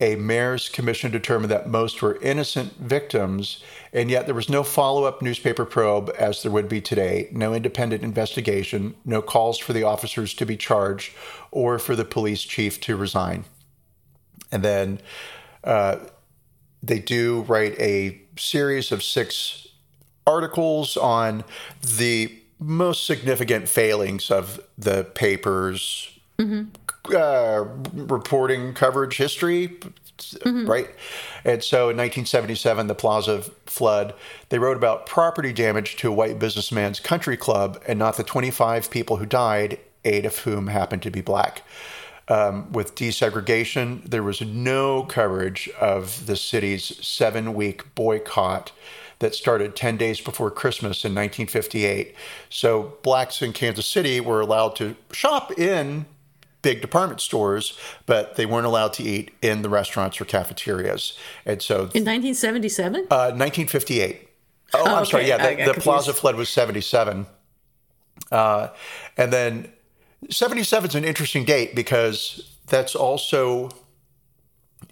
a 0.05 0.17
mayor's 0.17 0.69
commission 0.69 1.11
determined 1.11 1.51
that 1.51 1.67
most 1.67 2.03
were 2.03 2.21
innocent 2.21 2.75
victims, 2.77 3.65
and 3.91 4.11
yet 4.11 4.27
there 4.27 4.35
was 4.35 4.51
no 4.51 4.63
follow 4.63 5.05
up 5.05 5.23
newspaper 5.23 5.65
probe 5.65 6.15
as 6.19 6.43
there 6.43 6.53
would 6.53 6.69
be 6.69 6.83
today, 6.83 7.29
no 7.33 7.55
independent 7.55 8.03
investigation, 8.03 8.95
no 9.07 9.23
calls 9.23 9.59
for 9.59 9.73
the 9.73 9.83
officers 9.83 10.35
to 10.35 10.45
be 10.45 10.59
charged 10.59 11.15
or 11.51 11.79
for 11.79 11.97
the 11.97 12.05
police 12.05 12.43
chief 12.43 12.79
to 12.83 12.97
resign. 12.97 13.47
And 14.53 14.63
then 14.63 15.01
uh, 15.65 15.97
they 16.83 16.99
do 16.99 17.41
write 17.49 17.81
a 17.81 18.21
series 18.37 18.93
of 18.93 19.03
six 19.03 19.69
articles 20.27 20.99
on 20.99 21.45
the 21.81 22.39
most 22.59 23.07
significant 23.07 23.71
failings 23.71 24.31
of 24.31 24.61
the 24.77 25.05
papers. 25.05 26.14
Mm-hmm 26.39 26.65
uh, 27.13 27.65
reporting 27.93 28.73
coverage 28.75 29.17
history, 29.17 29.69
mm-hmm. 30.19 30.67
right? 30.67 30.89
And 31.45 31.63
so 31.63 31.91
in 31.91 31.97
1977, 31.97 32.87
the 32.87 32.95
Plaza 32.95 33.43
flood, 33.67 34.15
they 34.49 34.59
wrote 34.59 34.77
about 34.77 35.07
property 35.07 35.53
damage 35.53 35.97
to 35.97 36.09
a 36.09 36.13
white 36.13 36.39
businessman's 36.39 37.01
country 37.01 37.37
club 37.37 37.83
and 37.87 37.99
not 37.99 38.17
the 38.17 38.25
25 38.25 38.91
people 38.91 39.17
who 39.17 39.27
died, 39.27 39.79
eight 40.05 40.25
of 40.25 40.39
whom 40.39 40.69
happened 40.69 41.03
to 41.03 41.11
be 41.11 41.21
black. 41.21 41.63
Um, 42.29 42.73
with 42.73 42.95
desegregation, 42.95 44.09
there 44.09 44.23
was 44.23 44.41
no 44.41 45.03
coverage 45.03 45.69
of 45.79 46.27
the 46.27 46.37
city's 46.37 47.05
seven 47.07 47.53
week 47.53 47.95
boycott 47.95 48.73
that 49.19 49.35
started 49.35 49.77
10 49.77 49.99
days 49.99 50.23
before 50.23 50.51
Christmas 50.51 51.05
in 51.05 51.15
1958. 51.15 52.15
So 52.49 52.95
blacks 53.03 53.43
in 53.43 53.53
Kansas 53.53 53.87
City 53.87 54.21
were 54.21 54.41
allowed 54.41 54.75
to 54.77 54.97
shop 55.13 55.59
in 55.59 56.07
big 56.65 56.81
department 56.81 57.21
stores, 57.21 57.79
but 58.07 58.35
they 58.35 58.47
weren't 58.47 58.67
allowed 58.67 58.95
to 58.95 59.05
eat 59.05 59.31
in 59.43 59.63
the 59.63 59.69
restaurants 59.69 60.21
or 60.21 60.25
cafeterias. 60.25 61.17
And 61.47 61.63
so 61.63 61.75
in 61.95 62.05
1977? 62.05 63.07
Uh, 63.11 63.31
1958. 63.37 64.29
Oh, 64.73 64.79
oh 64.79 64.85
I'm 64.85 65.03
okay. 65.03 65.11
sorry. 65.11 65.29
Yeah, 65.29 65.55
the, 65.55 65.73
the 65.73 65.81
Plaza 65.81 66.13
flood 66.13 66.35
was 66.35 66.49
77. 66.49 67.27
Uh, 68.33 68.69
and 69.17 69.33
then 69.33 69.71
77 70.31 70.89
is 70.89 70.95
an 70.97 71.05
interesting 71.05 71.45
date 71.45 71.75
because 71.75 72.57
that's 72.67 72.97
also 72.97 73.71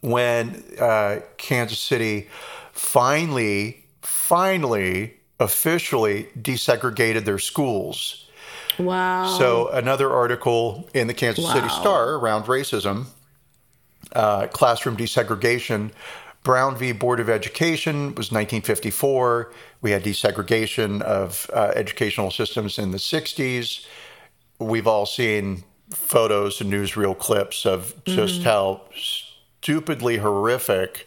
when 0.03 0.63
uh, 0.79 1.21
Kansas 1.39 1.81
City 1.81 2.29
finally, 2.73 3.87
finally, 4.03 5.15
officially 5.41 6.29
desegregated 6.39 7.25
their 7.25 7.39
schools. 7.39 8.22
Wow. 8.79 9.37
So 9.39 9.69
another 9.69 10.11
article 10.11 10.89
in 10.95 11.07
the 11.07 11.15
Kansas 11.15 11.51
City 11.51 11.69
Star 11.69 12.15
around 12.15 12.45
racism, 12.45 13.07
uh, 14.15 14.47
classroom 14.49 14.97
desegregation. 14.97 15.91
Brown 16.43 16.77
v. 16.77 16.91
Board 16.91 17.21
of 17.21 17.31
Education 17.31 18.15
was 18.17 18.33
1954. 18.33 19.53
We 19.81 19.93
had 19.93 20.03
desegregation 20.03 21.01
of 21.03 21.49
uh, 21.53 21.73
educational 21.77 22.33
systems 22.33 22.79
in 22.79 22.91
the 22.91 22.99
60s. 22.99 23.87
We've 24.59 24.89
all 24.89 25.07
seen 25.07 25.63
photos 25.91 26.61
and 26.61 26.73
newsreel 26.73 27.17
clips 27.17 27.65
of 27.65 27.95
just 28.05 28.43
how 28.43 28.81
stupidly 28.95 30.17
horrific 30.17 31.07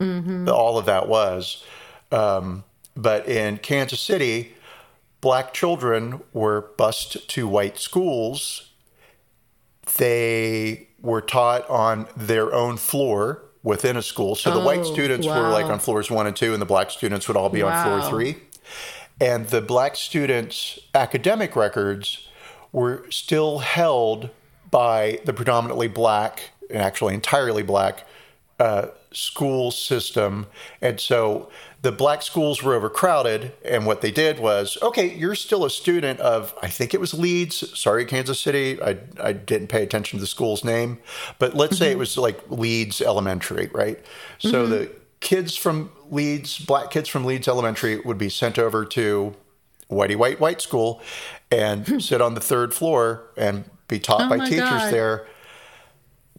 all 0.00 0.78
of 0.78 0.86
that 0.86 1.08
was. 1.08 1.64
Um, 2.12 2.64
but 2.94 3.28
in 3.28 3.58
Kansas 3.58 4.00
City, 4.00 4.54
black 5.20 5.52
children 5.52 6.22
were 6.32 6.70
bused 6.76 7.28
to 7.28 7.48
white 7.48 7.78
schools. 7.78 8.70
They 9.96 10.88
were 11.00 11.20
taught 11.20 11.68
on 11.68 12.06
their 12.16 12.52
own 12.52 12.76
floor 12.76 13.42
within 13.62 13.96
a 13.96 14.02
school. 14.02 14.34
So 14.34 14.52
the 14.52 14.64
white 14.64 14.80
Oh, 14.80 14.92
students 14.92 15.26
were 15.26 15.50
like 15.50 15.66
on 15.66 15.78
floors 15.78 16.10
one 16.10 16.26
and 16.26 16.36
two, 16.36 16.52
and 16.52 16.62
the 16.62 16.66
black 16.66 16.90
students 16.90 17.28
would 17.28 17.36
all 17.36 17.48
be 17.48 17.62
on 17.62 17.84
floor 17.84 18.08
three. 18.08 18.36
And 19.20 19.48
the 19.48 19.60
black 19.60 19.96
students' 19.96 20.78
academic 20.94 21.56
records 21.56 22.28
were 22.70 23.04
still 23.10 23.58
held 23.58 24.30
by 24.70 25.20
the 25.24 25.32
predominantly 25.32 25.88
black, 25.88 26.50
and 26.70 26.82
actually 26.82 27.14
entirely 27.14 27.62
black, 27.62 28.06
uh, 28.58 28.88
school 29.12 29.70
system. 29.70 30.46
And 30.82 31.00
so 31.00 31.48
the 31.82 31.92
black 31.92 32.22
schools 32.22 32.62
were 32.62 32.74
overcrowded. 32.74 33.52
And 33.64 33.86
what 33.86 34.00
they 34.00 34.10
did 34.10 34.40
was, 34.40 34.76
okay, 34.82 35.14
you're 35.14 35.34
still 35.34 35.64
a 35.64 35.70
student 35.70 36.20
of, 36.20 36.54
I 36.62 36.68
think 36.68 36.92
it 36.92 37.00
was 37.00 37.14
Leeds. 37.14 37.78
Sorry, 37.78 38.04
Kansas 38.04 38.40
City. 38.40 38.82
I, 38.82 38.98
I 39.22 39.32
didn't 39.32 39.68
pay 39.68 39.82
attention 39.82 40.18
to 40.18 40.20
the 40.20 40.26
school's 40.26 40.64
name. 40.64 40.98
But 41.38 41.54
let's 41.54 41.78
say 41.78 41.88
it 41.88 41.90
mm-hmm. 41.92 42.00
was 42.00 42.18
like 42.18 42.50
Leeds 42.50 43.00
Elementary, 43.00 43.70
right? 43.72 43.98
So 44.38 44.64
mm-hmm. 44.64 44.70
the 44.70 44.92
kids 45.20 45.56
from 45.56 45.92
Leeds, 46.10 46.58
black 46.58 46.90
kids 46.90 47.08
from 47.08 47.24
Leeds 47.24 47.48
Elementary 47.48 48.00
would 48.00 48.18
be 48.18 48.28
sent 48.28 48.58
over 48.58 48.84
to 48.86 49.34
whitey 49.90 50.16
white 50.16 50.38
white 50.38 50.60
school 50.60 51.00
and 51.50 51.86
hmm. 51.86 51.98
sit 51.98 52.20
on 52.20 52.34
the 52.34 52.40
third 52.40 52.74
floor 52.74 53.30
and 53.38 53.64
be 53.88 53.98
taught 53.98 54.20
Oh 54.20 54.28
by 54.28 54.44
teachers 54.44 54.68
God. 54.68 54.92
there 54.92 55.26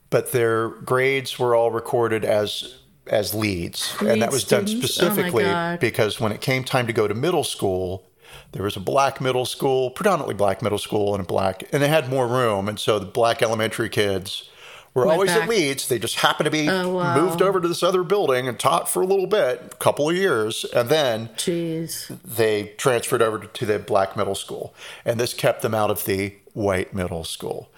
but 0.10 0.32
their 0.32 0.70
grades 0.70 1.38
were 1.40 1.56
all 1.56 1.72
recorded 1.72 2.24
as 2.26 2.76
as 3.08 3.34
Leeds 3.34 3.96
and 4.02 4.22
that 4.22 4.32
was 4.32 4.44
done 4.44 4.68
students? 4.68 5.00
Oh 5.00 5.06
my 5.06 5.12
specifically 5.14 5.44
God. 5.46 5.80
because 5.80 6.20
when 6.20 6.32
it 6.32 6.42
came 6.42 6.64
time 6.64 6.86
to 6.88 6.94
go 6.94 7.08
to 7.08 7.14
middle 7.16 7.44
school 7.44 8.06
there 8.52 8.62
was 8.64 8.76
a 8.76 8.80
black 8.80 9.20
middle 9.20 9.46
school 9.46 9.90
predominantly 9.90 10.36
black 10.36 10.62
middle 10.62 10.78
school 10.78 11.16
and 11.16 11.24
a 11.24 11.28
black 11.28 11.64
and 11.74 11.82
they 11.82 11.88
had 11.88 12.10
more 12.10 12.28
room 12.28 12.70
and 12.70 12.80
so 12.80 13.00
the 13.00 13.06
black 13.08 13.42
elementary 13.42 13.90
kids 13.90 14.48
were 14.94 15.06
Went 15.06 15.14
always 15.14 15.32
at 15.32 15.40
back. 15.42 15.50
Leeds. 15.50 15.88
They 15.88 16.00
just 16.00 16.16
happened 16.16 16.46
to 16.46 16.52
be 16.52 16.68
Oh, 16.68 16.90
wow. 16.96 17.16
moved 17.16 17.44
over 17.44 17.62
to 17.62 17.68
this 17.68 17.84
other 17.84 18.02
building 18.04 18.48
and 18.48 18.60
taught 18.60 18.90
for 18.90 19.02
a 19.04 19.06
little 19.06 19.28
bit, 19.28 19.62
a 19.72 19.76
couple 19.76 20.10
of 20.10 20.16
years, 20.16 20.66
and 20.66 20.90
then 20.90 21.28
Jeez. 21.38 22.18
they 22.26 22.74
transferred 22.78 23.22
over 23.22 23.38
to 23.38 23.66
the 23.68 23.78
black 23.78 24.18
middle 24.18 24.34
school. 24.34 24.74
And 25.06 25.20
this 25.20 25.32
kept 25.36 25.62
them 25.62 25.76
out 25.76 25.92
of 25.92 26.06
the 26.06 26.34
white 26.54 26.92
middle 26.92 27.24
school. 27.24 27.70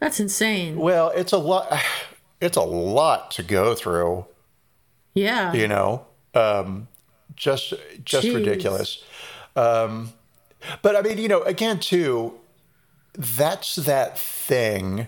That's 0.00 0.20
insane. 0.20 0.76
Well, 0.76 1.10
it's 1.10 1.32
a 1.32 1.38
lot. 1.38 1.72
It's 2.38 2.58
a 2.58 2.62
lot 2.62 3.30
to 3.32 3.42
go 3.42 3.74
through, 3.74 4.26
Yeah. 5.14 5.54
you 5.54 5.66
know. 5.68 6.04
Um, 6.34 6.86
just, 7.34 7.72
just 8.04 8.26
Jeez. 8.26 8.34
ridiculous. 8.34 9.02
Um, 9.56 10.12
but 10.82 10.96
I 10.96 11.00
mean, 11.00 11.16
you 11.16 11.28
know, 11.28 11.40
again, 11.44 11.80
too, 11.80 12.34
that's 13.14 13.76
that 13.76 14.18
thing 14.18 15.06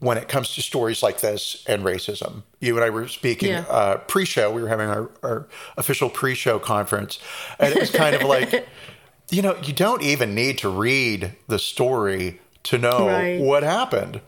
when 0.00 0.18
it 0.18 0.26
comes 0.26 0.56
to 0.56 0.60
stories 0.62 1.04
like 1.04 1.20
this 1.20 1.62
and 1.68 1.84
racism. 1.84 2.42
You 2.60 2.74
and 2.74 2.84
I 2.84 2.90
were 2.90 3.06
speaking 3.06 3.50
Yeah. 3.50 3.64
uh, 3.68 3.98
pre-show. 3.98 4.50
We 4.50 4.60
were 4.60 4.68
having 4.68 4.88
our, 4.88 5.08
our 5.22 5.46
official 5.76 6.10
pre-show 6.10 6.58
conference, 6.58 7.20
and 7.60 7.72
it 7.72 7.78
was 7.78 7.90
kind 7.92 8.16
of 8.16 8.22
like, 8.22 8.66
you 9.30 9.40
know, 9.40 9.56
you 9.62 9.72
don't 9.72 10.02
even 10.02 10.34
need 10.34 10.58
to 10.58 10.68
read 10.68 11.36
the 11.46 11.60
story 11.60 12.40
to 12.64 12.78
know 12.78 13.06
Right. 13.08 13.40
what 13.40 13.62
happened. 13.62 14.20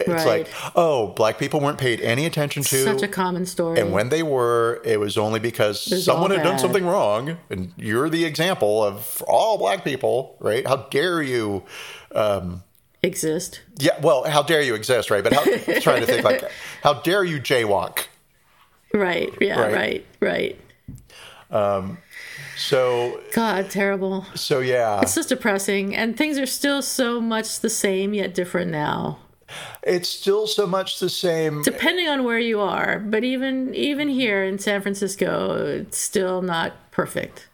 It's 0.00 0.08
Right. 0.08 0.26
like, 0.26 0.48
oh, 0.74 1.08
black 1.08 1.38
people 1.38 1.60
weren't 1.60 1.78
paid 1.78 2.00
any 2.00 2.26
attention 2.26 2.64
to. 2.64 2.82
Such 2.84 3.02
a 3.02 3.08
common 3.08 3.46
story. 3.46 3.78
and 3.78 3.92
when 3.92 4.08
they 4.08 4.24
were, 4.24 4.80
it 4.84 4.98
was 4.98 5.16
only 5.16 5.38
because 5.38 5.86
was 5.88 6.04
someone 6.04 6.32
had 6.32 6.42
done 6.42 6.58
something 6.58 6.84
wrong, 6.84 7.38
and 7.50 7.72
you're 7.76 8.10
the 8.10 8.24
example 8.24 8.82
of 8.82 9.22
all 9.28 9.58
black 9.58 9.84
people, 9.84 10.36
right? 10.40 10.66
How 10.66 10.76
dare 10.90 11.22
you? 11.22 11.62
Um, 12.14 12.64
exist. 13.04 13.60
Yeah, 13.78 13.92
well, 14.00 14.24
how 14.24 14.42
dare 14.42 14.62
you 14.62 14.74
exist, 14.74 15.08
right? 15.10 15.22
But 15.22 15.34
how, 15.34 15.42
trying 15.80 16.00
to 16.00 16.06
think 16.06 16.24
like, 16.24 16.42
how 16.82 16.94
dare 16.94 17.22
you 17.22 17.38
jaywalk? 17.40 18.06
Right. 18.92 19.32
Yeah. 19.40 19.60
Right. 19.60 19.72
Right. 19.72 20.06
Right. 20.20 20.60
Um, 21.50 21.98
So, 22.56 23.20
God, 23.32 23.70
terrible. 23.70 24.26
so 24.34 24.60
yeah, 24.60 25.00
It's 25.00 25.14
just 25.14 25.28
depressing, 25.30 25.94
and 25.96 26.16
things 26.16 26.38
are 26.38 26.46
still 26.46 26.82
so 26.82 27.20
much 27.20 27.60
the 27.60 27.70
same 27.70 28.14
yet 28.14 28.34
different 28.34 28.70
now, 28.70 29.18
it's 29.82 30.08
still 30.08 30.46
so 30.46 30.66
much 30.66 30.98
the 31.00 31.08
same. 31.10 31.62
depending 31.62 32.08
on 32.08 32.24
where 32.24 32.38
you 32.38 32.60
are. 32.60 32.98
But 32.98 33.24
even 33.24 33.74
even 33.74 34.08
here 34.08 34.44
in 34.44 34.58
San 34.58 34.80
Francisco, 34.82 35.56
it's 35.66 35.98
still 35.98 36.42
not 36.42 36.72
perfect. 36.90 37.48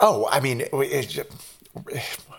Oh, 0.00 0.28
I 0.30 0.40
mean, 0.40 0.62
it, 0.72 1.32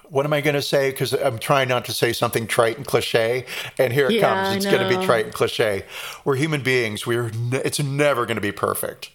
what 0.10 0.26
am 0.26 0.34
I 0.34 0.42
going 0.42 0.56
to 0.56 0.62
say? 0.62 0.92
Because 0.92 1.14
I'm 1.14 1.40
trying 1.40 1.68
not 1.70 1.86
to 1.86 1.94
say 1.94 2.12
something 2.14 2.48
trite 2.48 2.78
and 2.78 2.86
cliche, 2.86 3.46
and 3.78 3.94
here 3.94 4.08
it 4.08 4.14
Yeah, 4.14 4.22
comes. 4.46 4.58
It's 4.58 4.66
going 4.66 4.90
to 4.90 4.98
be 5.00 5.06
trite 5.06 5.26
and 5.26 5.34
cliche. 5.34 5.84
We're 6.26 6.36
human 6.36 6.62
beings. 6.64 7.06
We're. 7.06 7.30
Ne- 7.30 7.62
it's 7.64 7.80
never 7.80 8.26
going 8.26 8.36
to 8.36 8.42
be 8.42 8.52
perfect. 8.52 9.12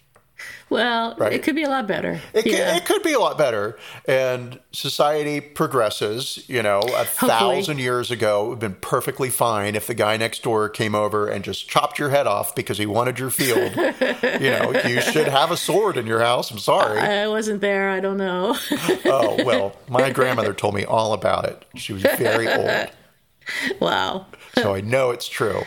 Well, 0.68 1.14
Right. 1.16 1.32
it 1.32 1.44
could 1.44 1.54
be 1.54 1.62
a 1.62 1.68
lot 1.68 1.86
better. 1.86 2.20
It, 2.34 2.44
yeah. 2.44 2.76
it 2.76 2.84
could 2.84 3.02
be 3.04 3.12
a 3.12 3.20
lot 3.20 3.38
better. 3.38 3.78
And 4.08 4.58
society 4.72 5.40
progresses. 5.40 6.44
You 6.48 6.60
know, 6.62 6.80
a 6.80 7.04
thousand 7.04 7.78
years 7.78 8.10
ago, 8.10 8.46
it 8.46 8.48
would 8.48 8.54
have 8.62 8.72
been 8.72 8.80
perfectly 8.80 9.30
fine 9.30 9.76
if 9.76 9.86
the 9.86 9.94
guy 9.94 10.16
next 10.16 10.42
door 10.42 10.68
came 10.68 10.94
over 10.96 11.28
and 11.28 11.44
just 11.44 11.68
chopped 11.68 12.00
your 12.00 12.10
head 12.10 12.26
off 12.26 12.54
because 12.56 12.78
he 12.78 12.86
wanted 12.86 13.18
your 13.18 13.30
field. 13.30 13.76
you 14.40 14.50
know, 14.50 14.72
you 14.84 15.00
should 15.00 15.28
have 15.28 15.52
a 15.52 15.56
sword 15.56 15.96
in 15.96 16.06
your 16.06 16.20
house. 16.20 16.50
I'm 16.50 16.58
sorry. 16.58 16.98
I 16.98 17.28
wasn't 17.28 17.60
there. 17.60 17.90
I 17.90 18.00
don't 18.00 18.16
know. 18.16 18.56
oh, 19.04 19.44
well, 19.44 19.76
my 19.88 20.10
grandmother 20.10 20.52
told 20.52 20.74
me 20.74 20.84
all 20.84 21.12
about 21.12 21.44
it. 21.44 21.64
She 21.76 21.92
was 21.92 22.02
very 22.02 22.48
old. 22.52 22.88
wow. 23.80 24.26
So 24.54 24.74
I 24.74 24.80
know 24.80 25.10
it's 25.10 25.28
true. 25.28 25.62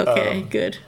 Okay, 0.00 0.40
Um, 0.40 0.48
good. 0.48 0.78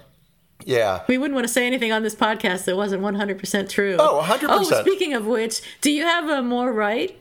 Yeah. 0.66 1.02
We 1.08 1.18
wouldn't 1.18 1.34
want 1.34 1.46
to 1.46 1.52
say 1.52 1.66
anything 1.66 1.92
on 1.92 2.02
this 2.02 2.14
podcast 2.14 2.64
that 2.64 2.76
wasn't 2.76 3.02
100% 3.02 3.68
true. 3.68 3.96
Oh, 3.98 4.20
100%. 4.22 4.46
Oh, 4.48 4.62
speaking 4.82 5.14
of 5.14 5.26
which, 5.26 5.60
do 5.80 5.90
you 5.90 6.02
have 6.04 6.28
a 6.28 6.42
more 6.42 6.72
right? 6.72 7.16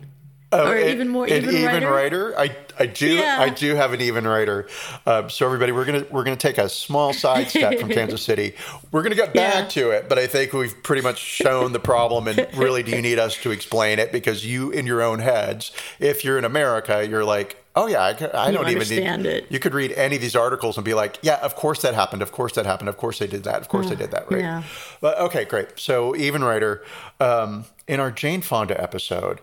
or 0.54 0.75
an- 0.75 0.89
even 0.89 1.08
more 1.08 1.25
an 1.25 1.32
even, 1.32 1.56
even 1.56 1.65
righter? 1.65 1.91
righter. 1.91 2.39
I 2.39 2.56
I 2.77 2.86
do 2.88 3.08
Yeah. 3.08 3.38
I 3.39 3.47
do 3.49 3.73
have 3.75 3.93
an 3.93 4.01
even 4.01 4.27
righter. 4.27 4.67
Um, 5.06 5.30
so 5.30 5.45
everybody, 5.45 5.71
we're 5.71 5.86
gonna 5.86 6.06
we're 6.12 6.25
gonna 6.25 6.36
take 6.36 6.58
a 6.58 6.67
small 6.67 7.13
sidestep 7.13 7.80
from 7.80 7.88
Kansas 7.97 8.21
City. 8.21 8.56
We're 8.91 9.01
gonna 9.04 9.15
get 9.15 9.34
back 9.34 9.54
Yeah. 9.63 9.67
to 9.84 9.91
it, 9.91 10.10
but 10.10 10.19
I 10.19 10.27
think 10.27 10.51
we've 10.51 10.75
pretty 10.84 11.04
much 11.04 11.19
shown 11.19 11.71
the 11.71 11.80
problem. 11.80 12.27
And 12.27 12.45
really, 12.58 12.84
do 12.84 12.91
you 12.91 13.01
need 13.01 13.17
us 13.17 13.36
to 13.43 13.51
explain 13.51 13.97
it? 13.97 14.12
Because 14.12 14.45
you, 14.45 14.71
in 14.71 14.86
your 14.86 15.01
own 15.01 15.19
heads, 15.19 15.71
if 15.99 16.25
you're 16.25 16.38
in 16.38 16.43
America, 16.43 17.08
you're 17.08 17.23
like. 17.23 17.61
Oh 17.75 17.88
yeah, 17.88 18.01
I, 18.01 18.10
I 18.10 18.47
You 18.49 18.57
don't 18.57 18.65
even 18.67 18.73
understand 18.81 19.23
need. 19.23 19.29
it. 19.29 19.45
You 19.49 19.57
could 19.60 19.73
read 19.73 19.93
any 19.93 20.15
of 20.17 20.21
these 20.21 20.36
articles 20.36 20.77
and 20.77 20.84
be 20.84 20.93
like, 20.93 21.17
"Yeah, 21.21 21.38
of 21.41 21.55
course 21.55 21.81
that 21.84 21.93
happened. 21.93 22.21
Of 22.21 22.31
course 22.34 22.53
that 22.55 22.65
happened. 22.65 22.89
Of 22.89 22.97
course 22.97 23.19
they 23.19 23.27
did 23.27 23.43
that. 23.45 23.62
Of 23.62 23.69
course 23.69 23.88
they 23.89 23.95
did 23.95 24.12
that." 24.12 24.29
Right? 24.29 24.41
yeah. 24.41 24.63
But 24.99 25.17
okay, 25.19 25.45
great. 25.45 25.79
So, 25.79 26.13
even 26.15 26.43
righter, 26.43 26.84
um, 27.21 27.65
in 27.88 27.99
our 28.01 28.12
Jane 28.12 28.41
Fonda 28.41 28.81
episode, 28.81 29.39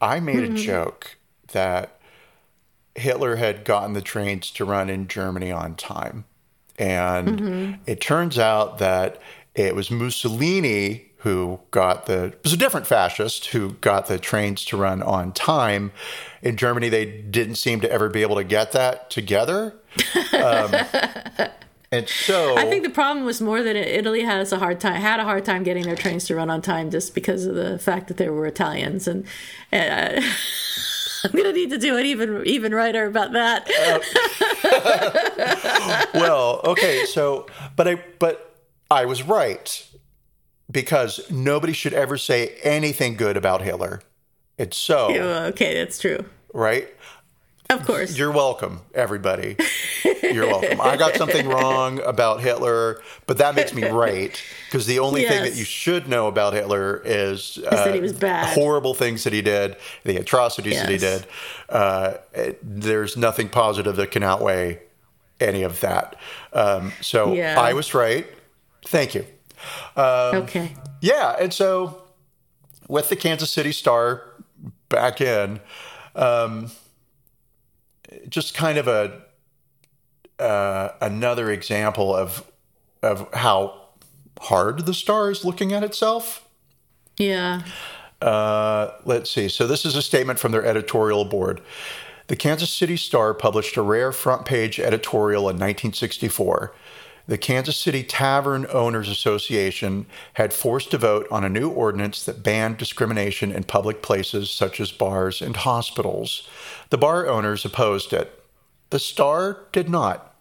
I 0.00 0.20
made 0.20 0.36
Mm-hmm. 0.42 0.54
a 0.56 0.58
joke 0.58 1.16
that 1.52 1.98
Hitler 2.94 3.36
had 3.36 3.64
gotten 3.64 3.94
the 3.94 4.02
trains 4.02 4.50
to 4.52 4.64
run 4.64 4.90
in 4.90 5.08
Germany 5.08 5.50
on 5.50 5.74
time. 5.74 6.24
And 6.78 7.28
Mm-hmm. 7.40 7.82
it 7.86 8.00
turns 8.00 8.38
out 8.38 8.78
that 8.78 9.20
it 9.54 9.74
was 9.74 9.90
Mussolini 9.90 11.09
who 11.20 11.60
got 11.70 12.06
the, 12.06 12.24
it 12.24 12.40
was 12.42 12.52
a 12.52 12.56
different 12.56 12.86
fascist 12.86 13.46
who 13.46 13.72
got 13.74 14.06
the 14.06 14.18
trains 14.18 14.64
to 14.64 14.76
run 14.76 15.02
on 15.02 15.32
time. 15.32 15.92
In 16.40 16.56
Germany, 16.56 16.88
they 16.88 17.04
didn't 17.04 17.56
seem 17.56 17.80
to 17.82 17.92
ever 17.92 18.08
be 18.08 18.22
able 18.22 18.36
to 18.36 18.44
get 18.44 18.72
that 18.72 19.10
together. 19.10 19.74
Um, 20.32 20.74
and 21.92 22.08
so. 22.08 22.56
I 22.56 22.64
think 22.70 22.84
the 22.84 22.90
problem 22.90 23.26
was 23.26 23.40
more 23.40 23.62
that 23.62 23.76
Italy 23.76 24.22
has 24.22 24.50
a 24.50 24.58
hard 24.58 24.80
time 24.80 24.98
had 24.98 25.20
a 25.20 25.24
hard 25.24 25.44
time 25.44 25.62
getting 25.62 25.82
their 25.82 25.96
trains 25.96 26.24
to 26.26 26.34
run 26.34 26.48
on 26.48 26.62
time 26.62 26.90
just 26.90 27.14
because 27.14 27.44
of 27.44 27.54
the 27.54 27.78
fact 27.78 28.08
that 28.08 28.16
they 28.16 28.30
were 28.30 28.46
Italians 28.46 29.06
and. 29.06 29.26
and 29.70 30.18
uh, 30.18 30.26
I'm 31.22 31.32
gonna 31.32 31.52
need 31.52 31.68
to 31.68 31.76
do 31.76 31.98
an 31.98 32.06
even 32.06 32.46
even 32.46 32.74
righter 32.74 33.04
about 33.04 33.32
that. 33.32 33.68
well, 36.14 36.62
okay, 36.64 37.04
so 37.04 37.46
but 37.76 37.86
I 37.86 38.02
but 38.18 38.56
I 38.90 39.04
was 39.04 39.22
right 39.22 39.86
because 40.70 41.30
nobody 41.30 41.72
should 41.72 41.92
ever 41.94 42.16
say 42.16 42.56
anything 42.62 43.16
good 43.16 43.36
about 43.36 43.62
Hitler. 43.62 44.02
It's 44.58 44.76
so 44.76 45.14
okay, 45.48 45.74
that's 45.74 45.98
true. 45.98 46.24
right? 46.52 46.88
Of 47.70 47.86
course. 47.86 48.18
You're 48.18 48.32
welcome, 48.32 48.80
everybody. 48.96 49.56
You're 50.24 50.48
welcome. 50.48 50.80
I 50.80 50.96
got 50.96 51.14
something 51.14 51.46
wrong 51.56 52.00
about 52.02 52.40
Hitler, 52.40 53.00
but 53.26 53.38
that 53.38 53.54
makes 53.54 53.72
me 53.72 53.84
right 53.84 54.42
because 54.66 54.86
the 54.86 54.98
only 54.98 55.24
thing 55.24 55.44
that 55.44 55.54
you 55.54 55.62
should 55.64 56.08
know 56.08 56.26
about 56.26 56.52
Hitler 56.52 57.00
is, 57.04 57.60
uh, 57.64 57.70
that 57.84 57.94
he 57.94 58.00
was 58.00 58.12
bad. 58.12 58.54
horrible 58.56 58.92
things 58.92 59.22
that 59.22 59.32
he 59.32 59.40
did, 59.40 59.76
the 60.02 60.16
atrocities 60.16 60.80
that 60.80 60.88
he 60.88 60.98
did. 60.98 61.26
Uh, 61.68 62.14
it- 62.34 62.58
there's 62.60 63.16
nothing 63.16 63.48
positive 63.48 63.94
that 63.96 64.10
can 64.10 64.24
outweigh 64.24 64.80
any 65.38 65.62
of 65.62 65.78
that. 65.80 66.16
Um, 66.52 66.92
so 67.00 67.32
Yeah. 67.34 67.54
I 67.60 67.72
was 67.74 67.94
right. 67.94 68.26
Thank 68.84 69.14
you. 69.14 69.24
Okay. 70.34 70.74
Yeah, 71.00 71.36
and 71.38 71.52
so 71.52 72.02
with 72.88 73.08
the 73.08 73.16
Kansas 73.16 73.50
City 73.50 73.72
Star 73.72 74.22
back 74.88 75.20
in, 75.20 75.60
um, 76.14 76.70
just 78.28 78.54
kind 78.54 78.78
of 78.78 78.88
a 78.88 79.22
uh, 80.38 80.92
another 81.00 81.50
example 81.50 82.14
of 82.14 82.44
of 83.02 83.32
how 83.34 83.88
hard 84.40 84.86
the 84.86 84.94
Star 84.94 85.30
is 85.30 85.44
looking 85.44 85.72
at 85.72 85.82
itself. 85.82 86.46
Yeah. 87.18 87.62
Uh, 88.20 88.92
let's 89.04 89.30
see. 89.30 89.48
So 89.48 89.66
this 89.66 89.84
is 89.84 89.96
a 89.96 90.02
statement 90.02 90.38
from 90.38 90.52
their 90.52 90.64
editorial 90.64 91.24
board. 91.24 91.62
The 92.26 92.36
Kansas 92.36 92.70
City 92.70 92.96
Star 92.96 93.34
published 93.34 93.76
a 93.76 93.82
rare 93.82 94.12
front 94.12 94.44
page 94.44 94.78
editorial 94.78 95.42
in 95.42 95.56
1964. 95.56 96.74
The 97.26 97.38
Kansas 97.38 97.76
City 97.76 98.02
Tavern 98.02 98.66
Owners 98.72 99.08
Association 99.08 100.06
had 100.34 100.52
forced 100.52 100.92
a 100.94 100.98
vote 100.98 101.26
on 101.30 101.44
a 101.44 101.48
new 101.48 101.70
ordinance 101.70 102.24
that 102.24 102.42
banned 102.42 102.78
discrimination 102.78 103.52
in 103.52 103.64
public 103.64 104.02
places 104.02 104.50
such 104.50 104.80
as 104.80 104.90
bars 104.90 105.40
and 105.40 105.56
hospitals. 105.56 106.48
The 106.90 106.98
bar 106.98 107.28
owners 107.28 107.64
opposed 107.64 108.12
it. 108.12 108.42
The 108.90 108.98
Star 108.98 109.66
did 109.72 109.88
not. 109.88 110.34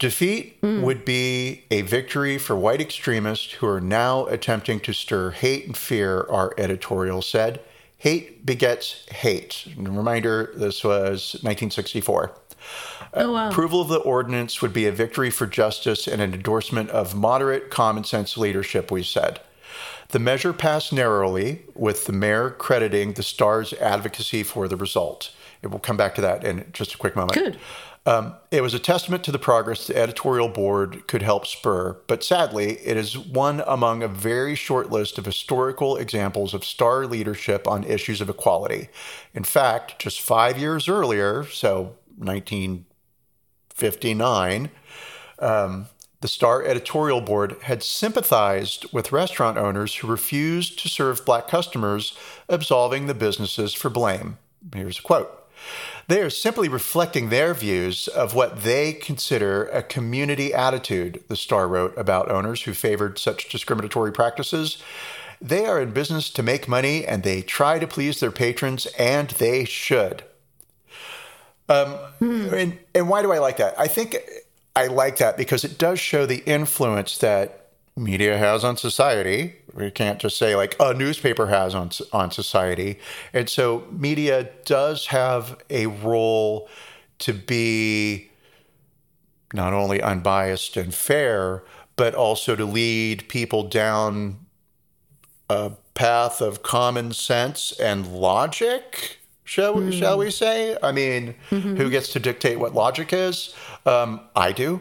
Defeat 0.00 0.56
hmm. 0.60 0.82
would 0.82 1.04
be 1.04 1.64
a 1.70 1.82
victory 1.82 2.36
for 2.36 2.56
white 2.56 2.80
extremists 2.80 3.52
who 3.52 3.66
are 3.66 3.80
now 3.80 4.26
attempting 4.26 4.80
to 4.80 4.92
stir 4.92 5.30
hate 5.30 5.66
and 5.66 5.76
fear, 5.76 6.26
our 6.28 6.52
editorial 6.58 7.22
said. 7.22 7.60
Hate 7.98 8.44
begets 8.44 9.06
hate. 9.10 9.66
And 9.76 9.96
reminder 9.96 10.52
this 10.56 10.82
was 10.82 11.34
1964. 11.42 12.36
Oh 13.12 13.32
wow. 13.32 13.50
Approval 13.50 13.80
of 13.80 13.88
the 13.88 13.98
ordinance 13.98 14.60
would 14.60 14.72
be 14.72 14.86
a 14.86 14.92
victory 14.92 15.30
for 15.30 15.46
justice 15.46 16.06
and 16.06 16.20
an 16.20 16.34
endorsement 16.34 16.90
of 16.90 17.14
moderate 17.14 17.70
common 17.70 18.04
sense 18.04 18.36
leadership, 18.36 18.90
we 18.90 19.02
said. 19.02 19.40
The 20.08 20.18
measure 20.18 20.52
passed 20.52 20.92
narrowly, 20.92 21.62
with 21.74 22.06
the 22.06 22.12
mayor 22.12 22.50
crediting 22.50 23.14
the 23.14 23.22
Star's 23.22 23.72
advocacy 23.74 24.42
for 24.42 24.68
the 24.68 24.76
result. 24.76 25.32
And 25.62 25.72
we'll 25.72 25.80
come 25.80 25.96
back 25.96 26.14
to 26.16 26.20
that 26.20 26.44
in 26.44 26.68
just 26.72 26.94
a 26.94 26.98
quick 26.98 27.16
moment. 27.16 27.32
Good. 27.32 27.58
Um, 28.06 28.34
it 28.50 28.60
was 28.60 28.74
a 28.74 28.78
testament 28.78 29.24
to 29.24 29.32
the 29.32 29.38
progress 29.38 29.86
the 29.86 29.96
editorial 29.96 30.48
board 30.48 31.06
could 31.06 31.22
help 31.22 31.46
spur, 31.46 31.96
but 32.06 32.22
sadly, 32.22 32.72
it 32.84 32.98
is 32.98 33.16
one 33.16 33.62
among 33.66 34.02
a 34.02 34.08
very 34.08 34.54
short 34.54 34.90
list 34.90 35.16
of 35.16 35.24
historical 35.24 35.96
examples 35.96 36.52
of 36.52 36.66
star 36.66 37.06
leadership 37.06 37.66
on 37.66 37.82
issues 37.84 38.20
of 38.20 38.28
equality. 38.28 38.88
In 39.32 39.42
fact, 39.42 39.98
just 39.98 40.20
five 40.20 40.58
years 40.58 40.86
earlier, 40.86 41.46
so 41.46 41.96
1959, 42.16 44.70
um, 45.38 45.86
the 46.20 46.28
Star 46.28 46.64
editorial 46.64 47.20
board 47.20 47.56
had 47.64 47.82
sympathized 47.82 48.86
with 48.92 49.12
restaurant 49.12 49.58
owners 49.58 49.96
who 49.96 50.06
refused 50.06 50.78
to 50.78 50.88
serve 50.88 51.26
black 51.26 51.48
customers, 51.48 52.16
absolving 52.48 53.06
the 53.06 53.14
businesses 53.14 53.74
for 53.74 53.90
blame. 53.90 54.38
Here's 54.74 54.98
a 54.98 55.02
quote. 55.02 55.44
They 56.08 56.20
are 56.20 56.30
simply 56.30 56.68
reflecting 56.68 57.28
their 57.28 57.54
views 57.54 58.08
of 58.08 58.34
what 58.34 58.62
they 58.62 58.92
consider 58.92 59.66
a 59.66 59.82
community 59.82 60.54
attitude, 60.54 61.22
the 61.28 61.36
Star 61.36 61.68
wrote 61.68 61.96
about 61.98 62.30
owners 62.30 62.62
who 62.62 62.72
favored 62.72 63.18
such 63.18 63.48
discriminatory 63.48 64.12
practices. 64.12 64.82
They 65.40 65.66
are 65.66 65.80
in 65.80 65.92
business 65.92 66.30
to 66.30 66.42
make 66.42 66.68
money 66.68 67.06
and 67.06 67.22
they 67.22 67.42
try 67.42 67.78
to 67.78 67.86
please 67.86 68.20
their 68.20 68.30
patrons, 68.30 68.86
and 68.98 69.28
they 69.28 69.64
should. 69.64 70.24
Um, 71.68 71.96
and, 72.20 72.78
and 72.94 73.08
why 73.08 73.22
do 73.22 73.32
I 73.32 73.38
like 73.38 73.56
that? 73.56 73.78
I 73.78 73.88
think 73.88 74.16
I 74.76 74.86
like 74.86 75.18
that 75.18 75.36
because 75.36 75.64
it 75.64 75.78
does 75.78 75.98
show 75.98 76.26
the 76.26 76.42
influence 76.44 77.18
that 77.18 77.70
media 77.96 78.36
has 78.36 78.64
on 78.64 78.76
society. 78.76 79.54
We 79.72 79.90
can't 79.90 80.18
just 80.18 80.36
say 80.36 80.56
like 80.56 80.76
a 80.80 80.94
newspaper 80.94 81.46
has 81.46 81.74
on 81.74 81.90
on 82.12 82.30
society. 82.30 82.98
And 83.32 83.48
so 83.48 83.86
media 83.90 84.50
does 84.64 85.06
have 85.06 85.62
a 85.70 85.86
role 85.86 86.68
to 87.20 87.32
be 87.32 88.30
not 89.52 89.72
only 89.72 90.02
unbiased 90.02 90.76
and 90.76 90.92
fair, 90.92 91.62
but 91.96 92.14
also 92.14 92.56
to 92.56 92.64
lead 92.64 93.28
people 93.28 93.62
down 93.62 94.40
a 95.48 95.72
path 95.94 96.40
of 96.40 96.62
common 96.62 97.12
sense 97.12 97.72
and 97.78 98.12
logic. 98.12 99.18
Shall 99.44 99.74
we, 99.74 99.92
shall 99.92 100.18
we 100.18 100.30
say? 100.30 100.76
I 100.82 100.90
mean, 100.90 101.34
who 101.50 101.90
gets 101.90 102.12
to 102.14 102.20
dictate 102.20 102.58
what 102.58 102.74
logic 102.74 103.12
is? 103.12 103.54
Um, 103.86 104.20
I 104.34 104.52
do 104.52 104.80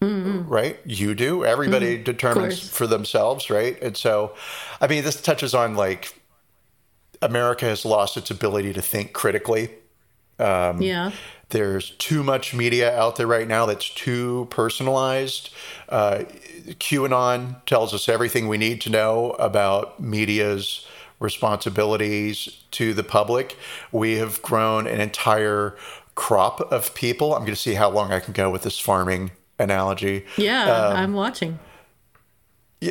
right? 0.00 0.78
You 0.84 1.14
do. 1.14 1.44
Everybody 1.44 2.02
determines 2.02 2.68
for 2.68 2.86
themselves, 2.86 3.50
right? 3.50 3.80
And 3.82 3.96
so, 3.96 4.34
I 4.80 4.86
mean, 4.86 5.04
this 5.04 5.20
touches 5.20 5.54
on 5.54 5.74
like 5.74 6.20
America 7.20 7.64
has 7.64 7.84
lost 7.84 8.16
its 8.16 8.30
ability 8.30 8.72
to 8.74 8.82
think 8.82 9.12
critically. 9.12 9.70
Um, 10.38 10.80
yeah. 10.80 11.10
There's 11.48 11.90
too 11.90 12.22
much 12.22 12.54
media 12.54 12.96
out 12.96 13.16
there 13.16 13.26
right 13.26 13.48
now 13.48 13.66
that's 13.66 13.88
too 13.88 14.46
personalized. 14.50 15.50
Uh, 15.88 16.24
QAnon 16.78 17.64
tells 17.64 17.94
us 17.94 18.08
everything 18.08 18.46
we 18.46 18.58
need 18.58 18.80
to 18.82 18.90
know 18.90 19.30
about 19.32 19.98
media's 19.98 20.86
responsibilities 21.20 22.62
to 22.72 22.94
the 22.94 23.02
public. 23.02 23.56
We 23.92 24.16
have 24.16 24.40
grown 24.42 24.86
an 24.86 25.00
entire 25.00 25.76
crop 26.14 26.60
of 26.72 26.94
people. 26.94 27.34
I'm 27.34 27.40
going 27.40 27.52
to 27.52 27.56
see 27.56 27.74
how 27.74 27.90
long 27.90 28.12
I 28.12 28.20
can 28.20 28.32
go 28.32 28.50
with 28.50 28.62
this 28.62 28.78
farming 28.78 29.30
analogy. 29.58 30.24
Yeah. 30.36 30.88
I'm 30.94 31.12
watching. 31.14 31.58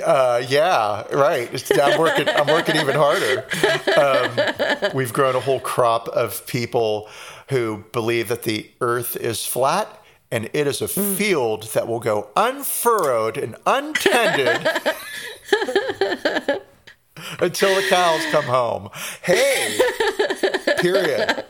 Uh, 0.06 0.44
yeah, 0.50 1.04
right. 1.14 1.72
I'm 1.82 1.98
working. 1.98 2.28
I'm 2.28 2.48
working 2.48 2.76
even 2.76 2.96
harder. 2.96 3.46
Um, 3.98 4.92
we've 4.94 5.14
grown 5.14 5.36
a 5.36 5.40
whole 5.40 5.62
crop 5.62 6.10
of 6.10 6.46
people 6.46 7.08
who 7.50 7.86
believe 7.94 8.28
that 8.28 8.44
the 8.44 8.70
Earth 8.82 9.16
is 9.16 9.46
flat 9.46 10.04
and 10.30 10.50
it 10.52 10.68
is 10.68 10.82
a 10.82 10.90
field 10.90 11.72
that 11.74 11.88
will 11.88 12.02
go 12.02 12.28
unfurrowed 12.36 13.38
and 13.38 13.56
untended 13.66 14.68
until 17.40 17.74
the 17.76 17.88
cows 17.88 18.22
come 18.32 18.46
home. 18.46 18.90
Hey, 19.22 19.78
period. 20.80 21.46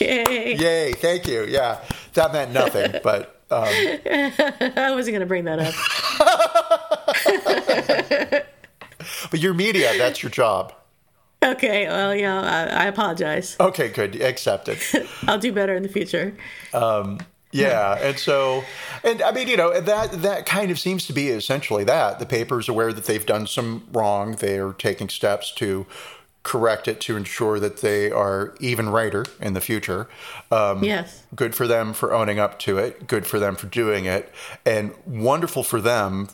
Yay. 0.00 0.56
Yay! 0.56 0.92
Thank 0.92 1.26
you. 1.26 1.44
Yeah, 1.46 1.80
that 2.14 2.32
meant 2.32 2.52
nothing, 2.52 2.92
but 3.02 3.40
um, 3.50 3.68
I 3.68 4.90
wasn't 4.94 5.14
going 5.14 5.20
to 5.20 5.26
bring 5.26 5.44
that 5.44 5.58
up. 5.58 5.74
but 9.30 9.40
your 9.40 9.54
media—that's 9.54 10.22
your 10.22 10.30
job. 10.30 10.72
Okay. 11.42 11.86
Well, 11.86 12.14
yeah, 12.14 12.40
I, 12.40 12.84
I 12.84 12.86
apologize. 12.86 13.56
Okay, 13.60 13.88
good. 13.88 14.20
Accepted. 14.20 14.78
I'll 15.26 15.38
do 15.38 15.52
better 15.52 15.74
in 15.76 15.82
the 15.82 15.88
future. 15.88 16.36
Yeah, 17.60 17.98
and 18.02 18.18
so, 18.18 18.64
and 19.04 19.22
I 19.22 19.32
mean, 19.32 19.48
you 19.48 19.56
know, 19.56 19.80
that 19.80 20.12
that 20.22 20.46
kind 20.46 20.70
of 20.70 20.78
seems 20.78 21.06
to 21.06 21.12
be 21.12 21.28
essentially 21.28 21.84
that 21.84 22.18
the 22.18 22.26
paper 22.26 22.58
is 22.60 22.68
aware 22.68 22.92
that 22.92 23.04
they've 23.04 23.24
done 23.26 23.46
some 23.46 23.86
wrong. 23.92 24.36
They 24.36 24.58
are 24.58 24.72
taking 24.72 25.08
steps 25.08 25.52
to 25.56 25.86
correct 26.42 26.86
it 26.86 27.00
to 27.00 27.16
ensure 27.16 27.58
that 27.58 27.78
they 27.80 28.08
are 28.10 28.54
even 28.60 28.88
righter 28.88 29.24
in 29.40 29.52
the 29.54 29.60
future. 29.60 30.06
Um, 30.52 30.84
Yes. 30.84 31.24
good 31.34 31.56
for 31.56 31.66
them 31.66 31.92
for 31.92 32.14
owning 32.14 32.38
up 32.38 32.60
to 32.60 32.78
it. 32.78 33.08
Good 33.08 33.26
for 33.26 33.40
them 33.40 33.56
for 33.56 33.66
doing 33.66 34.04
it, 34.04 34.32
and 34.64 34.94
wonderful 35.04 35.64
for 35.64 35.80
them 35.80 36.28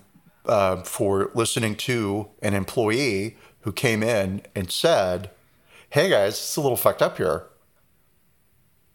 uh, 0.45 0.83
for 0.83 1.31
listening 1.35 1.77
to 1.77 2.29
an 2.43 2.53
employee 2.53 3.37
who 3.61 3.73
came 3.73 4.03
in 4.03 4.43
and 4.55 4.71
said, 4.71 5.31
"Hey 5.91 6.11
guys, 6.11 6.35
it's 6.35 6.57
a 6.57 6.61
little 6.61 6.77
fucked 6.77 7.01
up 7.01 7.17
here." 7.17 7.45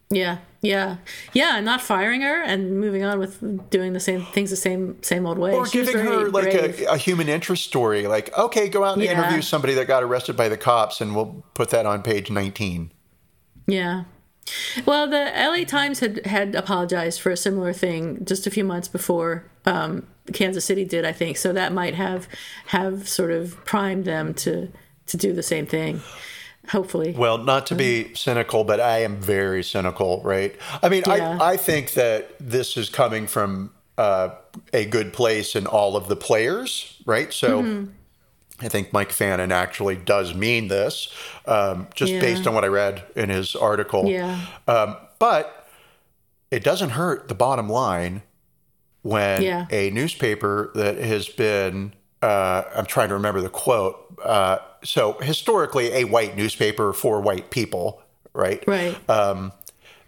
Yeah. 0.09 0.37
Yeah. 0.61 0.97
Yeah. 1.33 1.59
Not 1.59 1.81
firing 1.81 2.21
her 2.21 2.41
and 2.41 2.79
moving 2.79 3.03
on 3.03 3.19
with 3.19 3.69
doing 3.69 3.93
the 3.93 3.99
same 3.99 4.23
things 4.25 4.49
the 4.49 4.55
same 4.55 5.01
same 5.03 5.25
old 5.25 5.37
way. 5.37 5.53
or 5.53 5.65
She 5.67 5.83
giving 5.83 6.03
her 6.03 6.29
like 6.29 6.53
a, 6.53 6.85
a 6.85 6.97
human 6.97 7.29
interest 7.29 7.63
story 7.65 8.07
like 8.07 8.35
okay 8.37 8.67
go 8.67 8.83
out 8.83 8.95
and 8.95 9.03
Yeah. 9.03 9.11
interview 9.19 9.41
somebody 9.41 9.73
that 9.75 9.87
got 9.87 10.01
arrested 10.03 10.35
by 10.35 10.49
the 10.49 10.57
cops 10.57 10.99
and 10.99 11.15
we'll 11.15 11.43
put 11.53 11.69
that 11.69 11.85
on 11.85 12.01
page 12.01 12.31
19 12.31 12.91
Yeah. 13.67 14.03
Well, 14.85 15.07
the 15.09 15.31
LA 15.35 15.65
Times 15.65 15.99
had 15.99 16.25
had 16.25 16.55
apologized 16.55 17.19
for 17.21 17.31
a 17.31 17.37
similar 17.37 17.73
thing 17.73 18.23
just 18.25 18.47
a 18.47 18.49
few 18.49 18.63
months 18.63 18.87
before 18.87 19.43
um, 19.65 20.07
Kansas 20.31 20.63
City 20.63 20.85
did, 20.85 21.03
I 21.03 21.11
think. 21.11 21.35
So 21.37 21.51
that 21.51 21.73
might 21.73 21.93
have 21.95 22.29
have 22.67 23.09
sort 23.09 23.31
of 23.31 23.63
primed 23.65 24.05
them 24.05 24.33
to 24.35 24.69
to 25.07 25.17
do 25.17 25.33
the 25.33 25.43
same 25.43 25.65
thing. 25.65 25.99
Hopefully. 26.69 27.13
Well, 27.17 27.37
not 27.37 27.65
to 27.67 27.75
be 27.75 28.13
cynical, 28.15 28.63
but 28.63 28.79
I 28.79 28.99
am 29.03 29.17
very 29.17 29.63
cynical, 29.63 30.21
right? 30.23 30.55
I 30.83 30.89
mean, 30.89 31.03
Yeah. 31.07 31.37
I, 31.41 31.53
I 31.53 31.57
think 31.57 31.93
that 31.93 32.35
this 32.39 32.77
is 32.77 32.89
coming 32.89 33.27
from 33.27 33.71
uh, 33.97 34.29
a 34.73 34.85
good 34.85 35.11
place 35.13 35.55
in 35.55 35.65
all 35.65 35.95
of 35.95 36.07
the 36.07 36.15
players, 36.15 37.01
right? 37.05 37.33
So 37.33 37.61
Mm-hmm. 37.61 37.91
I 38.59 38.69
think 38.69 38.91
Mike 38.91 39.11
Fannin 39.11 39.51
actually 39.51 39.95
does 39.97 40.33
mean 40.33 40.67
this, 40.67 41.09
um, 41.45 41.87
just 41.93 42.11
Yeah. 42.11 42.19
based 42.21 42.47
on 42.47 42.55
what 42.55 42.63
I 42.63 42.67
read 42.67 43.03
in 43.15 43.29
his 43.29 43.55
article. 43.55 44.07
Yeah. 44.07 44.39
Um, 44.67 44.97
but 45.19 45.67
it 46.49 46.63
doesn't 46.63 46.91
hurt 46.91 47.27
the 47.27 47.35
bottom 47.35 47.69
line 47.69 48.23
when 49.03 49.43
Yeah. 49.43 49.67
a 49.69 49.91
newspaper 49.91 50.71
that 50.73 50.97
has 50.97 51.29
been, 51.29 51.93
uh, 52.23 52.63
I'm 52.75 52.87
trying 52.87 53.09
to 53.09 53.13
remember 53.13 53.41
the 53.41 53.49
quote. 53.49 53.95
Uh, 54.23 54.57
so, 54.83 55.13
historically, 55.13 55.91
a 55.93 56.03
white 56.05 56.35
newspaper 56.35 56.93
for 56.93 57.19
white 57.21 57.49
people, 57.51 58.01
right? 58.33 58.63
Right. 58.67 58.97
Um, 59.09 59.51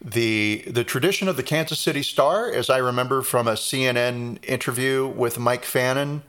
the 0.01 0.63
the 0.67 0.84
tradition 0.84 1.27
of 1.27 1.36
the 1.36 1.43
Kansas 1.43 1.79
City 1.79 2.03
Star, 2.03 2.51
as 2.51 2.69
I 2.69 2.77
remember 2.77 3.21
from 3.21 3.47
a 3.47 3.53
CNN 3.53 4.38
interview 4.43 5.08
with 5.08 5.38
Mike 5.39 5.65
Fannin, 5.65 6.23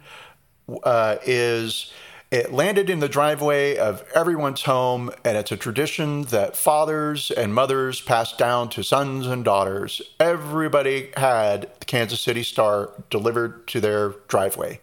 uh, 0.83 1.17
is 1.25 1.93
it 2.31 2.53
landed 2.53 2.89
in 2.89 3.01
the 3.01 3.09
driveway 3.09 3.77
of 3.77 4.05
everyone's 4.15 4.63
home, 4.63 5.11
and 5.25 5.37
it's 5.37 5.51
a 5.51 5.57
tradition 5.57 6.23
that 6.25 6.57
fathers 6.57 7.31
and 7.33 7.53
mothers 7.55 8.01
pass 8.01 8.33
down 8.37 8.69
to 8.71 8.85
sons 8.85 9.27
and 9.27 9.45
daughters. 9.45 10.01
Everybody 10.21 11.11
had 11.17 11.63
the 11.81 11.87
Kansas 11.87 12.21
City 12.21 12.45
Star 12.45 12.91
delivered 13.11 13.67
to 13.69 13.81
their 13.81 14.11
driveway. 14.29 14.81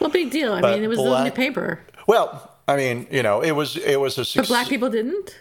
well, 0.00 0.10
big 0.10 0.30
deal. 0.30 0.52
I 0.52 0.60
but 0.60 0.74
mean, 0.74 0.84
it 0.84 0.88
was 0.88 0.98
the 0.98 1.04
black- 1.04 1.18
only 1.18 1.30
paper. 1.30 1.80
Well, 2.06 2.50
I 2.68 2.76
mean, 2.76 3.06
you 3.10 3.22
know, 3.22 3.40
it 3.42 3.52
was 3.52 3.76
it 3.76 4.00
was 4.00 4.16
a 4.16 4.20
But 4.20 4.26
success. 4.26 4.48
black 4.48 4.68
people 4.68 4.90
didn't? 4.90 5.36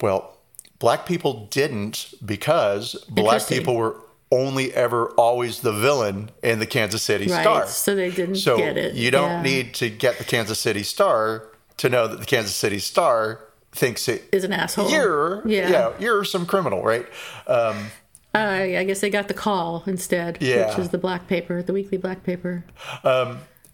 Well, 0.00 0.36
black 0.78 1.06
people 1.06 1.46
didn't 1.50 2.12
because 2.24 2.94
black 3.08 3.46
people 3.48 3.76
were 3.76 3.96
only 4.32 4.72
ever 4.74 5.08
always 5.10 5.60
the 5.60 5.72
villain 5.72 6.30
in 6.42 6.58
the 6.58 6.66
Kansas 6.66 7.02
City 7.02 7.26
Right. 7.30 7.42
Star. 7.42 7.66
So 7.68 7.94
they 7.94 8.10
didn't 8.10 8.36
So 8.36 8.56
get 8.56 8.76
it. 8.76 8.94
you 8.94 9.10
don't 9.10 9.30
Yeah. 9.30 9.42
need 9.42 9.74
to 9.74 9.88
get 9.90 10.18
the 10.18 10.24
Kansas 10.24 10.58
City 10.58 10.82
Star 10.82 11.44
to 11.76 11.88
know 11.88 12.08
that 12.08 12.18
the 12.20 12.26
Kansas 12.26 12.54
City 12.54 12.78
Star 12.80 13.40
thinks 13.72 14.08
it 14.08 14.24
Is 14.32 14.42
an 14.44 14.52
asshole. 14.52 14.90
you're 14.90 15.42
Yeah. 15.46 15.68
yeah 15.68 15.90
you're 16.00 16.24
some 16.24 16.46
criminal, 16.46 16.82
right? 16.82 17.06
Um, 17.46 17.90
I 18.34 18.78
I 18.78 18.84
guess 18.84 19.00
they 19.00 19.10
got 19.10 19.28
the 19.28 19.34
call 19.34 19.84
instead, 19.86 20.38
Yeah. 20.40 20.68
which 20.70 20.78
is 20.80 20.88
the 20.88 20.98
black 20.98 21.28
paper, 21.28 21.62
the 21.62 21.72
weekly 21.72 21.98
black 21.98 22.24
paper. 22.24 22.64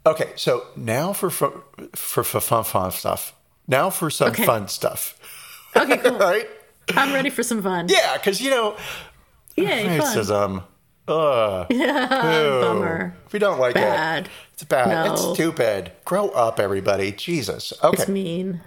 Okay, 0.06 0.32
so 0.36 0.64
now 0.76 1.12
for 1.12 1.30
for 1.30 1.62
for, 1.94 2.24
for 2.24 2.40
fun 2.40 2.64
fun 2.64 2.90
stuff. 2.90 3.34
Now 3.68 3.90
for 3.90 4.10
some 4.10 4.30
Okay. 4.30 4.44
fun 4.44 4.68
stuff, 4.68 5.18
Okay, 5.76 5.96
cool. 5.98 6.18
right? 6.18 6.48
I'm 6.96 7.12
ready 7.12 7.30
for 7.30 7.42
some 7.42 7.62
fun. 7.62 7.86
Yeah, 7.88 8.16
because 8.16 8.40
you 8.40 8.50
know 8.50 8.72
fun. 9.56 9.66
racism. 9.66 10.62
Ugh. 11.08 11.66
Yeah, 11.70 12.60
bummer. 12.60 13.16
If 13.26 13.32
you 13.32 13.38
don't 13.40 13.58
like 13.58 13.74
Bad. 13.74 14.26
it, 14.26 14.30
it's 14.52 14.64
bad. 14.64 14.88
No. 15.06 15.12
It's 15.12 15.22
stupid. 15.34 15.92
Grow 16.04 16.28
up, 16.30 16.60
everybody. 16.60 17.10
Jesus. 17.12 17.72
Okay. 17.82 18.02
It's 18.02 18.08
mean. 18.08 18.60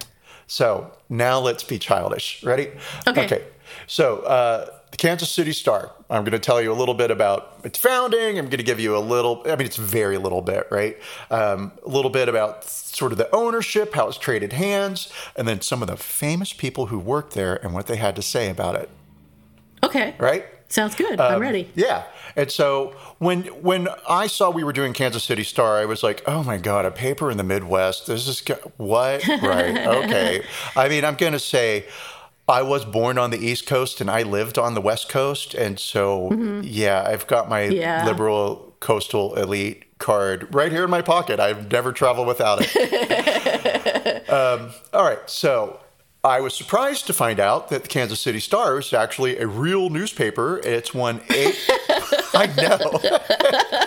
So 0.47 0.91
now 1.09 1.39
let's 1.39 1.63
be 1.63 1.79
childish. 1.79 2.43
Ready? 2.43 2.69
Okay. 3.07 3.25
Okay. 3.25 3.43
So 3.87 4.19
uh, 4.19 4.67
the 4.93 4.97
Kansas 4.97 5.31
City 5.31 5.53
Star. 5.53 5.91
I'm 6.07 6.23
going 6.23 6.33
to 6.33 6.39
tell 6.39 6.61
you 6.61 6.71
a 6.71 6.75
little 6.75 6.93
bit 6.93 7.09
about 7.09 7.57
its 7.63 7.79
founding. 7.79 8.37
I'm 8.37 8.45
going 8.45 8.59
to 8.59 8.63
give 8.63 8.79
you 8.79 8.95
a 8.95 8.99
little. 8.99 9.41
I 9.45 9.55
mean, 9.55 9.65
it's 9.65 9.75
very 9.75 10.19
little 10.19 10.41
bit, 10.43 10.67
right? 10.69 10.97
Um, 11.31 11.71
a 11.83 11.89
little 11.89 12.11
bit 12.11 12.29
about 12.29 12.63
sort 12.63 13.11
of 13.11 13.17
the 13.17 13.27
ownership, 13.35 13.95
how 13.95 14.07
it's 14.07 14.19
traded 14.19 14.53
hands, 14.53 15.11
and 15.35 15.47
then 15.47 15.61
some 15.61 15.81
of 15.81 15.87
the 15.87 15.97
famous 15.97 16.53
people 16.53 16.85
who 16.87 16.99
worked 16.99 17.33
there 17.33 17.55
and 17.65 17.73
what 17.73 17.87
they 17.87 17.95
had 17.95 18.15
to 18.17 18.21
say 18.21 18.51
about 18.51 18.75
it. 18.75 18.87
Okay. 19.81 20.13
Right? 20.19 20.45
Sounds 20.67 20.93
good. 20.93 21.19
Um, 21.19 21.33
I'm 21.33 21.41
ready. 21.41 21.71
Yeah. 21.73 22.03
And 22.35 22.51
so 22.51 22.95
when 23.17 23.43
when 23.63 23.87
I 24.07 24.27
saw 24.27 24.51
we 24.51 24.63
were 24.63 24.73
doing 24.73 24.93
Kansas 24.93 25.23
City 25.23 25.43
Star, 25.43 25.77
I 25.77 25.85
was 25.85 26.03
like, 26.03 26.21
"Oh 26.27 26.43
my 26.43 26.57
god, 26.57 26.85
a 26.85 26.91
paper 26.91 27.31
in 27.31 27.37
the 27.37 27.43
Midwest. 27.43 28.07
This 28.07 28.27
is 28.27 28.43
what? 28.77 29.27
right. 29.27 29.87
Okay. 30.03 30.43
I 30.75 30.89
mean, 30.89 31.03
I'm 31.03 31.15
going 31.15 31.33
to 31.33 31.39
say 31.39 31.85
I 32.47 32.61
was 32.61 32.83
born 32.85 33.17
on 33.17 33.29
the 33.31 33.37
East 33.37 33.65
Coast 33.67 34.01
and 34.01 34.09
I 34.11 34.23
lived 34.23 34.57
on 34.57 34.73
the 34.73 34.81
West 34.81 35.07
Coast, 35.09 35.53
and 35.53 35.79
so 35.79 36.31
yeah, 36.63 37.03
I've 37.07 37.25
got 37.27 37.47
my 37.49 37.61
Mm-hmm. 37.63 37.73
Yeah. 37.75 38.05
liberal 38.05 38.73
coastal 38.81 39.35
elite 39.35 39.97
card 39.97 40.53
right 40.53 40.71
here 40.71 40.83
in 40.83 40.89
my 40.89 41.01
pocket. 41.01 41.39
I've 41.39 41.71
never 41.71 41.93
traveled 41.93 42.27
without 42.27 42.59
it. 42.61 44.29
um, 44.29 44.71
all 44.91 45.05
right, 45.05 45.19
so 45.29 45.79
I 46.23 46.41
was 46.41 46.53
surprised 46.53 47.07
to 47.07 47.13
find 47.13 47.39
out 47.39 47.69
that 47.69 47.83
the 47.83 47.87
Kansas 47.87 48.19
City 48.19 48.39
Star 48.41 48.77
is 48.79 48.91
actually 48.91 49.37
a 49.39 49.47
real 49.47 49.89
newspaper. 49.89 50.59
It's 50.65 50.93
won 50.93 51.21
eight. 51.33 51.57
I 52.33 52.47
know. 52.47 52.53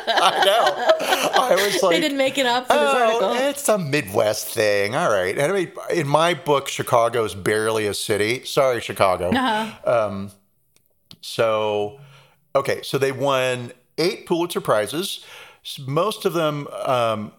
I 0.08 0.44
know. 0.44 1.40
I 1.40 1.54
was 1.54 1.82
like, 1.82 1.96
They 1.96 2.00
didn't 2.00 2.18
make 2.18 2.38
it 2.38 2.46
up 2.46 2.66
for 2.66 2.72
this 2.74 2.82
Oh, 2.82 3.24
article. 3.24 3.32
it's 3.48 3.68
a 3.68 3.78
Midwest 3.78 4.48
thing. 4.48 4.94
All 4.94 5.10
right. 5.10 5.36
And 5.36 5.52
I 5.52 5.54
mean, 5.54 5.72
in 5.92 6.06
my 6.08 6.34
book, 6.34 6.68
Chicago's 6.68 7.34
barely 7.34 7.86
a 7.86 7.94
city. 7.94 8.44
Sorry, 8.44 8.80
Chicago. 8.80 9.30
Uh-huh. 9.30 10.28
So, 11.20 12.00
okay. 12.54 12.82
So 12.82 12.98
they 12.98 13.12
won 13.12 13.72
eight 13.98 14.26
Pulitzer 14.26 14.60
Prizes, 14.60 15.24
most 15.86 16.24
of 16.24 16.32
them 16.32 16.68
um, 16.84 17.32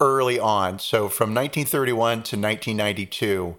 early 0.00 0.38
on. 0.38 0.78
So 0.78 1.08
from 1.08 1.30
1931 1.34 1.98
to 2.22 2.36
1992 2.36 3.56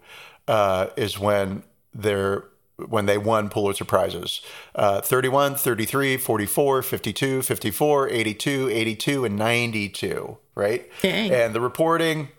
uh, 0.48 0.88
is 0.96 1.20
when 1.20 1.64
they're 1.94 2.46
when 2.88 3.06
they 3.06 3.18
won 3.18 3.50
Pulitzer 3.50 3.86
Prizes. 3.86 4.42
Uh, 4.76 5.02
31, 5.02 5.56
33, 5.56 6.18
44, 6.18 6.82
52, 6.82 7.42
54, 7.42 8.10
82, 8.10 8.70
82, 8.70 9.26
and 9.26 9.38
92, 9.38 10.38
right? 10.56 10.89
Dang. 11.02 11.32
And 11.32 11.56
the 11.56 11.62
reporting, 11.62 12.30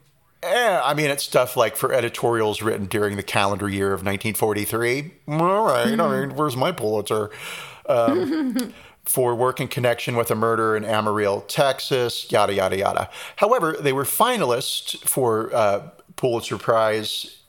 eh, 0.42 0.80
I 0.82 0.94
mean, 0.94 1.10
it's 1.10 1.24
stuff 1.24 1.56
like 1.56 1.76
for 1.76 1.92
editorials 1.92 2.62
written 2.62 2.86
during 2.86 3.16
the 3.16 3.22
calendar 3.22 3.68
year 3.68 3.92
of 3.92 4.00
1943. 4.00 5.12
All 5.28 5.64
right, 5.64 5.98
I 5.98 6.26
mean, 6.26 6.36
where's 6.36 6.56
my 6.56 6.72
Pulitzer? 6.72 7.30
Um, 7.88 8.72
for 9.04 9.34
work 9.34 9.60
in 9.60 9.66
connection 9.66 10.14
with 10.14 10.30
a 10.30 10.34
murder 10.34 10.76
in 10.76 10.84
Amarillo, 10.84 11.40
Texas, 11.48 12.30
yada, 12.30 12.54
yada, 12.54 12.76
yada. 12.76 13.10
However, 13.36 13.76
they 13.80 13.92
were 13.92 14.04
finalists 14.04 14.96
for 14.98 15.52
uh, 15.54 15.88
Pulitzer 16.16 16.58
Prize 16.58 17.39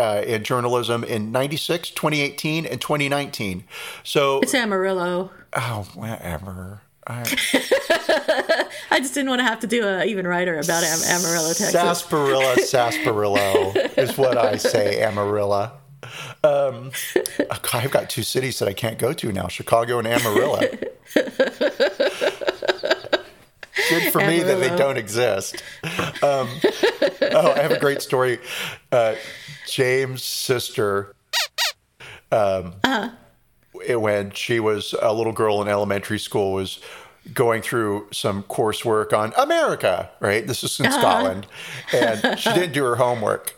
uh, 0.00 0.22
in 0.26 0.42
journalism 0.42 1.04
in 1.04 1.30
96, 1.30 1.90
2018, 1.90 2.64
and 2.66 2.80
2019. 2.80 3.64
So, 4.02 4.40
It's 4.40 4.54
Amarillo. 4.54 5.30
oh, 5.54 5.88
whatever. 5.94 6.80
I, 7.06 7.20
I 8.90 9.00
just 9.00 9.14
didn't 9.14 9.28
want 9.30 9.40
to 9.40 9.44
have 9.44 9.60
to 9.60 9.66
do 9.66 9.86
a 9.86 10.04
even 10.04 10.26
writer 10.26 10.54
about 10.58 10.82
Am- 10.84 11.02
Amarillo, 11.02 11.48
Texas. 11.48 11.72
Sarsaparilla, 11.72 12.56
sarsaparilla 12.64 13.72
is 13.96 14.16
what 14.16 14.36
I 14.38 14.56
say, 14.56 15.02
Amarillo. 15.02 15.72
Um, 16.42 16.92
I've 17.74 17.90
got 17.90 18.08
two 18.10 18.22
cities 18.22 18.58
that 18.60 18.68
I 18.68 18.72
can't 18.72 18.98
go 18.98 19.12
to 19.12 19.32
now 19.32 19.48
Chicago 19.48 19.98
and 19.98 20.08
Amarillo. 20.08 20.60
Good 23.88 24.12
for 24.12 24.18
me 24.18 24.40
that 24.40 24.60
they 24.60 24.76
don't 24.76 24.96
exist. 24.98 25.62
Um, 26.22 26.48
oh, 27.32 27.52
I 27.56 27.60
have 27.62 27.72
a 27.72 27.78
great 27.80 28.02
story. 28.02 28.38
Uh, 28.92 29.14
James' 29.70 30.22
sister, 30.24 31.14
um, 32.32 32.74
when 33.72 34.30
she 34.32 34.60
was 34.60 34.94
a 35.00 35.12
little 35.12 35.32
girl 35.32 35.62
in 35.62 35.68
elementary 35.68 36.18
school, 36.18 36.52
was 36.52 36.80
going 37.34 37.62
through 37.62 38.08
some 38.12 38.42
coursework 38.44 39.12
on 39.12 39.32
America, 39.38 40.10
right? 40.20 40.46
This 40.46 40.64
is 40.64 40.80
in 40.80 40.90
Scotland. 40.90 41.46
And 41.94 42.38
she 42.38 42.52
didn't 42.52 42.72
do 42.72 42.84
her 42.84 42.96
homework. 42.96 43.56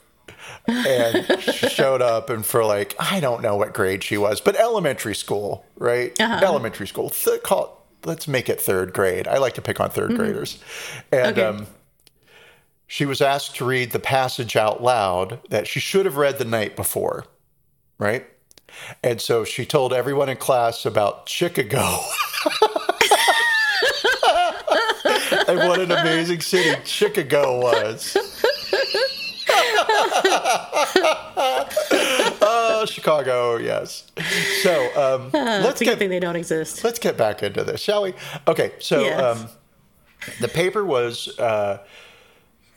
And 0.66 1.26
she 1.42 1.68
showed 1.68 2.02
up, 2.02 2.30
and 2.30 2.44
for 2.46 2.64
like, 2.64 2.94
I 2.98 3.18
don't 3.20 3.42
know 3.42 3.56
what 3.56 3.72
grade 3.74 4.04
she 4.04 4.16
was, 4.16 4.40
but 4.40 4.54
elementary 4.56 5.14
school, 5.14 5.64
right? 5.76 6.12
Elementary 6.20 6.86
school. 6.86 7.10
Th- 7.10 7.42
call, 7.42 7.84
let's 8.04 8.28
make 8.28 8.48
it 8.48 8.60
third 8.60 8.92
grade. 8.92 9.26
I 9.26 9.38
like 9.38 9.54
to 9.54 9.62
pick 9.62 9.80
on 9.80 9.90
3rd 9.90 10.16
graders. 10.16 10.58
And 11.10 11.38
Okay. 11.38 11.42
um, 11.44 11.66
she 12.92 13.06
was 13.06 13.22
asked 13.22 13.56
to 13.56 13.64
read 13.64 13.90
the 13.92 13.98
passage 13.98 14.54
out 14.54 14.82
loud 14.82 15.40
that 15.48 15.66
she 15.66 15.80
should 15.80 16.04
have 16.04 16.18
read 16.18 16.36
the 16.36 16.44
night 16.44 16.76
before, 16.76 17.24
right? 17.98 18.26
And 19.02 19.18
so 19.18 19.44
she 19.44 19.64
told 19.64 19.94
everyone 19.94 20.28
in 20.28 20.36
class 20.36 20.84
about 20.84 21.26
Chicago. 21.26 21.78
and 25.48 25.58
what 25.60 25.80
an 25.80 25.90
amazing 25.90 26.42
city 26.42 26.78
Chicago 26.84 27.62
was. 27.62 28.14
oh, 32.42 32.84
Chicago, 32.86 33.56
yes. 33.56 34.04
So 34.60 34.90
um, 34.94 35.30
let's 35.32 35.80
a 35.80 35.86
good 35.86 35.98
get 35.98 36.08
they 36.10 36.20
don't 36.20 36.36
exist. 36.36 36.84
let's 36.84 36.98
get 36.98 37.16
back 37.16 37.42
into 37.42 37.64
this, 37.64 37.80
shall 37.80 38.02
we? 38.02 38.12
Okay, 38.46 38.72
so 38.80 39.00
Yes. 39.00 39.38
um, 39.38 39.48
the 40.42 40.48
paper 40.48 40.84
was 40.84 41.38
uh, 41.38 41.78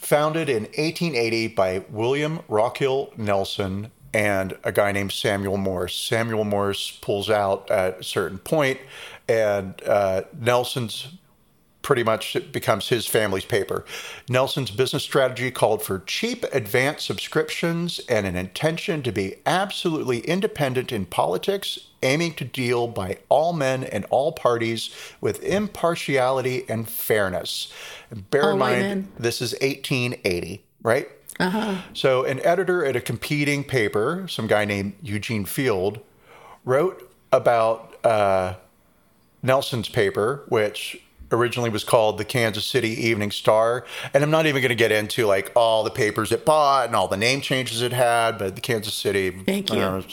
founded 0.06 0.49
in 0.49 0.64
1880 0.64 1.47
by 1.47 1.84
William 1.89 2.39
Rockhill 2.47 3.12
Nelson 3.18 3.91
and 4.14 4.56
a 4.64 4.72
guy 4.72 4.91
named 4.91 5.12
Samuel 5.12 5.58
Morse. 5.58 5.99
Samuel 5.99 6.45
Morse 6.45 6.91
pulls 7.01 7.30
out 7.30 7.70
at 7.72 7.99
a 7.99 8.03
certain 8.03 8.38
point, 8.38 8.80
and 9.28 9.74
uh, 9.84 10.22
Nelson's 10.39 11.08
pretty 11.86 12.04
much 12.04 12.36
it 12.36 12.52
becomes 12.52 12.90
his 12.90 13.06
family's 13.06 13.46
paper. 13.46 13.86
Nelson's 14.28 14.72
business 14.72 15.04
strategy 15.04 15.52
called 15.52 15.84
for 15.84 16.00
cheap 16.00 16.44
advance 16.52 17.04
subscriptions 17.04 18.02
and 18.10 18.26
an 18.26 18.36
intention 18.36 19.04
to 19.04 19.12
be 19.12 19.36
absolutely 19.46 20.22
independent 20.22 20.92
in 20.92 21.06
politics, 21.06 21.92
aiming 22.02 22.34
to 22.34 22.44
deal 22.44 22.88
by 22.88 23.20
all 23.30 23.54
men 23.54 23.84
and 23.84 24.04
all 24.06 24.32
parties 24.32 24.90
with 25.22 25.44
impartiality 25.44 26.66
and 26.68 26.90
fairness. 26.90 27.72
And 28.10 28.28
bear 28.32 28.46
All 28.46 28.54
in 28.54 28.58
mind, 28.58 29.08
this 29.20 29.40
is 29.40 29.52
1880, 29.62 30.64
right? 30.82 31.08
Uh-huh. 31.40 31.82
So, 31.94 32.26
an 32.26 32.44
editor 32.44 32.84
at 32.84 32.96
a 32.96 33.02
competing 33.02 33.64
paper, 33.64 34.26
some 34.28 34.48
guy 34.48 34.66
named 34.66 34.94
Eugene 35.04 35.46
Field, 35.46 36.00
wrote 36.64 37.12
about 37.32 37.94
uh, 38.04 38.56
Nelson's 39.44 39.90
paper, 39.90 40.46
which 40.48 41.05
originally 41.32 41.70
was 41.70 41.84
called 41.84 42.18
the 42.18 42.26
Kansas 42.26 42.66
City 42.66 42.90
Evening 42.90 43.32
Star. 43.32 43.86
And 44.14 44.24
I'm 44.24 44.32
not 44.32 44.46
even 44.46 44.62
going 44.62 44.70
to 44.70 44.76
get 44.76 44.92
into 44.92 45.26
like 45.26 45.52
all 45.56 45.84
the 45.84 45.92
papers 45.92 46.32
it 46.32 46.46
bought 46.46 46.88
and 46.88 46.96
all 46.96 47.08
the 47.08 47.18
name 47.18 47.42
changes 47.42 47.82
it 47.82 47.94
had, 47.94 48.38
but 48.38 48.56
the 48.56 48.62
Kansas 48.62 48.94
City, 48.94 49.32
Thank 49.32 49.72
you. 49.72 49.78
know, 49.78 50.04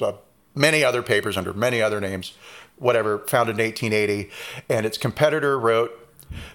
many 0.54 0.84
other 0.84 1.02
papers 1.02 1.36
under 1.36 1.52
many 1.52 1.80
other 1.82 2.00
names, 2.00 2.32
whatever, 2.76 3.18
founded 3.26 3.58
in 3.58 3.64
1880. 3.64 4.30
And 4.68 4.86
its 4.86 4.98
competitor 4.98 5.58
wrote, 5.58 5.98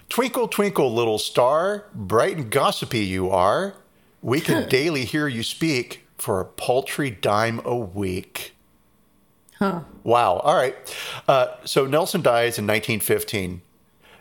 Twinkle, 0.08 0.48
twinkle, 0.48 0.92
little 0.92 1.18
star, 1.18 1.84
bright 1.94 2.36
and 2.36 2.50
gossipy 2.50 3.04
you 3.04 3.30
are. 3.30 3.74
We 4.22 4.40
can 4.40 4.68
daily 4.68 5.04
hear 5.04 5.28
you 5.28 5.44
speak 5.44 6.04
for 6.16 6.40
a 6.40 6.44
paltry 6.44 7.10
dime 7.10 7.60
a 7.64 7.76
week. 7.76 8.54
Huh. 9.58 9.80
Wow. 10.02 10.38
All 10.38 10.54
right. 10.54 10.74
Uh, 11.26 11.48
so 11.64 11.86
Nelson 11.86 12.22
dies 12.22 12.58
in 12.58 12.66
1915, 12.66 13.62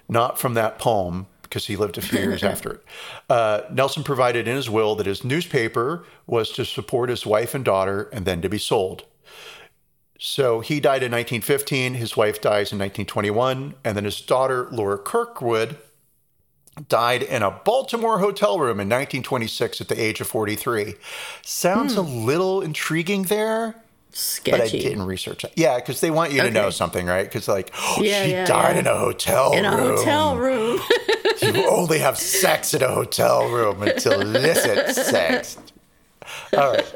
not 0.10 0.40
from 0.40 0.54
that 0.54 0.80
poem 0.80 1.28
because 1.44 1.68
he 1.68 1.76
lived 1.76 1.98
a 1.98 2.02
few 2.02 2.20
years 2.20 2.44
after 2.54 2.74
it. 2.74 2.84
Uh, 3.30 3.62
Nelson 3.72 4.04
provided 4.04 4.48
in 4.48 4.56
his 4.56 4.70
will 4.70 4.96
that 4.96 5.06
his 5.06 5.24
newspaper 5.24 6.06
was 6.26 6.52
to 6.52 6.66
support 6.66 7.10
his 7.10 7.26
wife 7.26 7.56
and 7.56 7.64
daughter 7.64 8.10
and 8.12 8.26
then 8.26 8.42
to 8.42 8.50
be 8.50 8.58
sold. 8.58 9.06
So 10.20 10.62
he 10.62 10.80
died 10.80 11.04
in 11.04 11.12
1915. 11.12 11.94
His 11.94 12.18
wife 12.18 12.42
dies 12.42 12.72
in 12.72 12.80
1921. 12.80 13.76
And 13.84 13.96
then 13.96 14.04
his 14.04 14.20
daughter, 14.20 14.68
Laura 14.72 14.98
Kirkwood, 14.98 15.78
died 16.90 17.24
in 17.24 17.44
a 17.44 17.52
Baltimore 17.52 18.20
hotel 18.20 18.60
room 18.60 18.80
in 18.80 18.88
1926 18.88 19.82
at 19.82 19.88
the 19.88 20.02
age 20.02 20.22
of 20.22 20.28
43. 20.28 20.96
Sounds 21.44 21.96
a 21.96 22.02
little 22.02 22.62
intriguing 22.62 23.24
there 23.24 23.76
but 24.46 24.62
I 24.62 24.68
didn't 24.68 25.06
research 25.06 25.44
it. 25.44 25.54
Yeah, 25.56 25.76
because 25.76 26.02
they 26.02 26.12
want 26.12 26.32
you 26.32 26.42
to 26.42 26.52
know 26.52 26.70
something, 26.70 27.06
right? 27.06 27.26
Because 27.26 27.48
like, 27.48 27.72
oh, 27.78 28.02
Yeah, 28.02 28.26
she 28.26 28.32
yeah, 28.32 28.46
died 28.46 28.76
yeah. 28.76 28.80
in 28.80 28.88
a 28.88 28.98
hotel 28.98 29.52
room. 29.52 29.60
In 29.60 29.66
a 29.66 29.78
hotel 29.78 30.38
room. 30.38 30.80
You 31.40 31.68
only 31.70 32.00
have 32.00 32.18
sex 32.18 32.74
in 32.74 32.82
a 32.82 32.88
hotel 32.88 33.48
room 33.48 33.84
until 33.84 34.20
illicit 34.20 34.96
sex. 34.96 35.56
All 36.52 36.72
right. 36.72 36.94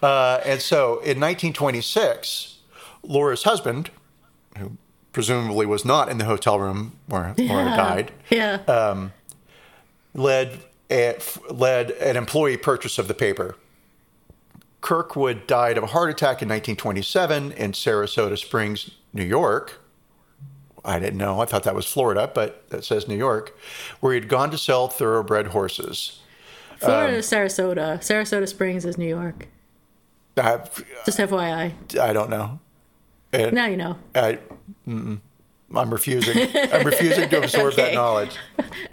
Uh, 0.00 0.40
and 0.44 0.60
so 0.62 1.00
in 1.00 1.18
1926, 1.18 2.58
Laura's 3.02 3.42
husband, 3.42 3.90
who 4.56 4.76
presumably 5.12 5.66
was 5.66 5.84
not 5.84 6.08
in 6.08 6.18
the 6.18 6.24
hotel 6.26 6.60
room 6.60 6.92
where 7.06 7.34
Laura 7.38 7.64
died, 7.76 8.12
yeah. 8.30 9.08
led 10.14 10.60
a, 10.90 11.16
led 11.50 11.90
an 11.90 12.16
employee 12.16 12.56
purchase 12.56 12.98
of 12.98 13.08
the 13.08 13.14
paper. 13.14 13.56
Kirkwood 14.82 15.46
died 15.46 15.78
of 15.78 15.84
a 15.84 15.86
heart 15.86 16.10
attack 16.10 16.42
in 16.42 16.48
1927 16.48 17.52
in 17.52 17.72
Sarasota 17.72 18.36
Springs, 18.36 18.90
New 19.12 19.24
York. 19.24 19.80
I 20.84 20.98
didn't 20.98 21.18
know. 21.18 21.40
I 21.40 21.46
thought 21.46 21.62
that 21.62 21.76
was 21.76 21.86
Florida, 21.86 22.30
but 22.34 22.64
it 22.72 22.84
says 22.84 23.06
New 23.06 23.16
York, 23.16 23.56
where 24.00 24.12
he'd 24.12 24.28
gone 24.28 24.50
to 24.50 24.58
sell 24.58 24.88
thoroughbred 24.88 25.48
horses. 25.48 26.20
Florida 26.78 27.12
um, 27.12 27.18
is 27.20 27.30
Sarasota. 27.30 27.98
Sarasota 27.98 28.48
Springs 28.48 28.84
is 28.84 28.98
New 28.98 29.08
York. 29.08 29.46
I, 30.36 30.58
Just 31.06 31.18
FYI. 31.18 31.72
I 32.00 32.12
don't 32.12 32.28
know. 32.28 32.58
And 33.32 33.54
Now 33.54 33.66
you 33.66 33.76
know. 33.76 33.96
I, 34.16 34.40
I'm 34.86 35.20
refusing. 35.70 36.48
I'm 36.72 36.84
refusing 36.84 37.28
to 37.28 37.38
absorb 37.44 37.74
that 37.74 37.94
knowledge. 37.94 38.36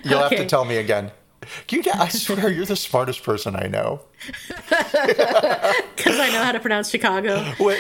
You'll 0.04 0.20
have 0.20 0.30
to 0.30 0.46
tell 0.46 0.66
me 0.66 0.78
again. 0.78 1.12
You, 1.70 1.84
I 1.94 2.10
swear, 2.10 2.50
you're 2.50 2.66
the 2.66 2.76
smartest 2.76 3.24
person 3.24 3.56
I 3.56 3.68
know. 3.68 4.02
Because 5.96 6.18
I 6.20 6.30
know 6.32 6.44
how 6.44 6.52
to 6.54 6.60
pronounce 6.60 6.90
Chicago. 6.90 7.44
What 7.58 7.78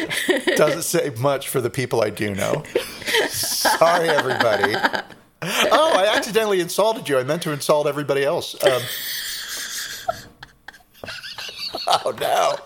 doesn't 0.55 0.83
say 0.83 1.11
much 1.19 1.47
for 1.49 1.61
the 1.61 1.69
people 1.69 2.01
I 2.01 2.09
do 2.09 2.35
know. 2.35 2.63
Sorry, 3.29 4.09
everybody. 4.09 4.75
Oh, 5.41 5.93
I 5.95 6.13
accidentally 6.15 6.59
insulted 6.59 7.07
you. 7.07 7.17
I 7.17 7.23
meant 7.23 7.41
to 7.43 7.51
insult 7.51 7.87
everybody 7.87 8.25
else. 8.25 8.55
Um, 8.63 8.81
oh 11.87 12.13
no! 12.19 12.57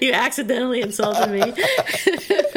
You 0.00 0.12
accidentally 0.12 0.80
insulted 0.80 1.30
me. 1.30 1.40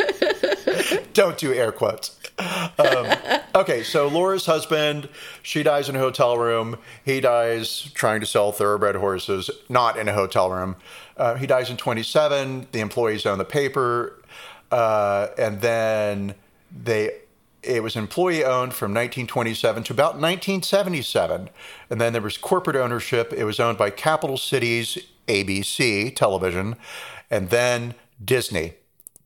Don't 1.14 1.38
do 1.38 1.54
air 1.54 1.72
quotes. 1.72 2.20
Um, 2.38 3.08
okay, 3.56 3.84
so 3.84 4.08
Laura's 4.08 4.46
husband, 4.46 5.10
she 5.42 5.64
dies 5.64 5.90
in 5.90 5.96
a 5.96 6.00
hotel 6.00 6.38
room. 6.38 6.78
He 7.04 7.20
dies 7.20 7.92
trying 7.94 8.20
to 8.22 8.26
sell 8.26 8.52
thoroughbred 8.52 8.96
horses, 8.96 9.50
not 9.70 9.98
in 9.98 10.08
a 10.08 10.14
hotel 10.14 10.50
room. 10.50 10.76
Uh, 11.16 11.36
he 11.36 11.46
dies 11.46 11.70
in 11.70 11.78
27. 11.78 12.68
The 12.72 12.80
employees 12.80 13.26
own 13.26 13.38
the 13.38 13.46
paper, 13.46 14.22
uh, 14.72 15.28
and 15.38 15.62
then 15.62 16.36
they. 16.72 17.12
It 17.62 17.82
was 17.82 17.96
employee 17.96 18.44
owned 18.44 18.74
from 18.74 18.92
1927 18.92 19.84
to 19.84 19.94
about 19.94 20.16
1977, 20.16 21.50
and 21.90 22.02
then 22.02 22.12
there 22.12 22.22
was 22.22 22.38
corporate 22.38 22.76
ownership. 22.76 23.32
It 23.32 23.46
was 23.46 23.58
owned 23.58 23.78
by 23.78 23.90
Capital 23.90 24.36
Cities 24.36 24.98
ABC 25.30 26.14
Television, 26.14 26.76
and 27.32 27.50
then 27.52 27.94
Disney. 28.24 28.74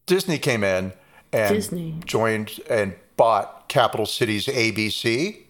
Disney 0.05 0.37
came 0.37 0.63
in 0.63 0.93
and 1.33 1.55
Disney. 1.55 1.95
joined 2.05 2.59
and 2.69 2.95
bought 3.17 3.67
Capital 3.69 4.05
Cities 4.05 4.47
ABC 4.47 5.43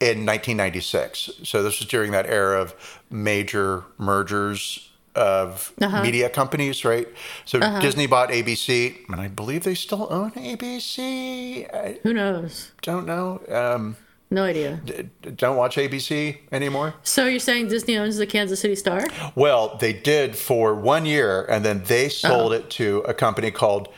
in 0.00 0.26
1996. 0.26 1.30
So 1.44 1.62
this 1.62 1.78
was 1.78 1.88
during 1.88 2.10
that 2.12 2.26
era 2.26 2.60
of 2.60 2.74
major 3.10 3.84
mergers 3.98 4.90
of 5.14 5.72
Uh-huh. 5.80 6.02
media 6.02 6.28
companies, 6.28 6.84
right? 6.84 7.06
So 7.44 7.60
Disney 7.80 8.06
bought 8.08 8.30
ABC, 8.30 8.96
and 9.08 9.20
I 9.20 9.28
believe 9.28 9.62
they 9.62 9.76
still 9.76 10.08
own 10.10 10.32
ABC. 10.32 11.66
I 11.72 11.98
Who 12.02 12.12
knows? 12.12 12.72
don't 12.82 13.06
know. 13.06 13.40
Um, 13.48 13.96
No 14.30 14.42
idea. 14.42 14.80
d- 14.84 15.04
don't 15.36 15.56
watch 15.56 15.76
ABC 15.76 16.38
anymore. 16.50 16.94
So 17.04 17.26
you're 17.26 17.38
saying 17.38 17.68
Disney 17.68 17.96
owns 17.96 18.16
the 18.16 18.26
Kansas 18.26 18.58
City 18.60 18.74
Star? 18.74 19.06
Well, 19.36 19.76
they 19.80 19.92
did 19.92 20.34
for 20.36 20.74
one 20.74 21.06
year, 21.06 21.46
and 21.48 21.64
then 21.64 21.84
they 21.86 22.08
sold 22.08 22.52
it 22.52 22.68
to 22.70 22.98
a 23.06 23.14
company 23.14 23.52
called 23.52 23.88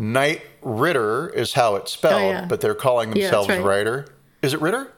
Knight 0.00 0.42
Ridder, 0.62 1.28
is 1.28 1.52
how 1.52 1.76
it's 1.76 1.92
spelled, 1.92 2.14
Oh, 2.22 2.28
yeah. 2.30 2.46
but 2.46 2.60
they're 2.62 2.74
calling 2.74 3.10
Yeah, 3.14 3.24
themselves 3.24 3.48
right. 3.50 3.62
Ritter. 3.62 4.06
Is 4.40 4.54
it 4.54 4.60
Ritter? 4.62 4.90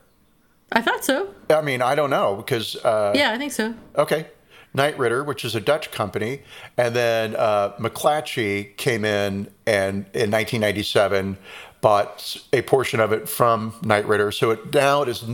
I 0.70 0.80
thought 0.80 1.04
so. 1.04 1.34
I 1.50 1.60
mean, 1.60 1.82
I 1.82 1.94
don't 1.96 2.08
know 2.10 2.36
because 2.36 2.76
uh, 2.76 3.12
Yeah, 3.14 3.32
I 3.32 3.38
think 3.38 3.50
so. 3.52 3.74
okay, 3.96 4.28
Knight 4.72 4.96
Ritter, 4.98 5.24
which 5.24 5.44
is 5.44 5.54
a 5.56 5.60
Dutch 5.60 5.90
company, 5.90 6.42
and 6.78 6.94
then 6.94 7.34
uh, 7.36 7.72
McClatchy 7.78 8.76
came 8.76 9.04
in 9.04 9.48
and 9.66 10.06
in 10.14 10.30
1997 10.30 11.36
bought 11.80 12.36
a 12.52 12.62
portion 12.62 13.00
of 13.00 13.12
it 13.12 13.28
from 13.28 13.74
Knight 13.82 14.06
Ritter. 14.06 14.30
So 14.30 14.52
it 14.52 14.72
now 14.72 15.02
it 15.02 15.08
is 15.08 15.24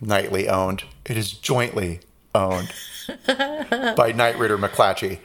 nightly 0.00 0.48
owned. 0.48 0.84
It 1.04 1.18
is 1.18 1.32
jointly 1.32 2.00
owned 2.34 2.72
by 3.26 4.12
Knight 4.16 4.38
Ritter 4.38 4.56
McClatchy. 4.56 5.18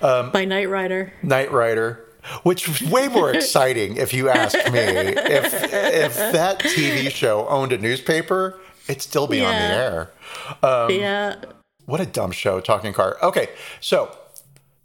By 0.00 0.44
Knight 0.44 0.68
Rider. 0.68 1.12
Knight 1.22 1.52
Rider, 1.52 2.04
which 2.42 2.68
was 2.68 2.82
way 2.82 3.08
more 3.08 3.32
exciting 3.34 3.96
if 3.96 4.12
you 4.12 4.28
ask 4.28 4.54
me. 4.72 4.80
If 4.80 5.52
if 5.54 6.16
that 6.16 6.60
TV 6.60 7.10
show 7.10 7.46
owned 7.48 7.72
a 7.72 7.78
newspaper, 7.78 8.58
it'd 8.88 9.02
still 9.02 9.26
be 9.26 9.44
on 9.44 9.52
the 9.52 9.58
air. 9.58 10.10
Um, 10.62 10.90
yeah. 10.90 11.36
What 11.86 12.00
a 12.00 12.06
dumb 12.06 12.32
show, 12.32 12.60
Talking 12.60 12.92
Car. 12.92 13.16
Okay, 13.22 13.48
so 13.80 14.14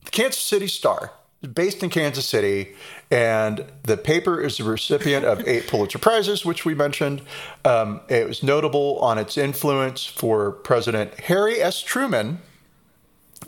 the 0.06 0.12
Kansas 0.12 0.42
City 0.42 0.68
Star 0.68 1.12
is 1.42 1.50
based 1.50 1.84
in 1.84 1.90
Kansas 1.90 2.26
City, 2.26 2.76
and 3.12 3.66
the 3.84 3.98
paper 3.98 4.40
is 4.40 4.58
the 4.58 4.64
recipient 4.64 5.26
of 5.26 5.46
eight 5.46 5.68
Pulitzer 5.68 6.00
Prizes, 6.00 6.46
which 6.46 6.64
we 6.64 6.74
mentioned. 6.74 7.22
Um, 7.66 8.00
it 8.08 8.26
was 8.26 8.42
notable 8.42 9.00
on 9.00 9.18
its 9.18 9.38
influence 9.38 10.06
for 10.06 10.52
President 10.52 11.20
Harry 11.20 11.62
S. 11.62 11.82
Truman 11.82 12.40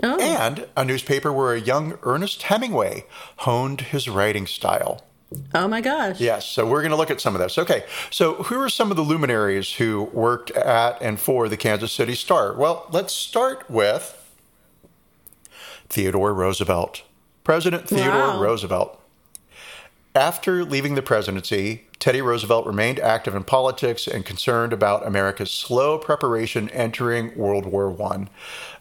Oh. 0.03 0.19
and 0.19 0.67
a 0.75 0.83
newspaper 0.85 1.31
where 1.31 1.53
a 1.53 1.59
young 1.59 1.97
Ernest 2.03 2.43
Hemingway 2.43 3.05
honed 3.37 3.81
his 3.81 4.09
writing 4.09 4.45
style. 4.47 5.03
Oh 5.53 5.67
my 5.67 5.81
gosh. 5.81 6.19
Yes, 6.19 6.45
so 6.45 6.65
we're 6.65 6.81
going 6.81 6.91
to 6.91 6.95
look 6.97 7.11
at 7.11 7.19
some 7.19 7.35
of 7.35 7.41
this. 7.41 7.57
Okay, 7.57 7.83
so 8.11 8.35
who 8.43 8.59
are 8.59 8.69
some 8.69 8.91
of 8.91 8.97
the 8.97 9.03
luminaries 9.03 9.73
who 9.73 10.03
worked 10.13 10.51
at 10.51 11.01
and 11.01 11.19
for 11.19 11.49
the 11.49 11.57
Kansas 11.57 11.91
City 11.91 12.15
Star? 12.15 12.53
Well, 12.53 12.87
let's 12.91 13.13
start 13.13 13.69
with 13.69 14.21
Theodore 15.89 16.33
Roosevelt. 16.33 17.01
President 17.43 17.87
Theodore 17.87 18.11
Wow. 18.29 18.41
Roosevelt. 18.41 19.01
After 20.13 20.63
leaving 20.63 20.95
the 20.95 21.01
presidency, 21.01 21.84
Teddy 22.05 22.21
Roosevelt 22.21 22.67
remained 22.67 22.99
active 22.99 23.33
in 23.33 23.43
politics 23.43 24.05
and 24.05 24.23
concerned 24.23 24.71
about 24.71 25.07
America's 25.07 25.49
slow 25.49 25.97
preparation 25.97 26.69
entering 26.69 27.35
World 27.35 27.65
War 27.65 27.99
I. 27.99 28.27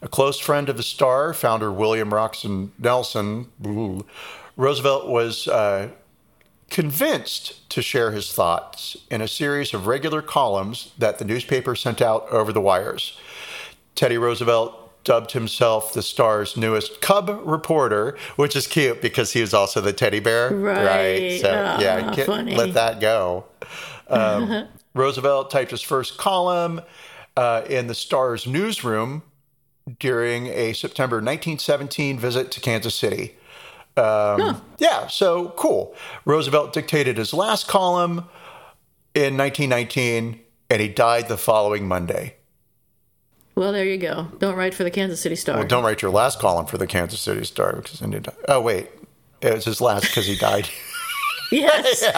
A 0.02 0.08
close 0.08 0.38
friend 0.38 0.68
of 0.68 0.76
the 0.76 0.82
Star, 0.82 1.32
founder 1.32 1.72
William 1.72 2.12
Rockhill 2.12 2.68
Nelson, 2.78 3.46
ooh, 3.66 4.04
Roosevelt 4.58 5.08
was 5.08 5.48
uh, 5.48 5.88
convinced 6.68 7.66
to 7.70 7.80
share 7.80 8.10
his 8.10 8.30
thoughts 8.30 8.94
in 9.10 9.22
a 9.22 9.26
series 9.26 9.72
of 9.72 9.86
regular 9.86 10.20
columns 10.20 10.92
that 10.98 11.18
the 11.18 11.24
newspaper 11.24 11.74
sent 11.74 12.02
out 12.02 12.28
over 12.28 12.52
the 12.52 12.60
wires. 12.60 13.18
Teddy 13.94 14.18
Roosevelt 14.18 14.83
dubbed 15.04 15.32
himself 15.32 15.92
the 15.92 16.02
Star's 16.02 16.56
newest 16.56 17.00
cub 17.00 17.28
reporter, 17.44 18.16
which 18.36 18.56
is 18.56 18.66
cute 18.66 19.00
because 19.02 19.32
he 19.32 19.40
was 19.40 19.54
also 19.54 19.80
the 19.80 19.92
teddy 19.92 20.20
bear. 20.20 20.50
Right. 20.54 21.38
So, 21.40 21.50
Ah, 21.54 21.80
yeah, 21.80 22.14
get- 22.14 22.28
let 22.28 22.74
that 22.74 23.00
go. 23.00 23.44
Um, 24.08 24.68
Roosevelt 24.94 25.50
typed 25.50 25.70
his 25.70 25.82
first 25.82 26.16
column 26.18 26.80
uh, 27.36 27.62
in 27.68 27.86
the 27.88 27.94
Star's 27.94 28.46
newsroom 28.46 29.22
during 29.98 30.46
a 30.46 30.72
September 30.72 31.16
1917 31.16 32.18
visit 32.18 32.50
to 32.52 32.60
Kansas 32.60 32.94
City. 32.94 33.36
Um, 33.96 34.62
Yeah, 34.78 35.06
so 35.08 35.50
cool. 35.56 35.94
Roosevelt 36.24 36.72
dictated 36.72 37.18
his 37.18 37.32
last 37.34 37.68
column 37.68 38.24
in 39.14 39.36
1919, 39.36 40.40
and 40.70 40.80
he 40.80 40.88
died 40.88 41.28
the 41.28 41.36
following 41.36 41.86
Monday. 41.86 42.36
Well, 43.54 43.72
there 43.72 43.84
you 43.84 43.98
go. 43.98 44.28
Don't 44.38 44.56
write 44.56 44.74
for 44.74 44.84
the 44.84 44.90
Kansas 44.90 45.20
City 45.20 45.36
Star. 45.36 45.58
Well, 45.58 45.66
don't 45.66 45.84
write 45.84 46.02
your 46.02 46.10
last 46.10 46.40
column 46.40 46.66
for 46.66 46.76
the 46.76 46.86
Kansas 46.86 47.20
City 47.20 47.44
Star 47.44 47.76
because 47.76 48.00
then 48.00 48.12
you 48.12 48.20
die. 48.20 48.32
Oh, 48.48 48.60
wait. 48.60 48.88
It 49.40 49.54
was 49.54 49.64
his 49.64 49.80
last 49.80 50.06
because 50.06 50.26
he 50.26 50.36
died. 50.36 50.68
Yes. 51.50 52.02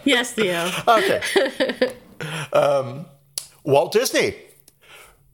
yes, 0.04 0.32
Theo. 0.32 0.70
okay. 0.86 1.22
Um, 2.52 3.06
Walt 3.62 3.92
Disney. 3.92 4.34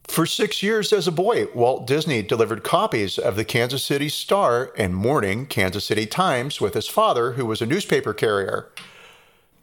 For 0.06 0.26
six 0.26 0.62
years 0.62 0.92
as 0.92 1.08
a 1.08 1.12
boy, 1.12 1.46
Walt 1.54 1.86
Disney 1.86 2.22
delivered 2.22 2.62
copies 2.62 3.18
of 3.18 3.36
the 3.36 3.44
Kansas 3.44 3.84
City 3.84 4.08
Star 4.08 4.72
and 4.76 4.94
Morning 4.94 5.46
Kansas 5.46 5.84
City 5.84 6.06
Times 6.06 6.60
with 6.60 6.74
his 6.74 6.88
father, 6.88 7.32
who 7.32 7.46
was 7.46 7.62
a 7.62 7.66
newspaper 7.66 8.12
carrier. 8.12 8.70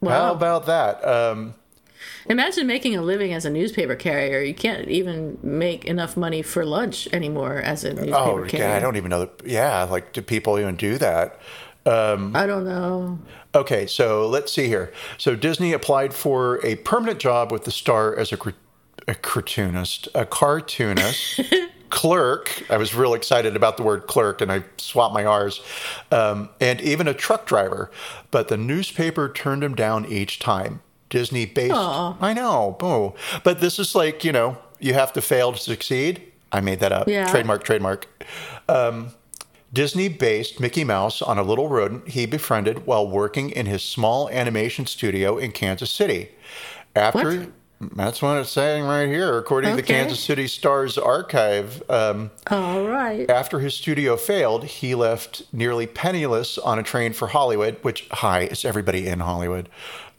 How 0.04 0.32
about 0.32 0.66
that? 0.66 1.06
Um, 1.08 1.54
Imagine 2.30 2.68
making 2.68 2.96
a 2.96 3.02
living 3.02 3.34
as 3.34 3.46
a 3.46 3.50
newspaper 3.50 3.96
carrier. 3.96 4.42
You 4.42 4.54
can't 4.54 4.88
even 4.88 5.38
make 5.42 5.86
enough 5.86 6.18
money 6.18 6.42
for 6.42 6.66
lunch 6.66 7.08
anymore 7.14 7.58
as 7.58 7.84
a 7.84 7.94
newspaper 7.94 8.16
oh, 8.16 8.46
carrier. 8.46 8.76
I 8.76 8.80
don't 8.80 8.98
even 8.98 9.10
know. 9.10 9.22
That, 9.22 9.42
yeah, 9.46 9.84
like, 9.84 10.14
do 10.14 10.22
people 10.22 10.60
even 10.60 10.76
do 10.76 10.98
that? 10.98 11.40
I 12.36 12.46
don't 12.46 12.66
know. 12.66 13.20
Okay, 13.56 13.88
so 13.88 14.28
let's 14.28 14.52
see 14.52 14.68
here. 14.68 14.92
So 15.18 15.36
Disney 15.36 15.74
applied 15.74 16.14
for 16.14 16.64
a 16.66 16.76
permanent 16.76 17.20
job 17.20 17.52
with 17.52 17.64
the 17.64 17.72
Star 17.72 18.16
as 18.16 18.32
a, 18.34 18.38
a 19.08 19.16
cartoonist, 19.16 20.10
a 20.14 20.26
cartoonist, 20.26 21.42
clerk. 21.90 22.64
I 22.70 22.78
was 22.78 22.94
real 22.94 23.14
excited 23.14 23.56
about 23.56 23.78
the 23.78 23.84
word 23.84 24.08
clerk, 24.08 24.42
and 24.42 24.52
I 24.52 24.64
swapped 24.78 25.14
my 25.14 25.26
R's, 25.26 25.62
um, 26.12 26.50
and 26.60 26.82
even 26.82 27.08
a 27.08 27.14
truck 27.14 27.46
driver. 27.46 27.90
But 28.32 28.50
the 28.50 28.58
newspaper 28.58 29.30
turned 29.30 29.64
him 29.64 29.74
down 29.74 30.06
each 30.06 30.40
time. 30.40 30.82
Disney 31.10 31.46
based. 31.46 31.74
Aw. 31.74 32.18
I 32.20 32.34
know, 32.34 32.76
boo. 32.80 33.14
But 33.44 33.60
this 33.60 33.80
is 33.80 33.96
like 33.96 34.24
you 34.24 34.32
know, 34.32 34.58
you 34.80 34.94
have 34.94 35.14
to 35.14 35.22
fail 35.22 35.54
to 35.54 35.60
succeed. 35.60 36.22
I 36.52 36.62
made 36.62 36.80
that 36.80 36.92
up. 36.92 37.08
Yeah. 37.08 37.30
Trademark. 37.30 37.64
Trademark. 37.64 38.08
Um, 38.70 39.12
Disney 39.74 40.08
based 40.08 40.60
Mickey 40.60 40.84
Mouse 40.84 41.22
on 41.22 41.38
a 41.38 41.44
little 41.44 41.68
rodent 41.68 42.10
he 42.10 42.26
befriended 42.26 42.86
while 42.86 43.08
working 43.08 43.50
in 43.50 43.66
his 43.66 43.84
small 43.84 44.30
animation 44.30 44.86
studio 44.86 45.38
in 45.38 45.52
Kansas 45.52 45.92
City. 45.92 46.30
After 46.96 47.40
What? 47.40 47.50
That's 47.80 48.22
what 48.22 48.38
it's 48.38 48.50
saying 48.50 48.86
right 48.86 49.08
here, 49.08 49.38
according 49.38 49.72
to 49.72 49.76
the 49.76 49.84
Kansas 49.84 50.20
City 50.20 50.48
Star's 50.48 50.98
archive. 50.98 51.84
Um, 51.90 52.32
All 52.50 52.88
right. 52.88 53.30
after 53.30 53.60
his 53.60 53.76
studio 53.76 54.18
failed, 54.18 54.64
he 54.64 54.96
left 54.96 55.44
nearly 55.54 55.86
penniless 55.86 56.58
on 56.58 56.80
a 56.80 56.84
train 56.84 57.14
for 57.14 57.28
Hollywood, 57.28 57.78
which, 57.84 58.08
hi, 58.12 58.42
it's 58.42 58.66
everybody 58.66 59.08
in 59.08 59.20
Hollywood. 59.20 59.70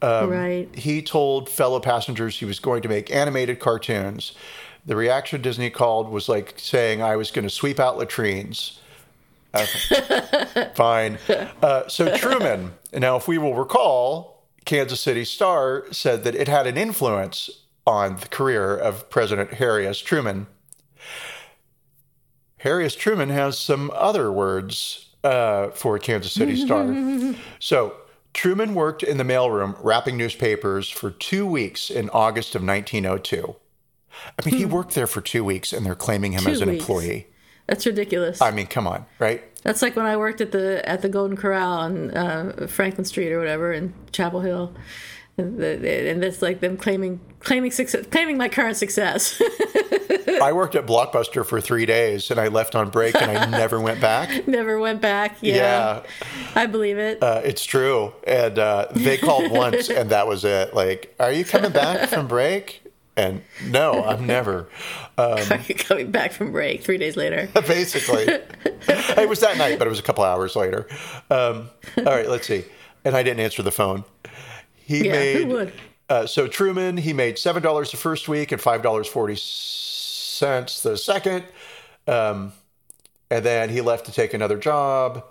Um, 0.00 0.30
right. 0.30 0.68
He 0.74 1.02
told 1.02 1.48
fellow 1.48 1.80
passengers 1.80 2.38
he 2.38 2.44
was 2.44 2.60
going 2.60 2.82
to 2.82 2.88
make 2.88 3.10
animated 3.10 3.58
cartoons. 3.58 4.32
The 4.86 4.94
reaction 4.94 5.42
Disney 5.42 5.70
called 5.70 6.08
was 6.08 6.28
like 6.28 6.54
saying, 6.56 7.02
I 7.02 7.16
was 7.16 7.30
going 7.32 7.42
to 7.42 7.50
sweep 7.50 7.80
out 7.80 7.98
latrines. 7.98 8.80
Okay. 9.54 10.70
Fine. 10.74 11.18
Uh, 11.62 11.88
so 11.88 12.14
Truman, 12.16 12.74
now, 12.92 13.16
if 13.16 13.26
we 13.26 13.38
will 13.38 13.54
recall, 13.54 14.37
Kansas 14.68 15.00
City 15.00 15.24
Star 15.24 15.86
said 15.90 16.24
that 16.24 16.34
it 16.34 16.46
had 16.46 16.66
an 16.66 16.76
influence 16.76 17.48
on 17.86 18.16
the 18.16 18.28
career 18.28 18.76
of 18.76 19.08
President 19.08 19.54
Harry 19.54 19.86
S. 19.86 19.96
Truman. 19.96 20.46
Harry 22.58 22.84
S. 22.84 22.94
Truman 22.94 23.30
has 23.30 23.58
some 23.58 23.90
other 23.94 24.30
words 24.30 25.08
uh, 25.24 25.70
for 25.70 25.98
Kansas 25.98 26.32
City 26.32 26.54
Star. 26.54 27.34
so 27.58 27.94
Truman 28.34 28.74
worked 28.74 29.02
in 29.02 29.16
the 29.16 29.24
mailroom 29.24 29.74
wrapping 29.82 30.18
newspapers 30.18 30.90
for 30.90 31.10
two 31.12 31.46
weeks 31.46 31.88
in 31.88 32.10
August 32.10 32.54
of 32.54 32.62
1902. 32.62 33.56
I 34.38 34.44
mean, 34.44 34.54
he 34.58 34.66
worked 34.66 34.94
there 34.94 35.06
for 35.06 35.22
two 35.22 35.44
weeks, 35.44 35.72
and 35.72 35.86
they're 35.86 35.94
claiming 35.94 36.32
him 36.32 36.42
Two 36.42 36.50
as 36.50 36.60
an 36.60 36.68
weeks. 36.68 36.82
employee. 36.82 37.26
That's 37.68 37.86
ridiculous. 37.86 38.40
I 38.42 38.50
mean, 38.50 38.66
come 38.66 38.86
on, 38.86 39.04
right? 39.18 39.42
That's 39.62 39.82
like 39.82 39.94
when 39.94 40.06
I 40.06 40.16
worked 40.16 40.40
at 40.40 40.52
the 40.52 40.86
at 40.88 41.02
the 41.02 41.08
Golden 41.08 41.36
Corral 41.36 41.72
on 41.72 42.10
uh, 42.16 42.66
Franklin 42.68 43.04
Street 43.04 43.30
or 43.32 43.38
whatever 43.38 43.72
in 43.72 43.92
Chapel 44.12 44.40
Hill, 44.40 44.72
and, 45.36 45.58
the, 45.58 46.10
and 46.10 46.22
that's 46.22 46.40
like 46.42 46.60
them 46.60 46.76
claiming 46.76 47.20
claiming 47.40 47.70
success, 47.70 48.06
claiming 48.10 48.36
my 48.38 48.48
current 48.48 48.76
success. 48.76 49.40
I 50.40 50.52
worked 50.52 50.76
at 50.76 50.86
Blockbuster 50.86 51.44
for 51.44 51.60
three 51.60 51.84
days, 51.84 52.30
and 52.30 52.38
I 52.40 52.46
left 52.48 52.74
on 52.74 52.90
break, 52.90 53.14
and 53.20 53.30
I 53.30 53.44
never 53.50 53.80
went 53.80 54.00
back. 54.00 54.46
Never 54.46 54.78
went 54.78 55.00
back. 55.02 55.36
Yeah, 55.40 55.54
Yeah, 55.54 56.02
I 56.54 56.66
believe 56.66 56.96
it. 56.98 57.22
uh, 57.22 57.42
it's 57.44 57.64
true. 57.64 58.12
And 58.26 58.58
uh, 58.58 58.86
they 58.92 59.18
called 59.18 59.50
once, 59.52 59.90
and 59.90 60.10
that 60.10 60.26
was 60.28 60.44
it. 60.44 60.74
Like, 60.74 61.14
are 61.18 61.32
you 61.32 61.44
coming 61.44 61.72
back 61.72 62.08
from 62.08 62.28
break? 62.28 62.82
And 63.18 63.42
no, 63.66 64.04
I'm 64.04 64.26
never. 64.28 64.68
Coming 65.16 66.12
back 66.12 66.30
from 66.32 66.52
break 66.52 66.84
three 66.84 66.98
days 66.98 67.16
later. 67.16 67.48
Basically, 67.66 68.22
it 68.28 69.28
was 69.28 69.40
that 69.40 69.58
night, 69.58 69.76
but 69.78 69.88
it 69.88 69.90
was 69.90 69.98
a 69.98 70.04
couple 70.04 70.22
hours 70.22 70.54
later. 70.54 70.86
Um, 71.28 71.68
all 71.96 72.04
right, 72.04 72.28
let's 72.28 72.46
see. 72.46 72.64
And 73.04 73.16
I 73.16 73.24
didn't 73.24 73.40
answer 73.40 73.62
the 73.64 73.72
phone. 73.72 74.04
He 74.76 75.04
Yeah, 75.06 75.12
made. 75.12 75.42
who 75.42 75.46
would? 75.48 75.72
Uh, 76.08 76.26
so 76.26 76.46
Truman, 76.46 76.96
he 76.96 77.12
made 77.12 77.38
seven 77.38 77.60
dollars 77.60 77.90
the 77.90 77.96
first 77.96 78.28
week 78.28 78.52
and 78.52 78.60
five 78.60 78.82
dollars 78.82 79.08
forty 79.08 79.34
cents 79.36 80.82
the 80.82 80.96
second, 80.96 81.44
um, 82.06 82.52
and 83.32 83.44
then 83.44 83.68
he 83.68 83.80
left 83.80 84.06
to 84.06 84.12
take 84.12 84.32
another 84.32 84.56
job. 84.58 85.24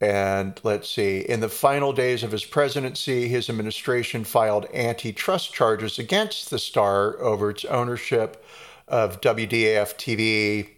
And 0.00 0.60
let's 0.62 0.90
see, 0.90 1.20
in 1.20 1.40
the 1.40 1.48
final 1.48 1.92
days 1.92 2.22
of 2.22 2.30
his 2.30 2.44
presidency, 2.44 3.28
his 3.28 3.48
administration 3.48 4.24
filed 4.24 4.66
antitrust 4.74 5.54
charges 5.54 5.98
against 5.98 6.50
the 6.50 6.58
Star 6.58 7.18
over 7.18 7.48
its 7.48 7.64
ownership 7.64 8.44
of 8.88 9.20
WDAF 9.22 9.96
TV. 9.96 10.68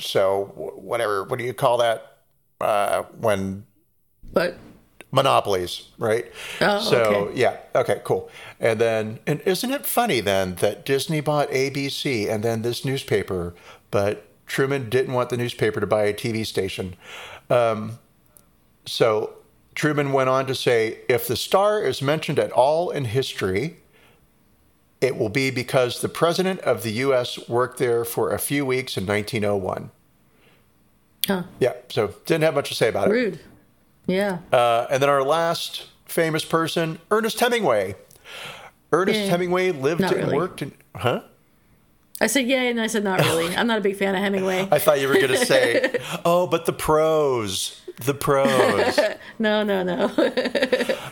So 0.00 0.52
whatever, 0.76 1.24
what 1.24 1.38
do 1.38 1.44
you 1.44 1.54
call 1.54 1.78
that? 1.78 2.18
Uh, 2.60 3.02
when 3.18 3.66
But 4.32 4.56
monopolies, 5.10 5.88
right? 5.98 6.26
Oh, 6.60 6.80
so 6.80 7.02
okay. 7.02 7.40
yeah, 7.40 7.56
okay, 7.74 8.00
cool. 8.04 8.30
And 8.60 8.80
then, 8.80 9.18
and 9.26 9.40
isn't 9.40 9.70
it 9.70 9.86
funny 9.86 10.20
then 10.20 10.54
that 10.56 10.86
Disney 10.86 11.20
bought 11.20 11.50
ABC 11.50 12.28
and 12.28 12.44
then 12.44 12.62
this 12.62 12.84
newspaper, 12.84 13.54
but 13.90 14.26
Truman 14.46 14.88
didn't 14.88 15.14
want 15.14 15.30
the 15.30 15.36
newspaper 15.36 15.80
to 15.80 15.86
buy 15.86 16.04
a 16.04 16.14
TV 16.14 16.46
station. 16.46 16.96
Um, 17.50 17.98
so 18.86 19.34
Truman 19.74 20.12
went 20.12 20.28
on 20.28 20.46
to 20.46 20.54
say, 20.54 20.98
if 21.08 21.26
the 21.26 21.36
star 21.36 21.82
is 21.82 22.00
mentioned 22.02 22.38
at 22.38 22.52
all 22.52 22.90
in 22.90 23.06
history, 23.06 23.78
it 25.00 25.16
will 25.16 25.28
be 25.28 25.50
because 25.50 26.00
the 26.00 26.08
president 26.08 26.60
of 26.60 26.82
the 26.82 26.92
U.S. 26.92 27.48
worked 27.48 27.78
there 27.78 28.04
for 28.04 28.30
a 28.32 28.38
few 28.38 28.64
weeks 28.64 28.96
in 28.96 29.04
1901. 29.06 29.90
oh, 31.28 31.44
Yeah, 31.60 31.72
so 31.90 32.14
didn't 32.26 32.44
have 32.44 32.54
much 32.54 32.68
to 32.68 32.74
say 32.74 32.88
about 32.88 33.08
it. 33.08 33.12
rude. 33.12 33.40
Yeah. 34.06 34.38
Uh, 34.52 34.86
and 34.90 35.02
then 35.02 35.08
our 35.10 35.22
last 35.22 35.86
famous 36.06 36.44
person, 36.44 36.98
Ernest 37.10 37.40
Hemingway. 37.40 37.96
Ernest 38.92 39.18
Eh, 39.20 39.26
Hemingway 39.28 39.72
lived 39.72 40.02
not 40.02 40.12
and 40.12 40.24
really. 40.24 40.36
worked 40.36 40.62
in, 40.62 40.72
huh? 40.94 41.22
I 42.24 42.26
said 42.26 42.48
yay, 42.48 42.70
and 42.70 42.80
I 42.80 42.86
said 42.86 43.04
not 43.04 43.20
really. 43.20 43.54
I'm 43.54 43.66
not 43.66 43.76
a 43.76 43.82
big 43.82 43.96
fan 43.96 44.14
of 44.14 44.22
Hemingway. 44.22 44.66
I 44.72 44.78
thought 44.78 44.98
you 44.98 45.08
were 45.08 45.14
going 45.14 45.28
to 45.28 45.44
say, 45.44 46.00
"Oh, 46.24 46.46
but 46.46 46.64
the 46.64 46.72
prose, 46.72 47.82
the 48.02 48.14
prose." 48.14 48.98
no, 49.38 49.62
no, 49.62 49.82
no. 49.82 50.10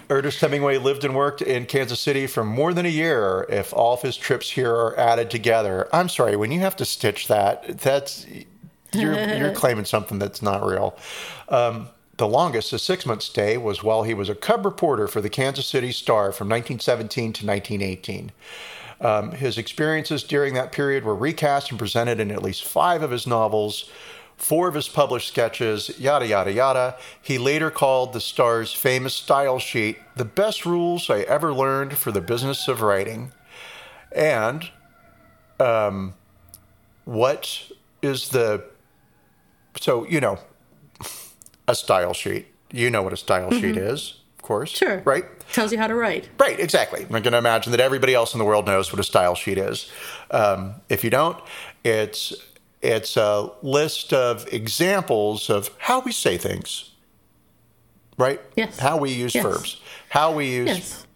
Ernest 0.08 0.40
Hemingway 0.40 0.78
lived 0.78 1.04
and 1.04 1.14
worked 1.14 1.42
in 1.42 1.66
Kansas 1.66 2.00
City 2.00 2.26
for 2.26 2.44
more 2.44 2.72
than 2.72 2.86
a 2.86 2.88
year. 2.88 3.44
If 3.50 3.74
all 3.74 3.92
of 3.92 4.00
his 4.00 4.16
trips 4.16 4.52
here 4.52 4.72
are 4.72 4.98
added 4.98 5.30
together, 5.30 5.86
I'm 5.92 6.08
sorry 6.08 6.34
when 6.34 6.50
you 6.50 6.60
have 6.60 6.76
to 6.76 6.86
stitch 6.86 7.28
that. 7.28 7.76
That's 7.80 8.26
you're 8.94 9.12
you're 9.12 9.52
claiming 9.52 9.84
something 9.84 10.18
that's 10.18 10.40
not 10.40 10.64
real. 10.64 10.96
Um, 11.50 11.88
the 12.16 12.26
longest, 12.26 12.72
a 12.72 12.78
six 12.78 13.04
month 13.04 13.22
stay, 13.22 13.58
was 13.58 13.82
while 13.82 14.04
he 14.04 14.14
was 14.14 14.30
a 14.30 14.34
cub 14.34 14.64
reporter 14.64 15.08
for 15.08 15.20
the 15.20 15.28
Kansas 15.28 15.66
City 15.66 15.92
Star 15.92 16.32
from 16.32 16.48
1917 16.48 17.34
to 17.34 17.46
1918. 17.46 18.32
Um, 19.02 19.32
his 19.32 19.58
experiences 19.58 20.22
during 20.22 20.54
that 20.54 20.70
period 20.70 21.04
were 21.04 21.14
recast 21.14 21.70
and 21.70 21.78
presented 21.78 22.20
in 22.20 22.30
at 22.30 22.42
least 22.42 22.64
five 22.64 23.02
of 23.02 23.10
his 23.10 23.26
novels, 23.26 23.90
four 24.36 24.68
of 24.68 24.74
his 24.74 24.88
published 24.88 25.28
sketches, 25.28 25.98
yada, 25.98 26.26
yada, 26.26 26.52
yada. 26.52 26.96
He 27.20 27.36
later 27.36 27.70
called 27.70 28.12
the 28.12 28.20
Star's 28.20 28.72
famous 28.72 29.14
style 29.14 29.58
sheet 29.58 29.98
the 30.14 30.24
best 30.24 30.64
rules 30.64 31.10
I 31.10 31.20
ever 31.20 31.52
learned 31.52 31.98
for 31.98 32.12
the 32.12 32.20
business 32.20 32.68
of 32.68 32.80
writing. 32.80 33.32
And 34.14 34.70
um, 35.58 36.14
what 37.04 37.70
is 38.02 38.28
the. 38.28 38.64
So, 39.80 40.06
you 40.06 40.20
know, 40.20 40.38
a 41.66 41.74
style 41.74 42.12
sheet. 42.12 42.46
You 42.70 42.90
know 42.90 43.02
what 43.02 43.12
a 43.12 43.16
style 43.16 43.50
mm-hmm. 43.50 43.60
sheet 43.60 43.76
is, 43.76 44.20
of 44.36 44.42
course. 44.42 44.70
Sure. 44.70 45.02
Right? 45.04 45.24
Tells 45.52 45.72
you 45.72 45.78
how 45.78 45.86
to 45.86 45.94
write. 45.94 46.28
Right, 46.38 46.58
exactly. 46.58 47.02
I'm 47.02 47.08
going 47.08 47.32
to 47.32 47.38
imagine 47.38 47.72
that 47.72 47.80
everybody 47.80 48.14
else 48.14 48.34
in 48.34 48.38
the 48.38 48.44
world 48.44 48.66
knows 48.66 48.92
what 48.92 48.98
a 48.98 49.04
style 49.04 49.34
sheet 49.34 49.58
is. 49.58 49.90
Um, 50.30 50.76
if 50.88 51.04
you 51.04 51.10
don't, 51.10 51.38
it's 51.84 52.32
it's 52.80 53.16
a 53.16 53.50
list 53.62 54.12
of 54.12 54.52
examples 54.52 55.48
of 55.50 55.70
how 55.78 56.00
we 56.00 56.12
say 56.12 56.36
things. 56.36 56.90
Right? 58.18 58.40
Yes. 58.56 58.78
How 58.78 58.96
we 58.96 59.12
use 59.12 59.34
yes. 59.34 59.44
verbs. 59.44 59.80
How 60.08 60.32
we 60.32 60.46
use 60.52 60.68
yes. 60.68 61.06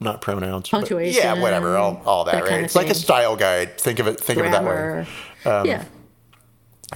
not 0.00 0.20
pronouns. 0.20 0.68
Punctuation. 0.68 1.22
yeah, 1.22 1.40
whatever. 1.40 1.76
All, 1.76 2.00
all 2.06 2.24
that, 2.24 2.32
that 2.32 2.44
right? 2.44 2.64
It's 2.64 2.74
like 2.74 2.88
a 2.88 2.94
style 2.94 3.36
guide. 3.36 3.78
Think 3.78 3.98
of 3.98 4.06
it 4.06 4.20
think 4.20 4.38
Grammar. 4.38 5.00
of 5.00 5.08
it 5.08 5.10
that 5.44 5.54
way. 5.54 5.60
Um, 5.60 5.66
yeah. 5.66 5.84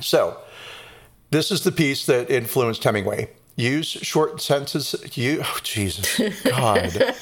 So 0.00 0.38
this 1.30 1.50
is 1.50 1.62
the 1.62 1.72
piece 1.72 2.06
that 2.06 2.30
influenced 2.30 2.84
Hemingway. 2.84 3.30
Use 3.60 3.88
short 3.88 4.40
sentences. 4.40 4.94
You, 5.18 5.42
oh, 5.44 5.58
Jesus, 5.62 6.18
God, 6.44 7.14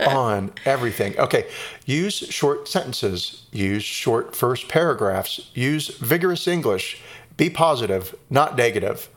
on 0.08 0.52
everything. 0.64 1.18
Okay, 1.18 1.48
use 1.84 2.14
short 2.14 2.68
sentences. 2.68 3.46
Use 3.50 3.82
short 3.82 4.36
first 4.36 4.68
paragraphs. 4.68 5.50
Use 5.54 5.88
vigorous 5.88 6.46
English. 6.46 7.02
Be 7.36 7.50
positive, 7.50 8.14
not 8.30 8.56
negative. 8.56 9.08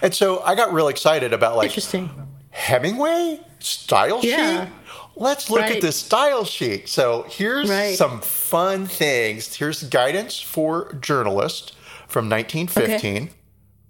And 0.00 0.14
so 0.14 0.42
I 0.44 0.54
got 0.54 0.72
real 0.72 0.86
excited 0.86 1.32
about 1.32 1.56
like 1.56 1.70
interesting 1.70 2.08
Hemingway 2.50 3.40
style 3.58 4.20
yeah. 4.22 4.66
sheet. 4.66 4.72
Let's 5.16 5.50
look 5.50 5.62
right. 5.62 5.76
at 5.76 5.82
this 5.82 5.96
style 5.96 6.44
sheet. 6.44 6.88
So 6.88 7.26
here's 7.28 7.68
right. 7.68 7.96
some 7.96 8.20
fun 8.20 8.86
things. 8.86 9.56
Here's 9.56 9.82
guidance 9.82 10.38
for 10.38 10.92
journalists 11.00 11.72
from 12.06 12.30
1915. 12.30 13.24
Okay 13.24 13.35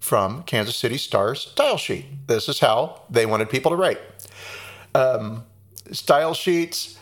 from 0.07 0.41
Kansas 0.43 0.77
City 0.77 0.97
Star's 0.97 1.41
style 1.41 1.75
sheet. 1.75 2.05
This 2.27 2.47
is 2.47 2.61
how 2.61 3.01
they 3.09 3.25
wanted 3.25 3.49
people 3.49 3.71
to 3.71 3.75
write. 3.75 3.99
Um, 4.95 5.43
style 5.91 6.33
sheets, 6.33 6.97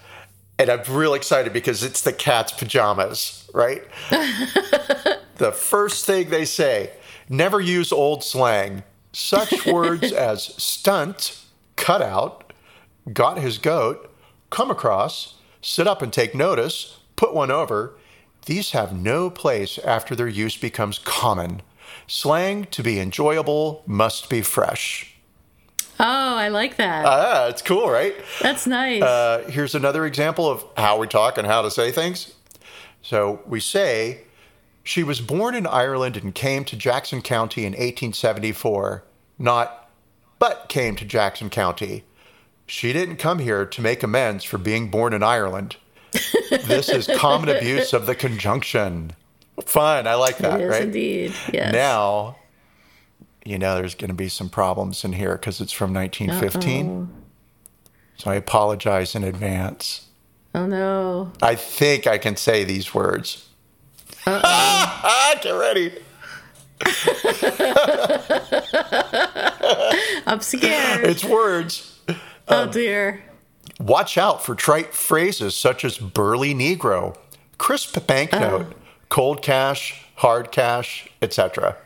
and 0.57 0.71
I'm 0.71 0.81
real 0.89 1.13
excited 1.13 1.53
because 1.53 1.83
it's 1.83 2.01
the 2.01 2.11
cat's 2.11 2.51
pajamas, 2.51 3.47
right? 3.53 3.83
the 4.09 5.51
first 5.51 6.05
thing 6.05 6.29
they 6.29 6.45
say 6.45 6.93
never 7.29 7.61
use 7.61 7.91
old 7.91 8.23
slang. 8.23 8.81
Such 9.13 9.65
words 9.67 10.11
as 10.11 10.43
stunt, 10.61 11.39
cut 11.75 12.01
out, 12.01 12.53
got 13.13 13.37
his 13.37 13.59
goat, 13.59 14.11
come 14.49 14.71
across, 14.71 15.35
sit 15.61 15.87
up 15.87 16.01
and 16.01 16.11
take 16.11 16.33
notice, 16.33 16.99
put 17.15 17.35
one 17.35 17.51
over, 17.51 17.93
these 18.47 18.71
have 18.71 18.93
no 18.93 19.29
place 19.29 19.77
after 19.77 20.15
their 20.15 20.27
use 20.27 20.57
becomes 20.57 20.97
common. 20.99 21.61
Slang 22.07 22.65
to 22.65 22.83
be 22.83 22.99
enjoyable 22.99 23.83
must 23.85 24.29
be 24.29 24.41
fresh. 24.41 25.15
Oh, 25.99 26.35
I 26.35 26.49
like 26.49 26.75
that. 26.75 27.05
Ah, 27.05 27.47
it's 27.47 27.61
cool, 27.61 27.89
right? 27.89 28.13
That's 28.41 28.67
nice. 28.67 29.01
Uh, 29.01 29.45
here's 29.49 29.75
another 29.75 30.05
example 30.05 30.49
of 30.49 30.63
how 30.75 30.97
we 30.99 31.07
talk 31.07 31.37
and 31.37 31.47
how 31.47 31.61
to 31.61 31.71
say 31.71 31.91
things. 31.91 32.33
So 33.01 33.41
we 33.45 33.59
say, 33.59 34.21
she 34.83 35.03
was 35.03 35.21
born 35.21 35.55
in 35.55 35.65
Ireland 35.65 36.17
and 36.17 36.35
came 36.35 36.65
to 36.65 36.75
Jackson 36.75 37.21
County 37.21 37.61
in 37.61 37.71
1874, 37.71 39.03
not, 39.39 39.89
but 40.37 40.67
came 40.69 40.95
to 40.97 41.05
Jackson 41.05 41.49
County. 41.49 42.03
She 42.67 42.91
didn't 42.91 43.17
come 43.17 43.39
here 43.39 43.65
to 43.65 43.81
make 43.81 44.03
amends 44.03 44.43
for 44.43 44.57
being 44.57 44.89
born 44.89 45.13
in 45.13 45.23
Ireland. 45.23 45.77
this 46.49 46.89
is 46.89 47.09
common 47.17 47.49
abuse 47.49 47.93
of 47.93 48.05
the 48.05 48.15
conjunction. 48.15 49.11
Fun. 49.63 50.07
I 50.07 50.15
like 50.15 50.37
that. 50.39 50.59
It 50.59 50.65
is 50.65 50.69
right? 50.69 50.83
indeed. 50.83 51.33
Yes. 51.53 51.73
Now, 51.73 52.35
you 53.45 53.57
know, 53.57 53.75
there's 53.75 53.95
going 53.95 54.09
to 54.09 54.15
be 54.15 54.27
some 54.27 54.49
problems 54.49 55.05
in 55.05 55.13
here 55.13 55.33
because 55.33 55.61
it's 55.61 55.71
from 55.71 55.93
1915. 55.93 56.89
Uh-oh. 56.89 57.07
So 58.17 58.31
I 58.31 58.35
apologize 58.35 59.15
in 59.15 59.23
advance. 59.23 60.07
Oh 60.53 60.65
no. 60.65 61.31
I 61.41 61.55
think 61.55 62.07
I 62.07 62.17
can 62.17 62.37
say 62.37 62.63
these 62.63 62.93
words. 62.93 63.49
Get 64.25 65.51
ready. 65.51 65.91
I'm 70.25 70.39
scared. 70.39 71.05
It's 71.05 71.25
words. 71.25 71.99
Oh 72.47 72.63
um, 72.63 72.71
dear. 72.71 73.23
Watch 73.79 74.17
out 74.17 74.43
for 74.43 74.55
trite 74.55 74.93
phrases 74.93 75.55
such 75.55 75.83
as 75.83 75.97
burly 75.97 76.53
Negro, 76.53 77.17
crisp 77.57 78.05
banknote, 78.07 78.73
oh 78.73 78.84
cold 79.09 79.41
cash, 79.41 80.05
hard 80.15 80.51
cash, 80.51 81.07
etc. 81.21 81.77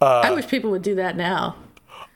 Uh, 0.00 0.22
I 0.24 0.30
wish 0.32 0.46
people 0.48 0.70
would 0.70 0.82
do 0.82 0.94
that 0.96 1.16
now. 1.16 1.56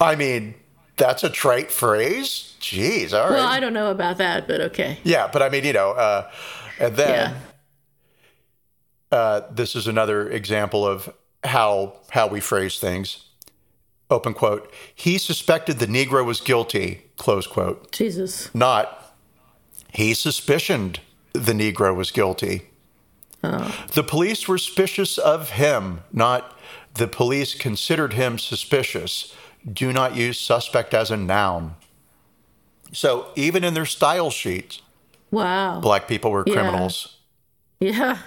I 0.00 0.14
mean, 0.14 0.54
that's 0.96 1.24
a 1.24 1.30
trite 1.30 1.70
phrase. 1.70 2.56
Jeez, 2.60 3.12
all 3.12 3.30
right. 3.30 3.36
Well, 3.36 3.46
I 3.46 3.60
don't 3.60 3.72
know 3.72 3.90
about 3.90 4.18
that, 4.18 4.46
but 4.46 4.60
okay. 4.60 4.98
Yeah, 5.04 5.28
but 5.32 5.42
I 5.42 5.48
mean, 5.48 5.64
you 5.64 5.72
know, 5.72 5.92
uh, 5.92 6.30
and 6.78 6.96
then 6.96 7.34
yeah. 9.12 9.16
uh, 9.16 9.40
this 9.50 9.74
is 9.74 9.86
another 9.86 10.28
example 10.30 10.86
of 10.86 11.12
how 11.44 11.94
how 12.10 12.26
we 12.26 12.40
phrase 12.40 12.78
things. 12.78 13.24
Open 14.10 14.32
quote. 14.34 14.72
He 14.94 15.18
suspected 15.18 15.78
the 15.78 15.86
Negro 15.86 16.24
was 16.24 16.40
guilty. 16.40 17.02
Close 17.16 17.46
quote. 17.46 17.92
Jesus. 17.92 18.52
Not. 18.54 19.14
He 19.92 20.14
suspicioned 20.14 21.00
the 21.32 21.52
Negro 21.52 21.94
was 21.94 22.10
guilty. 22.10 22.68
Oh. 23.42 23.86
The 23.94 24.02
police 24.02 24.48
were 24.48 24.58
suspicious 24.58 25.16
of 25.18 25.50
him, 25.50 26.00
not 26.12 26.58
the 26.94 27.06
police 27.06 27.54
considered 27.54 28.14
him 28.14 28.38
suspicious. 28.38 29.34
Do 29.70 29.92
not 29.92 30.16
use 30.16 30.38
suspect 30.40 30.94
as 30.94 31.10
a 31.10 31.16
noun. 31.16 31.76
So 32.92 33.28
even 33.36 33.64
in 33.64 33.74
their 33.74 33.86
style 33.86 34.30
sheets, 34.30 34.82
wow, 35.30 35.80
black 35.80 36.08
people 36.08 36.30
were 36.30 36.44
criminals. 36.44 37.16
Yeah. 37.80 38.18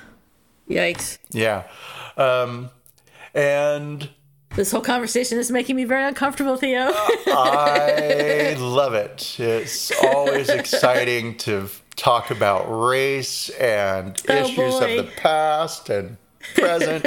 yeah. 0.67 0.91
Yikes. 0.93 1.17
Yeah. 1.31 1.63
Um, 2.15 2.69
and 3.33 4.09
this 4.55 4.71
whole 4.71 4.81
conversation 4.81 5.39
is 5.39 5.49
making 5.49 5.75
me 5.75 5.85
very 5.85 6.05
uncomfortable, 6.05 6.57
Theo. 6.57 6.89
I 6.93 8.55
love 8.59 8.93
it. 8.93 9.39
It's 9.39 9.91
always 10.03 10.49
exciting 10.49 11.37
to 11.39 11.69
talk 11.95 12.31
about 12.31 12.65
race 12.65 13.49
and 13.49 14.19
oh, 14.29 14.33
issues 14.33 14.79
boy. 14.79 14.99
of 14.99 15.05
the 15.05 15.11
past 15.17 15.89
and 15.89 16.17
present. 16.55 17.05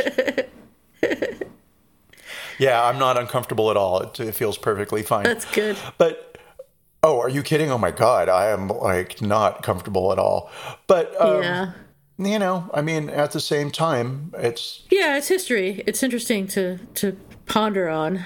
yeah, 2.59 2.85
I'm 2.85 2.99
not 2.99 3.18
uncomfortable 3.18 3.70
at 3.70 3.76
all. 3.76 4.01
It, 4.03 4.20
it, 4.20 4.35
feels 4.35 4.59
perfectly 4.59 5.03
fine. 5.03 5.24
That's 5.24 5.51
good. 5.53 5.76
But 5.99 6.39
oh, 7.03 7.20
are 7.20 7.28
you 7.28 7.43
kidding? 7.43 7.70
Oh 7.70 7.78
my 7.78 7.91
god, 7.91 8.28
I 8.28 8.49
am 8.51 8.68
like 8.68 9.20
not 9.20 9.62
comfortable 9.62 10.12
at 10.12 10.18
all. 10.18 10.51
But 10.87 11.20
um, 11.20 11.43
yeah. 11.43 11.72
You 12.16 12.39
know, 12.39 12.70
I 12.72 12.80
mean, 12.80 13.11
at 13.11 13.32
the 13.32 13.41
same 13.41 13.72
time, 13.72 14.32
it's 14.39 14.85
yeah, 14.89 15.16
it's 15.16 15.26
history. 15.26 15.82
It's 15.85 16.03
interesting 16.03 16.47
to 16.49 16.78
to 16.78 17.16
ponder 17.47 17.89
on. 17.89 18.25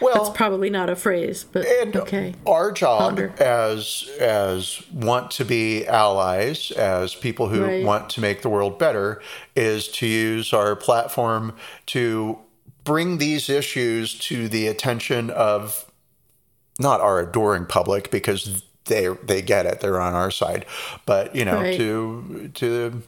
Well, 0.00 0.24
that's 0.24 0.36
probably 0.36 0.70
not 0.70 0.90
a 0.90 0.96
phrase, 0.96 1.44
but 1.44 1.66
okay. 1.94 2.34
Our 2.46 2.72
job 2.72 3.00
ponder. 3.00 3.32
as 3.38 4.08
as 4.20 4.82
want 4.92 5.30
to 5.32 5.44
be 5.44 5.86
allies, 5.86 6.70
as 6.72 7.14
people 7.14 7.48
who 7.48 7.64
right. 7.64 7.84
want 7.84 8.10
to 8.10 8.20
make 8.20 8.42
the 8.42 8.48
world 8.48 8.78
better, 8.78 9.22
is 9.54 9.88
to 9.88 10.06
use 10.06 10.52
our 10.52 10.74
platform 10.76 11.54
to 11.86 12.38
bring 12.84 13.18
these 13.18 13.48
issues 13.48 14.14
to 14.18 14.48
the 14.48 14.66
attention 14.66 15.30
of 15.30 15.84
not 16.78 17.00
our 17.00 17.20
adoring 17.20 17.66
public 17.66 18.10
because 18.10 18.62
they 18.86 19.08
they 19.24 19.42
get 19.42 19.66
it, 19.66 19.80
they're 19.80 20.00
on 20.00 20.14
our 20.14 20.30
side, 20.30 20.64
but 21.06 21.34
you 21.34 21.44
know, 21.44 21.60
right. 21.60 21.76
to 21.76 22.50
to 22.54 23.02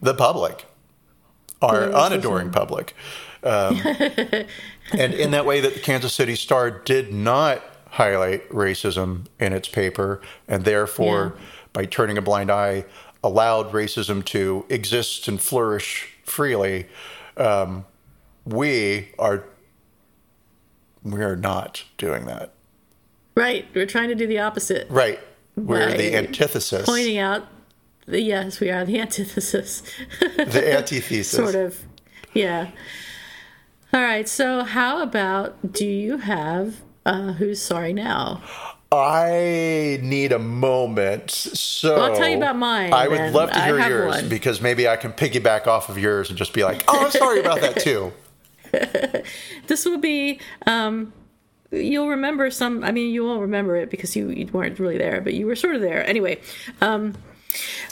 the 0.00 0.14
public, 0.14 0.66
our 1.62 1.90
unadoring 1.90 2.50
public. 2.50 2.94
Um, 3.42 3.80
and 4.92 5.14
in 5.14 5.30
that 5.30 5.46
way, 5.46 5.60
that 5.60 5.74
the 5.74 5.80
Kansas 5.80 6.12
City 6.12 6.34
Star 6.36 6.70
did 6.70 7.12
not 7.12 7.62
highlight 7.90 8.48
racism 8.50 9.26
in 9.38 9.52
its 9.52 9.68
paper, 9.68 10.20
and 10.46 10.64
therefore, 10.64 11.34
Yeah. 11.36 11.44
by 11.72 11.84
turning 11.86 12.18
a 12.18 12.22
blind 12.22 12.50
eye, 12.50 12.84
allowed 13.24 13.72
racism 13.72 14.24
to 14.26 14.64
exist 14.68 15.26
and 15.28 15.40
flourish 15.40 16.08
freely. 16.24 16.86
Um, 17.36 17.84
we 18.44 19.08
are 19.18 19.44
we 21.02 21.22
are 21.22 21.36
not 21.36 21.84
doing 21.98 22.26
that. 22.26 22.52
Right. 23.34 23.66
We're 23.74 23.86
trying 23.86 24.08
to 24.10 24.14
do 24.14 24.26
the 24.26 24.38
opposite. 24.40 24.86
Right. 24.90 25.18
We're 25.56 25.96
the 25.96 26.14
antithesis. 26.14 26.84
Pointing 26.86 27.18
out, 27.18 27.46
yes, 28.06 28.60
we 28.60 28.70
are 28.70 28.84
the 28.84 29.00
antithesis. 29.00 29.82
the 30.20 30.76
antithesis. 30.76 31.30
sort 31.30 31.54
of. 31.54 31.80
Yeah. 32.34 32.70
All 33.92 34.00
right. 34.02 34.28
So, 34.28 34.62
how 34.64 35.02
about 35.02 35.72
do 35.72 35.86
you 35.86 36.18
have 36.18 36.76
uh, 37.04 37.32
Who's 37.34 37.60
Sorry 37.60 37.92
Now? 37.92 38.42
I 38.92 40.00
need 40.02 40.32
a 40.32 40.38
moment. 40.40 41.30
So 41.30 41.94
Well, 41.94 42.10
I'll 42.10 42.16
tell 42.16 42.28
you 42.28 42.36
about 42.36 42.56
mine, 42.56 42.92
I 42.92 43.06
would 43.06 43.32
love 43.32 43.52
to 43.52 43.62
hear 43.62 43.78
yours 43.88 44.16
one. 44.16 44.28
because 44.28 44.60
maybe 44.60 44.88
I 44.88 44.96
can 44.96 45.12
piggyback 45.12 45.68
off 45.68 45.88
of 45.88 45.96
yours 45.96 46.28
and 46.28 46.36
just 46.36 46.52
be 46.52 46.64
like, 46.64 46.82
"Oh, 46.88 47.04
I'm 47.04 47.10
sorry 47.12 47.38
about 47.40 47.60
that 47.60 47.78
too." 47.80 48.12
This 49.66 49.84
will 49.84 49.98
be. 49.98 50.40
Um, 50.66 51.12
you'll 51.70 52.08
remember 52.08 52.50
some. 52.50 52.82
I 52.84 52.90
mean, 52.92 53.12
you 53.12 53.24
won't 53.24 53.40
remember 53.42 53.76
it 53.76 53.90
because 53.90 54.14
you, 54.16 54.30
you 54.30 54.46
weren't 54.48 54.78
really 54.80 54.98
there, 54.98 55.20
but 55.20 55.34
you 55.34 55.46
were 55.46 55.56
sort 55.56 55.74
of 55.76 55.80
there. 55.80 56.04
Anyway, 56.06 56.40
um, 56.80 57.14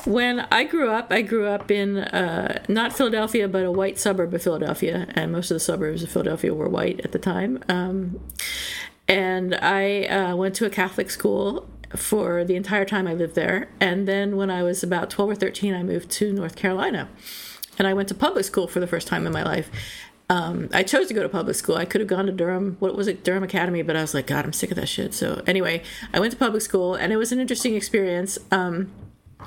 when 0.04 0.40
I 0.52 0.64
grew 0.64 0.90
up, 0.90 1.12
I 1.12 1.22
grew 1.22 1.46
up 1.46 1.70
in 1.70 1.98
uh, 1.98 2.64
not 2.68 2.92
Philadelphia, 2.92 3.48
but 3.48 3.64
a 3.64 3.72
white 3.72 3.98
suburb 3.98 4.32
of 4.34 4.42
Philadelphia, 4.42 5.06
and 5.14 5.32
most 5.32 5.50
of 5.50 5.56
the 5.56 5.61
suburbs 5.61 6.02
of 6.02 6.11
Philadelphia 6.11 6.54
were 6.54 6.68
white 6.68 7.00
at 7.00 7.12
the 7.12 7.18
time. 7.18 7.62
Um, 7.68 8.20
and 9.06 9.54
I 9.54 10.04
uh, 10.04 10.36
went 10.36 10.54
to 10.56 10.66
a 10.66 10.70
Catholic 10.70 11.11
school 11.11 11.68
for 11.96 12.44
the 12.44 12.54
entire 12.54 12.84
time 12.84 13.06
I 13.06 13.14
lived 13.14 13.34
there. 13.34 13.70
And 13.80 14.06
then 14.06 14.36
when 14.36 14.50
I 14.50 14.62
was 14.62 14.82
about 14.82 15.11
12 15.11 15.30
or 15.30 15.34
13, 15.34 15.74
I 15.74 15.82
moved 15.82 16.11
to 16.12 16.32
North 16.32 16.54
Carolina. 16.54 17.09
And 17.78 17.88
I 17.88 17.94
went 17.94 18.09
to 18.09 18.14
public 18.14 18.44
school 18.44 18.66
for 18.68 18.80
the 18.80 18.86
first 18.86 19.06
time 19.06 19.26
in 19.26 19.32
my 19.32 19.42
life. 19.42 19.70
Um, 20.30 20.68
I 20.74 20.82
chose 20.82 21.09
to 21.09 21.14
go 21.14 21.22
to 21.22 21.28
public 21.28 21.56
school. 21.56 21.76
I 21.76 21.86
could 21.86 22.02
have 22.02 22.09
gone 22.09 22.26
to 22.26 22.32
Durham, 22.32 22.76
what 22.80 22.94
was 22.94 23.09
it, 23.09 23.24
Durham 23.24 23.42
Academy, 23.42 23.80
but 23.80 23.96
I 23.96 24.02
was 24.02 24.12
like, 24.12 24.26
God, 24.26 24.44
I'm 24.44 24.52
sick 24.52 24.70
of 24.70 24.76
that 24.76 24.88
shit. 24.88 25.14
So 25.14 25.42
anyway, 25.46 25.82
I 26.12 26.20
went 26.20 26.32
to 26.32 26.38
public 26.38 26.61
school, 26.61 26.94
and 26.94 27.14
it 27.14 27.16
was 27.16 27.32
an 27.32 27.40
interesting 27.40 27.74
experience. 27.74 28.36
Um, 28.50 28.92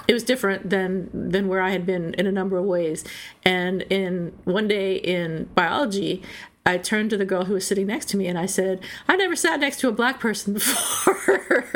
it 0.08 0.14
was 0.14 0.24
different 0.24 0.70
than 0.70 1.10
than 1.14 1.48
where 1.48 1.62
I 1.62 1.72
had 1.72 1.86
been 1.86 2.14
in 2.16 2.28
a 2.28 2.32
number 2.32 2.58
of 2.58 2.66
ways. 2.66 3.04
And 3.44 3.84
in 3.84 4.34
one 4.46 4.68
day 4.68 4.96
in 4.96 5.50
biology, 5.56 6.22
I 6.66 6.78
turned 6.78 7.10
to 7.12 7.18
the 7.18 7.26
girl 7.26 7.46
who 7.46 7.54
was 7.54 7.66
sitting 7.66 7.88
next 7.88 8.08
to 8.10 8.18
me 8.18 8.28
and 8.28 8.38
I 8.38 8.46
said, 8.46 8.82
"I 9.08 9.16
never 9.16 9.36
sat 9.36 9.60
next 9.60 9.80
to 9.82 9.90
a 9.90 9.92
black 9.92 10.20
person 10.20 10.54
before." 10.56 11.68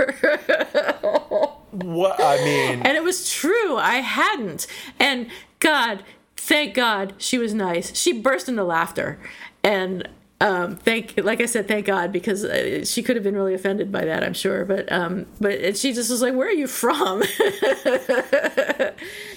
What 1.76 2.24
I 2.24 2.38
mean, 2.38 2.84
and 2.84 2.96
it 2.96 3.04
was 3.04 3.30
true. 3.30 3.76
I 3.76 3.96
hadn't. 3.96 4.66
And 4.98 5.28
God, 5.60 6.06
thank 6.38 6.74
God, 6.74 7.16
she 7.18 7.38
was 7.38 7.54
nice. 7.54 7.94
She 7.98 8.14
burst 8.14 8.48
into 8.48 8.64
laughter, 8.64 9.20
and 9.62 10.08
um, 10.42 10.76
thank, 10.76 11.18
like 11.18 11.40
I 11.40 11.46
said, 11.46 11.66
thank 11.68 11.86
God 11.86 12.12
because 12.12 12.44
uh, 12.44 12.84
she 12.84 13.02
could 13.02 13.16
have 13.16 13.24
been 13.24 13.36
really 13.36 13.54
offended 13.54 13.90
by 13.90 14.04
that, 14.04 14.22
I'm 14.22 14.34
sure. 14.34 14.66
But 14.66 14.92
um, 14.92 15.28
but 15.40 15.78
she 15.78 15.94
just 15.94 16.12
was 16.12 16.22
like, 16.22 16.34
"Where 16.34 16.50
are 16.50 16.52
you 16.52 16.68
from?" 16.68 17.22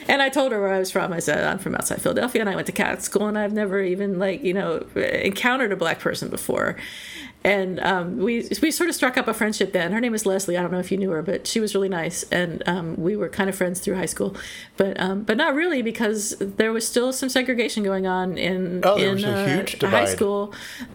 and 0.08 0.20
I 0.20 0.28
told 0.28 0.50
her 0.50 0.60
where 0.60 0.74
I 0.74 0.80
was 0.80 0.90
from. 0.90 1.12
I 1.12 1.20
said, 1.20 1.44
"I'm 1.44 1.58
from 1.58 1.76
outside 1.76 2.02
Philadelphia, 2.02 2.40
and 2.40 2.50
I 2.50 2.56
went 2.56 2.66
to 2.66 2.72
Catholic 2.72 3.02
school, 3.02 3.28
and 3.28 3.38
I've 3.38 3.52
never 3.52 3.80
even 3.80 4.18
like 4.18 4.42
you 4.42 4.54
know 4.54 4.84
encountered 4.96 5.70
a 5.70 5.76
black 5.76 6.00
person 6.00 6.30
before." 6.30 6.76
And 7.44 7.78
um, 7.80 8.18
we 8.18 8.48
we 8.60 8.70
sort 8.70 8.88
of 8.88 8.96
struck 8.96 9.16
up 9.16 9.28
a 9.28 9.34
friendship 9.34 9.72
then. 9.72 9.92
Her 9.92 10.00
name 10.00 10.14
is 10.14 10.26
Leslie. 10.26 10.56
I 10.56 10.62
don't 10.62 10.72
know 10.72 10.80
if 10.80 10.90
you 10.90 10.98
knew 10.98 11.10
her, 11.10 11.22
but 11.22 11.46
she 11.46 11.60
was 11.60 11.74
really 11.74 11.88
nice, 11.88 12.24
and 12.24 12.62
um, 12.68 12.96
we 12.96 13.16
were 13.16 13.28
kind 13.28 13.48
of 13.48 13.56
friends 13.56 13.80
through 13.80 13.94
high 13.94 14.06
school, 14.06 14.36
but 14.76 14.98
um, 15.00 15.22
but 15.22 15.36
not 15.36 15.54
really 15.54 15.80
because 15.80 16.36
there 16.38 16.72
was 16.72 16.86
still 16.86 17.12
some 17.12 17.28
segregation 17.28 17.82
going 17.84 18.06
on 18.06 18.36
in 18.36 18.80
Oh, 18.84 18.96
in 18.96 19.24
uh, 19.24 19.46
huge 19.46 19.80
high 19.80 20.04
school, 20.06 20.52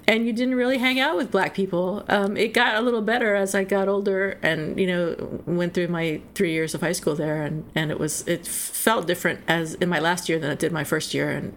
and 0.08 0.26
you 0.26 0.34
didn't 0.34 0.56
really 0.56 0.78
hang 0.78 1.00
out 1.00 1.16
with 1.16 1.32
black 1.32 1.54
people. 1.54 2.04
Um, 2.10 2.36
it 2.36 2.54
got 2.54 2.76
a 2.76 2.82
little 2.82 3.02
better 3.02 3.36
as 3.36 3.56
I 3.56 3.64
got 3.64 3.88
older, 3.88 4.38
and 4.44 4.78
you 4.80 4.88
know 4.88 5.42
went 5.46 5.74
through 5.74 5.88
my 5.88 6.22
three 6.36 6.52
years 6.52 6.76
of 6.76 6.82
high 6.82 6.92
school 6.92 7.16
there, 7.16 7.44
and 7.44 7.64
and 7.74 7.90
it 7.90 8.00
was 8.00 8.28
it 8.28 8.46
felt 8.46 9.08
different 9.08 9.40
as 9.48 9.76
in 9.76 9.88
my 9.88 10.00
last 10.00 10.28
year 10.28 10.40
than 10.40 10.52
it 10.52 10.60
did 10.60 10.72
my 10.72 10.84
first 10.84 11.14
year, 11.14 11.32
and 11.32 11.54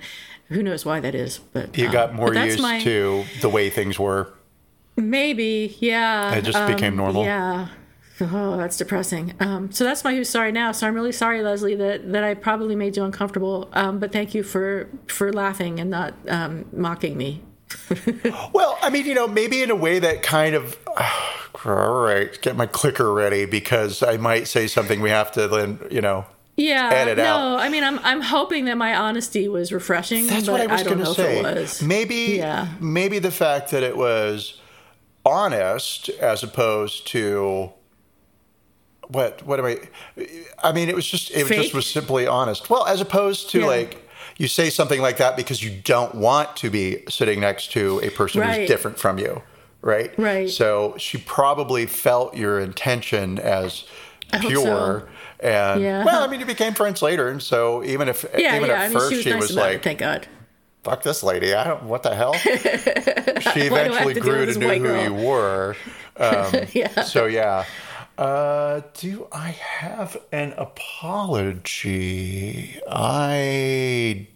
who 0.49 0.63
knows 0.63 0.85
why 0.85 1.01
that 1.01 1.15
is, 1.15 1.39
but 1.53 1.77
you 1.77 1.87
um, 1.87 1.93
got 1.93 2.15
more 2.15 2.33
used 2.33 2.61
my- 2.61 2.81
to 2.83 3.25
the 3.41 3.49
way 3.49 3.69
things 3.69 3.99
were. 3.99 4.33
Maybe, 4.97 5.77
yeah. 5.79 6.35
It 6.35 6.43
just 6.43 6.67
became 6.67 6.97
normal? 6.97 7.25
Yeah. 7.25 7.69
Oh, 8.21 8.57
that's 8.57 8.79
depressing. 8.79 9.35
Um, 9.41 9.71
so 9.71 9.85
that's 9.85 10.03
my 10.03 10.15
who's 10.15 10.29
sorry 10.31 10.51
now. 10.51 10.73
So 10.73 10.87
I'm 10.87 10.95
really 10.95 11.13
sorry, 11.13 11.43
Leslie, 11.43 11.75
that, 11.75 12.13
that 12.13 12.25
I 12.25 12.33
probably 12.35 12.75
made 12.75 12.97
you 12.97 13.05
uncomfortable. 13.05 13.69
Um, 13.75 13.99
but 13.99 14.11
thank 14.11 14.35
you 14.35 14.43
for 14.43 14.89
for 15.07 15.33
laughing 15.33 15.81
and 15.81 15.91
not 15.91 16.15
um, 16.29 16.65
mocking 16.73 17.17
me. 17.17 17.43
Well, 18.53 18.79
I 18.81 18.91
mean, 18.91 19.05
you 19.07 19.15
know, 19.15 19.27
maybe 19.27 19.63
in 19.63 19.71
a 19.71 19.77
way 19.77 19.99
that 19.99 20.23
kind 20.23 20.55
of. 20.55 20.79
all 21.67 22.01
right, 22.03 22.41
get 22.43 22.57
my 22.57 22.67
clicker 22.67 23.13
ready 23.13 23.45
because 23.45 24.03
I 24.03 24.17
might 24.19 24.47
say 24.47 24.67
something 24.67 25.01
we 25.01 25.11
have 25.11 25.33
to 25.33 25.49
then, 25.49 25.81
you 25.91 26.01
know. 26.01 26.25
Yeah. 26.57 26.91
Edit 26.93 27.19
no, 27.19 27.25
out. 27.25 27.59
I 27.61 27.69
mean, 27.69 27.85
I'm 27.85 27.99
I'm 27.99 28.23
hoping 28.23 28.65
that 28.67 28.79
my 28.79 28.95
honesty 28.95 29.49
was 29.49 29.73
refreshing. 29.73 30.27
That's 30.27 30.49
what 30.49 30.61
I 30.61 30.67
was 30.67 30.83
don't 30.83 30.95
going 30.95 30.99
to 31.01 31.05
know 31.05 31.13
say. 31.13 31.41
if 31.41 31.47
it 31.47 31.55
was. 31.61 31.83
Maybe, 31.83 32.37
Yeah. 32.39 32.69
maybe 32.81 33.19
the 33.19 33.31
fact 33.31 33.73
that 33.73 33.83
it 33.83 33.97
was 33.97 34.59
honest 35.27 36.09
as 36.09 36.43
opposed 36.43 37.07
to 37.09 37.71
what? 39.09 39.43
What 39.47 39.59
am 39.61 39.67
I? 39.67 39.79
I 40.63 40.73
mean, 40.73 40.89
it 40.89 40.95
was 40.95 41.07
just 41.07 41.31
it 41.31 41.47
Fake? 41.47 41.63
just 41.63 41.75
was 41.75 41.87
simply 41.87 42.27
honest. 42.27 42.69
Well, 42.71 42.87
as 42.87 43.01
opposed 43.01 43.51
to 43.51 43.61
Yeah. 43.61 43.67
like 43.67 44.09
you 44.39 44.49
say 44.49 44.69
something 44.71 45.01
like 45.01 45.17
that 45.19 45.37
because 45.37 45.63
you 45.63 45.71
don't 45.85 46.15
want 46.15 46.57
to 46.57 46.71
be 46.71 47.03
sitting 47.09 47.41
next 47.41 47.73
to 47.73 48.01
a 48.03 48.11
person 48.11 48.41
Right. 48.41 48.61
who's 48.61 48.69
different 48.69 48.99
from 48.99 49.19
you, 49.19 49.43
right? 49.81 50.13
Right. 50.19 50.51
So 50.51 50.95
she 50.99 51.19
probably 51.19 51.87
felt 51.87 52.37
your 52.37 52.61
intention 52.61 53.39
as 53.39 53.85
pure. 54.41 54.53
so. 54.65 55.09
And 55.41 55.83
Yeah. 55.83 56.05
well, 56.05 56.23
I 56.23 56.27
mean, 56.27 56.41
you 56.41 56.47
became 56.47 56.75
friends 56.75 57.01
later, 57.03 57.29
and 57.29 57.43
so 57.43 57.85
even 57.85 58.09
if 58.09 58.25
Yeah, 58.37 58.57
even 58.57 58.71
at 58.71 58.79
I 58.79 58.89
mean, 58.89 58.99
first 58.99 59.11
she 59.11 59.17
was 59.17 59.25
she 59.25 59.31
nice 59.31 59.41
was 59.41 59.55
like, 59.57 59.77
it. 59.77 59.83
Thank 59.85 59.99
God. 60.01 60.27
Fuck 60.87 61.03
this 61.03 61.23
lady. 61.25 61.53
I 61.53 61.65
don't, 61.65 61.83
what 61.83 62.03
the 62.05 62.15
hell? 62.15 62.33
she 62.35 62.49
Why 62.49 63.43
do 63.43 63.75
I 63.75 63.87
eventually 63.87 64.15
to 64.15 64.21
grew 64.21 64.47
to 64.47 64.57
know 64.59 64.69
who 64.69 64.79
girl? 64.81 65.03
you 65.03 65.13
were. 65.15 65.77
Um, 66.19 66.51
Yeah. 66.73 67.03
So, 67.03 67.27
yeah. 67.27 67.67
Uh, 68.17 68.81
do 68.95 69.29
I 69.31 69.51
have 69.51 70.17
an 70.33 70.55
apology? 70.57 71.61
I 72.91 74.27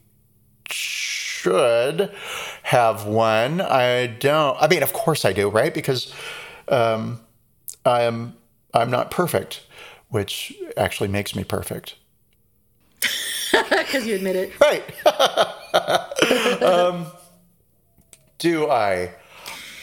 should 0.69 2.13
have 2.65 3.07
one. 3.07 3.63
I 3.63 4.09
don't. 4.09 4.59
I 4.61 4.69
mean, 4.69 4.83
of 4.83 4.93
course 4.93 5.25
I 5.25 5.33
do, 5.33 5.49
right? 5.49 5.73
Because 5.73 6.13
um, 6.69 7.23
I 7.87 8.03
am. 8.03 8.37
I'm 8.75 8.91
not 8.91 9.11
perfect, 9.11 9.63
which 10.11 10.53
actually 10.77 11.09
makes 11.09 11.35
me 11.35 11.45
perfect. 11.45 11.95
Because 13.91 14.07
you 14.07 14.15
admit 14.15 14.37
it. 14.37 14.53
Right. 14.61 14.85
um, 16.63 17.07
do 18.39 18.69
I? 18.69 19.13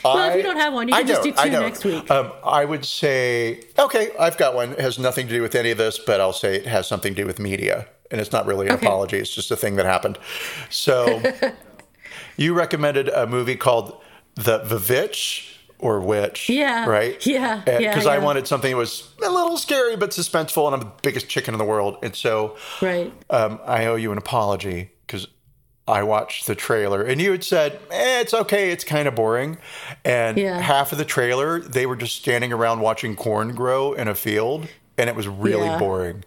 Well, 0.04 0.30
if 0.30 0.38
you 0.38 0.44
don't 0.44 0.58
have 0.58 0.74
one, 0.74 0.88
you 0.88 0.94
can 0.96 1.08
just 1.08 1.24
do 1.24 1.32
two 1.34 1.50
next 1.50 1.84
week. 1.84 2.10
Um, 2.10 2.32
I 2.44 2.64
would 2.64 2.86
say, 2.86 3.62
okay, 3.78 4.12
I've 4.18 4.38
got 4.38 4.56
one. 4.56 4.72
It 4.72 4.80
has 4.80 4.98
nothing 4.98 5.28
to 5.28 5.34
do 5.34 5.42
with 5.42 5.56
any 5.56 5.72
of 5.72 5.78
this, 5.78 6.00
but 6.00 6.22
I'll 6.22 6.32
say 6.32 6.56
it 6.56 6.66
has 6.68 6.88
something 6.88 7.14
to 7.16 7.22
do 7.24 7.28
with 7.28 7.40
media. 7.40 7.88
And 8.10 8.22
it's 8.22 8.32
not 8.32 8.46
really 8.46 8.68
an 8.68 8.74
Okay. 8.76 8.86
apology, 8.86 9.18
it's 9.18 9.34
just 9.34 9.52
a 9.52 9.58
thing 9.58 9.76
that 9.76 9.86
happened. 9.86 10.18
So, 10.70 11.22
you 12.38 12.54
recommended 12.54 13.10
a 13.10 13.28
movie 13.28 13.58
called 13.58 14.02
The 14.36 14.60
Vivitch 14.60 15.57
or 15.80 16.00
Witch. 16.00 16.50
Yeah. 16.50 16.86
Right? 16.88 17.24
Yeah, 17.28 17.62
yeah, 17.68 17.78
Because 17.80 18.08
I 18.08 18.18
wanted 18.18 18.48
something 18.48 18.72
that 18.72 18.78
was 18.78 19.10
a 19.24 19.30
little 19.30 19.58
scary 19.58 19.96
but 19.96 20.12
suspenseful, 20.12 20.66
and 20.66 20.74
I'm 20.76 20.80
the 20.82 20.92
biggest 21.04 21.28
chicken 21.30 21.54
in 21.54 21.58
the 21.60 21.66
world. 21.66 21.98
And 22.02 22.16
so, 22.16 22.56
Right. 22.82 23.12
um, 23.30 23.60
I 23.66 23.86
owe 23.86 23.96
you 23.96 24.12
an 24.12 24.18
apology 24.18 24.92
because 25.06 25.28
I 25.88 26.04
watched 26.04 26.48
the 26.48 26.56
trailer 26.56 27.02
and 27.02 27.22
you 27.22 27.32
had 27.32 27.44
said, 27.44 27.80
eh, 27.92 28.20
it's 28.22 28.34
okay, 28.34 28.72
it's 28.72 28.84
kind 28.84 29.08
of 29.08 29.16
boring. 29.16 29.58
And 30.04 30.38
Yeah. 30.38 30.60
half 30.60 30.92
of 30.92 30.98
the 30.98 31.06
trailer, 31.06 31.60
they 31.60 31.86
were 31.86 31.96
just 31.96 32.16
standing 32.16 32.52
around 32.52 32.82
watching 32.82 33.16
corn 33.16 33.54
grow 33.56 33.94
in 33.94 34.08
a 34.08 34.16
field, 34.16 34.68
and 34.98 35.10
it 35.10 35.16
was 35.16 35.28
really 35.28 35.68
Yeah. 35.70 35.78
boring. 35.78 36.26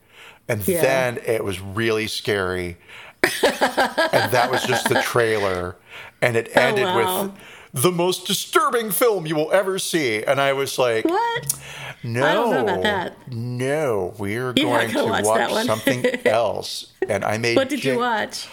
And 0.48 0.66
Yeah. 0.66 0.80
then 0.80 1.18
it 1.26 1.44
was 1.44 1.60
really 1.60 2.06
scary. 2.06 2.78
and 3.22 4.32
that 4.32 4.48
was 4.50 4.62
just 4.64 4.88
the 4.88 5.00
trailer. 5.02 5.76
And 6.22 6.36
it 6.36 6.56
ended 6.56 6.86
Oh, 6.86 6.94
wow. 6.96 7.22
with 7.24 7.32
the 7.72 7.92
most 7.92 8.26
disturbing 8.26 8.90
film 8.90 9.26
you 9.26 9.36
will 9.36 9.50
ever 9.52 9.78
see. 9.78 10.22
And 10.24 10.40
I 10.40 10.52
was 10.52 10.78
like, 10.78 11.04
What? 11.04 11.54
No, 12.02 12.24
I 12.24 12.32
don't 12.34 12.50
know 12.50 12.62
about 12.62 12.82
that. 12.82 13.30
No, 13.32 14.14
we 14.18 14.36
are 14.36 14.52
You're 14.56 14.66
going 14.66 14.90
to 14.90 15.04
watch 15.04 15.24
watch, 15.24 15.66
something 15.66 16.04
else. 16.26 16.92
And 17.08 17.24
I 17.24 17.38
made. 17.38 17.56
What 17.56 17.68
did 17.68 17.84
you 17.84 17.98
watch? 17.98 18.48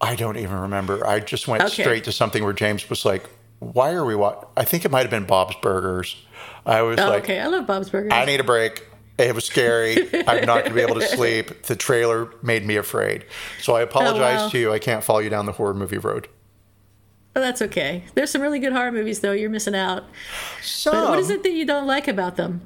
I 0.00 0.14
don't 0.14 0.36
even 0.38 0.56
remember. 0.56 1.06
I 1.06 1.20
just 1.20 1.46
went 1.48 1.62
Okay. 1.64 1.82
straight 1.82 2.04
to 2.04 2.12
something 2.12 2.42
where 2.42 2.52
James 2.54 2.88
was 2.88 3.04
like, 3.04 3.28
"Why 3.58 3.90
are 3.92 4.04
we 4.04 4.14
watching?" 4.14 4.48
I 4.56 4.64
think 4.64 4.84
it 4.84 4.90
might 4.90 5.02
have 5.02 5.10
been 5.10 5.26
Bob's 5.26 5.56
Burgers. 5.60 6.16
I 6.64 6.80
was 6.82 6.98
Oh, 6.98 7.08
like, 7.08 7.24
okay, 7.24 7.38
I 7.40 7.46
love 7.48 7.66
Bob's 7.66 7.90
Burgers. 7.90 8.10
"I 8.12 8.24
need 8.24 8.40
a 8.40 8.44
break." 8.44 8.86
It 9.18 9.34
was 9.34 9.44
scary. 9.44 10.08
I'm 10.26 10.46
not 10.46 10.60
going 10.64 10.68
to 10.70 10.74
be 10.74 10.80
able 10.80 10.94
to 10.94 11.06
sleep. 11.16 11.64
The 11.64 11.76
trailer 11.76 12.32
made 12.42 12.64
me 12.64 12.76
afraid. 12.76 13.26
So 13.60 13.74
I 13.76 13.82
apologize 13.82 14.40
Oh, 14.40 14.44
wow. 14.44 14.48
to 14.48 14.58
you. 14.58 14.72
I 14.72 14.78
can't 14.78 15.04
follow 15.04 15.18
you 15.18 15.28
down 15.28 15.44
the 15.44 15.52
horror 15.52 15.74
movie 15.74 15.98
road. 15.98 16.28
Oh, 17.36 17.40
that's 17.40 17.62
okay. 17.62 18.04
There's 18.14 18.30
some 18.30 18.42
really 18.42 18.58
good 18.58 18.72
horror 18.72 18.90
movies, 18.92 19.20
though. 19.20 19.32
You're 19.32 19.50
missing 19.50 19.74
out. 19.74 20.04
So 20.62 20.90
But 20.90 21.08
what 21.10 21.18
is 21.20 21.30
it 21.30 21.42
that 21.44 21.52
you 21.52 21.64
don't 21.64 21.86
like 21.86 22.08
about 22.08 22.36
them? 22.36 22.60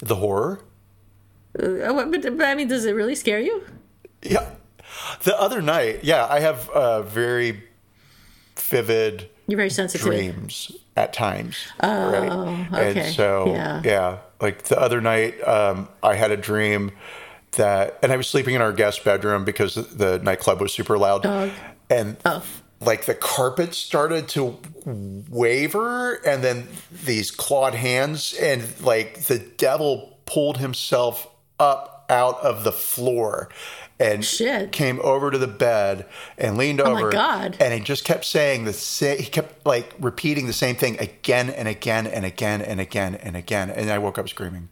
The 0.00 0.16
horror? 0.16 0.60
Uh, 1.58 1.92
what- 1.92 2.10
but, 2.10 2.22
but 2.36 2.46
I 2.46 2.54
mean, 2.54 2.68
does 2.68 2.84
it 2.84 2.92
really 2.92 3.14
scare 3.14 3.40
you? 3.40 3.64
Yeah. 4.22 4.50
The 5.24 5.38
other 5.40 5.60
night, 5.60 6.04
yeah, 6.04 6.26
I 6.28 6.40
have 6.40 6.68
uh, 6.70 7.02
very 7.02 7.64
vivid 8.58 9.28
You're 9.46 9.56
very 9.56 9.70
sensitive. 9.70 10.06
dreams 10.06 10.72
at 10.96 11.12
times. 11.12 11.56
Oh, 11.82 12.10
right? 12.12 12.72
okay. 12.90 13.00
And 13.06 13.14
so, 13.14 13.46
Yeah. 13.84 14.18
like 14.40 14.64
the 14.64 14.80
other 14.80 15.00
night, 15.00 15.40
um, 15.46 15.88
I 16.02 16.14
had 16.14 16.30
a 16.30 16.36
dream 16.36 16.92
that, 17.52 17.98
and 18.02 18.12
I 18.12 18.16
was 18.16 18.26
sleeping 18.28 18.54
in 18.54 18.62
our 18.62 18.72
guest 18.72 19.04
bedroom 19.04 19.44
because 19.44 19.74
the 19.74 20.18
nightclub 20.20 20.60
was 20.60 20.72
super 20.72 20.96
loud. 20.98 21.22
Dog. 21.22 21.50
And 21.90 22.16
Oh. 22.24 22.42
Like 22.80 23.06
the 23.06 23.14
carpet 23.14 23.74
started 23.74 24.28
to 24.28 24.58
waver, 24.84 26.14
and 26.26 26.42
then 26.44 26.68
these 27.04 27.30
clawed 27.30 27.74
hands, 27.74 28.34
and 28.34 28.62
like 28.80 29.22
the 29.24 29.38
devil 29.38 30.18
pulled 30.26 30.58
himself 30.58 31.28
up 31.58 32.04
out 32.08 32.38
of 32.42 32.62
the 32.64 32.70
floor 32.72 33.48
and 33.98 34.24
Shit. 34.24 34.70
came 34.72 35.00
over 35.02 35.30
to 35.30 35.38
the 35.38 35.46
bed 35.48 36.06
and 36.38 36.56
leaned 36.58 36.80
Oh 36.80 36.92
my 36.94 37.00
over 37.00 37.10
God. 37.10 37.56
and 37.58 37.72
he 37.74 37.80
just 37.80 38.04
kept 38.04 38.24
saying 38.24 38.64
the 38.64 38.72
same 38.72 39.18
he 39.18 39.24
kept 39.24 39.66
like 39.66 39.92
repeating 39.98 40.46
the 40.46 40.52
same 40.52 40.76
thing 40.76 41.00
again 41.00 41.48
and 41.50 41.66
again 41.66 42.06
and 42.06 42.24
again 42.24 42.60
and 42.62 42.78
again 42.80 43.14
and 43.16 43.36
again 43.36 43.70
and 43.70 43.90
i 43.90 43.98
woke 43.98 44.18
up 44.18 44.28
screaming 44.28 44.68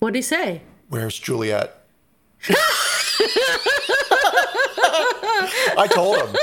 What 0.00 0.12
did 0.12 0.18
he 0.18 0.22
say? 0.22 0.62
where's 0.90 1.18
juliet 1.18 1.82
i 5.78 5.86
told 5.92 6.16
him 6.18 6.36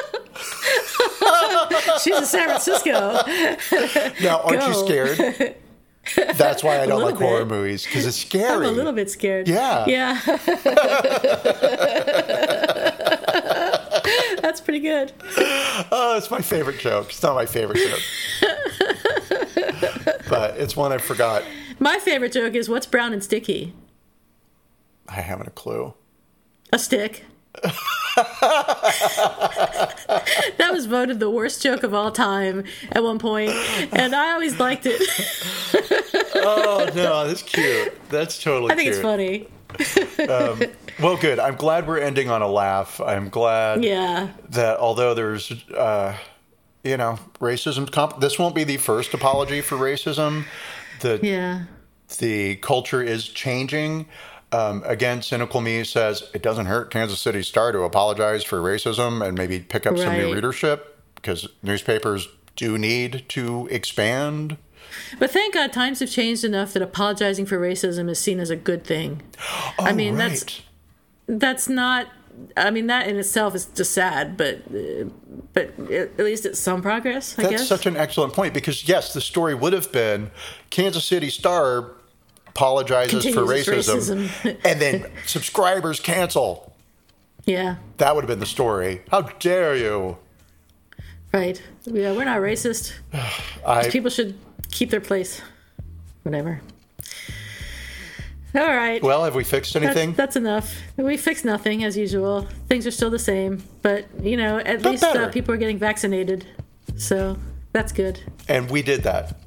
She's 2.01 2.17
in 2.17 2.25
San 2.25 2.47
Francisco. 2.49 2.91
now 4.21 4.41
aren't 4.41 4.67
you 4.67 4.73
scared 4.73 5.55
that's 6.37 6.63
why 6.63 6.79
i 6.81 6.85
don't 6.85 7.01
like 7.01 7.15
horror 7.15 7.45
movies 7.45 7.83
because 7.83 8.05
it's 8.05 8.17
scary. 8.17 8.67
I'm 8.67 8.73
a 8.73 8.75
little 8.75 8.91
bit 8.93 9.09
scared. 9.09 9.47
Yeah. 9.47 9.85
Yeah. 9.87 10.19
That's 14.41 14.61
pretty 14.61 14.79
good. 14.81 15.11
oh 15.91 16.15
it's 16.17 16.29
my 16.29 16.41
favorite 16.41 16.79
joke 16.79 17.09
it's 17.09 17.23
not 17.23 17.33
my 17.35 17.45
favorite 17.45 17.77
joke 17.79 18.01
but 20.29 20.57
it's 20.57 20.75
one 20.75 20.91
i 20.91 20.97
forgot 20.97 21.43
My 21.79 21.97
favorite 21.99 22.31
joke 22.33 22.53
is 22.53 22.69
what's 22.69 22.85
brown 22.85 23.13
and 23.13 23.23
sticky? 23.23 23.73
i 25.09 25.21
haven't 25.21 25.47
a 25.47 25.51
clue 25.51 25.93
A 26.71 26.77
stick. 26.79 27.25
That 30.57 30.69
was 30.71 30.85
voted 30.85 31.19
the 31.19 31.29
worst 31.29 31.61
joke 31.61 31.83
of 31.83 31.93
all 31.93 32.11
time 32.11 32.63
at 32.91 33.03
one 33.03 33.19
point, 33.19 33.51
and 33.91 34.15
I 34.15 34.31
always 34.33 34.59
liked 34.59 34.85
it. 34.85 35.01
oh 36.35 36.89
no 36.95 37.27
that's 37.27 37.41
cute 37.41 37.93
that's 38.09 38.41
totally 38.41 38.71
I 38.71 38.75
think 38.75 38.89
it's 38.89 38.99
cute 38.99 39.03
funny. 39.05 40.67
well 41.01 41.17
good 41.17 41.37
i'm 41.39 41.55
glad 41.55 41.85
we're 41.87 41.99
ending 41.99 42.29
on 42.29 42.41
a 42.41 42.47
laugh 42.47 43.01
i'm 43.01 43.27
glad 43.29 43.83
Yeah. 43.83 44.29
that 44.51 44.77
although 44.79 45.13
there's 45.13 45.51
uh 45.73 46.15
you 46.83 46.95
know 46.97 47.19
racism 47.39 47.91
comp- 47.91 48.21
this 48.21 48.39
won't 48.39 48.55
be 48.55 48.63
the 48.63 48.77
first 48.77 49.13
apology 49.13 49.59
for 49.61 49.75
racism 49.75 50.45
the 51.01 51.19
Yeah. 51.21 51.63
the 52.19 52.55
culture 52.57 53.01
is 53.01 53.27
changing 53.27 54.05
um, 54.55 54.83
again 54.85 55.21
cynical 55.21 55.59
me 55.61 55.83
says 55.83 56.29
it 56.33 56.41
doesn't 56.41 56.65
hurt 56.67 56.89
kansas 56.91 57.19
city 57.19 57.43
star 57.43 57.71
to 57.71 57.81
apologize 57.81 58.43
for 58.43 58.59
racism 58.61 59.25
and 59.25 59.37
maybe 59.37 59.59
pick 59.59 59.85
up 59.85 59.97
some 59.97 60.13
new 60.13 60.33
readership 60.33 60.99
because 61.15 61.47
newspapers 61.63 62.27
do 62.55 62.77
need 62.77 63.25
to 63.27 63.67
expand 63.71 64.57
But 65.19 65.31
thank 65.31 65.53
God 65.55 65.73
times 65.73 65.99
have 65.99 66.09
changed 66.09 66.43
enough 66.43 66.71
that 66.73 66.81
apologizing 66.81 67.45
for 67.45 67.59
racism 67.59 68.09
is 68.09 68.19
seen 68.19 68.39
as 68.39 68.49
a 68.49 68.55
good 68.55 68.83
thing. 68.85 69.21
I 69.79 69.91
mean, 69.93 70.13
Oh, 70.15 70.17
that's 70.17 70.61
that's 71.27 71.67
not 71.67 72.07
I 72.57 72.69
mean 72.69 72.87
that 72.87 73.07
in 73.07 73.17
itself 73.17 73.55
is 73.55 73.65
just 73.65 73.91
sad, 73.93 74.37
but 74.37 74.61
uh, 74.73 75.05
but 75.53 75.67
at 75.89 76.17
least 76.19 76.45
it's 76.45 76.59
some 76.59 76.81
progress, 76.81 77.37
I 77.39 77.43
That's 77.43 77.51
guess. 77.61 77.67
such 77.67 77.85
an 77.85 77.95
excellent 77.97 78.33
point 78.33 78.53
because 78.53 78.87
yes, 78.87 79.13
the 79.13 79.21
story 79.21 79.55
would 79.55 79.73
have 79.73 79.91
been 79.91 80.31
Kansas 80.69 81.05
City 81.05 81.29
Star 81.29 81.91
apologizes 82.55 83.25
for 83.33 83.41
racism, 83.41 84.27
racism. 84.27 84.57
and 84.65 84.79
then 84.81 85.05
subscribers 85.25 85.99
cancel. 85.99 86.73
yeah. 87.45 87.75
That 87.97 88.15
would 88.15 88.23
have 88.23 88.29
been 88.29 88.39
the 88.39 88.45
story. 88.45 89.01
How 89.11 89.21
dare 89.21 89.75
you? 89.75 90.17
Right. 91.33 91.61
Yeah, 91.83 92.13
we're 92.13 92.23
not 92.25 92.39
racist. 92.39 92.93
I 93.65 93.89
People 93.89 94.09
should 94.09 94.37
keep 94.71 94.89
their 94.89 95.01
place. 95.01 95.41
Whatever. 96.23 96.61
All 98.55 98.61
right. 98.73 99.03
well, 99.03 99.25
have 99.25 99.35
we 99.35 99.43
fixed 99.43 99.75
anything? 99.75 100.13
that's 100.13 100.37
enough. 100.37 100.77
We 100.95 101.17
fixed 101.17 101.43
nothing 101.43 101.83
as 101.83 101.97
usual. 101.97 102.47
Things 102.69 102.87
are 102.87 102.91
still 102.91 103.09
the 103.09 103.19
same, 103.19 103.61
but 103.81 104.05
you 104.23 104.37
know, 104.37 104.59
at 104.59 104.81
But 104.81 104.91
least 104.91 105.03
uh, 105.03 105.27
people 105.29 105.53
are 105.53 105.57
getting 105.57 105.77
vaccinated, 105.77 106.45
so 106.95 107.37
that's 107.73 107.91
good. 107.91 108.21
and 108.47 108.71
we 108.71 108.81
did 108.81 109.03
that. 109.03 109.37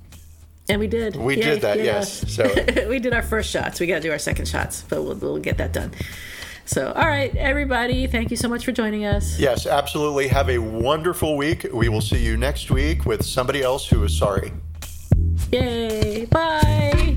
And 0.69 0.81
we 0.81 0.87
did. 0.87 1.17
We 1.17 1.37
Yay, 1.37 1.43
did 1.43 1.61
that, 1.63 1.79
yay 1.79 1.85
yes. 1.85 2.31
So 2.33 2.45
we 2.89 2.99
did 2.99 3.15
our 3.15 3.23
first 3.23 3.51
shots. 3.51 3.81
We 3.81 3.87
got 3.87 3.97
to 3.97 4.01
do 4.01 4.11
our 4.11 4.19
second 4.19 4.47
shots, 4.47 4.85
but 4.89 5.03
we'll, 5.03 5.17
we'll 5.17 5.39
get 5.39 5.59
that 5.59 5.73
done. 5.73 5.93
So, 6.67 6.93
all 6.93 7.07
right, 7.07 7.35
everybody, 7.35 8.07
thank 8.07 8.31
you 8.31 8.37
so 8.37 8.47
much 8.47 8.67
for 8.67 8.73
joining 8.73 9.07
us. 9.07 9.39
yes, 9.39 9.67
absolutely. 9.67 10.29
Have 10.29 10.51
a 10.51 10.59
wonderful 10.59 11.39
week. 11.39 11.67
We 11.73 11.89
will 11.89 12.03
see 12.03 12.23
you 12.23 12.37
next 12.37 12.71
week 12.71 13.07
with 13.07 13.25
somebody 13.25 13.63
else 13.63 13.89
who 13.89 14.05
is 14.05 14.17
sorry. 14.17 14.53
Yay! 15.51 16.27
Bye. 16.27 17.17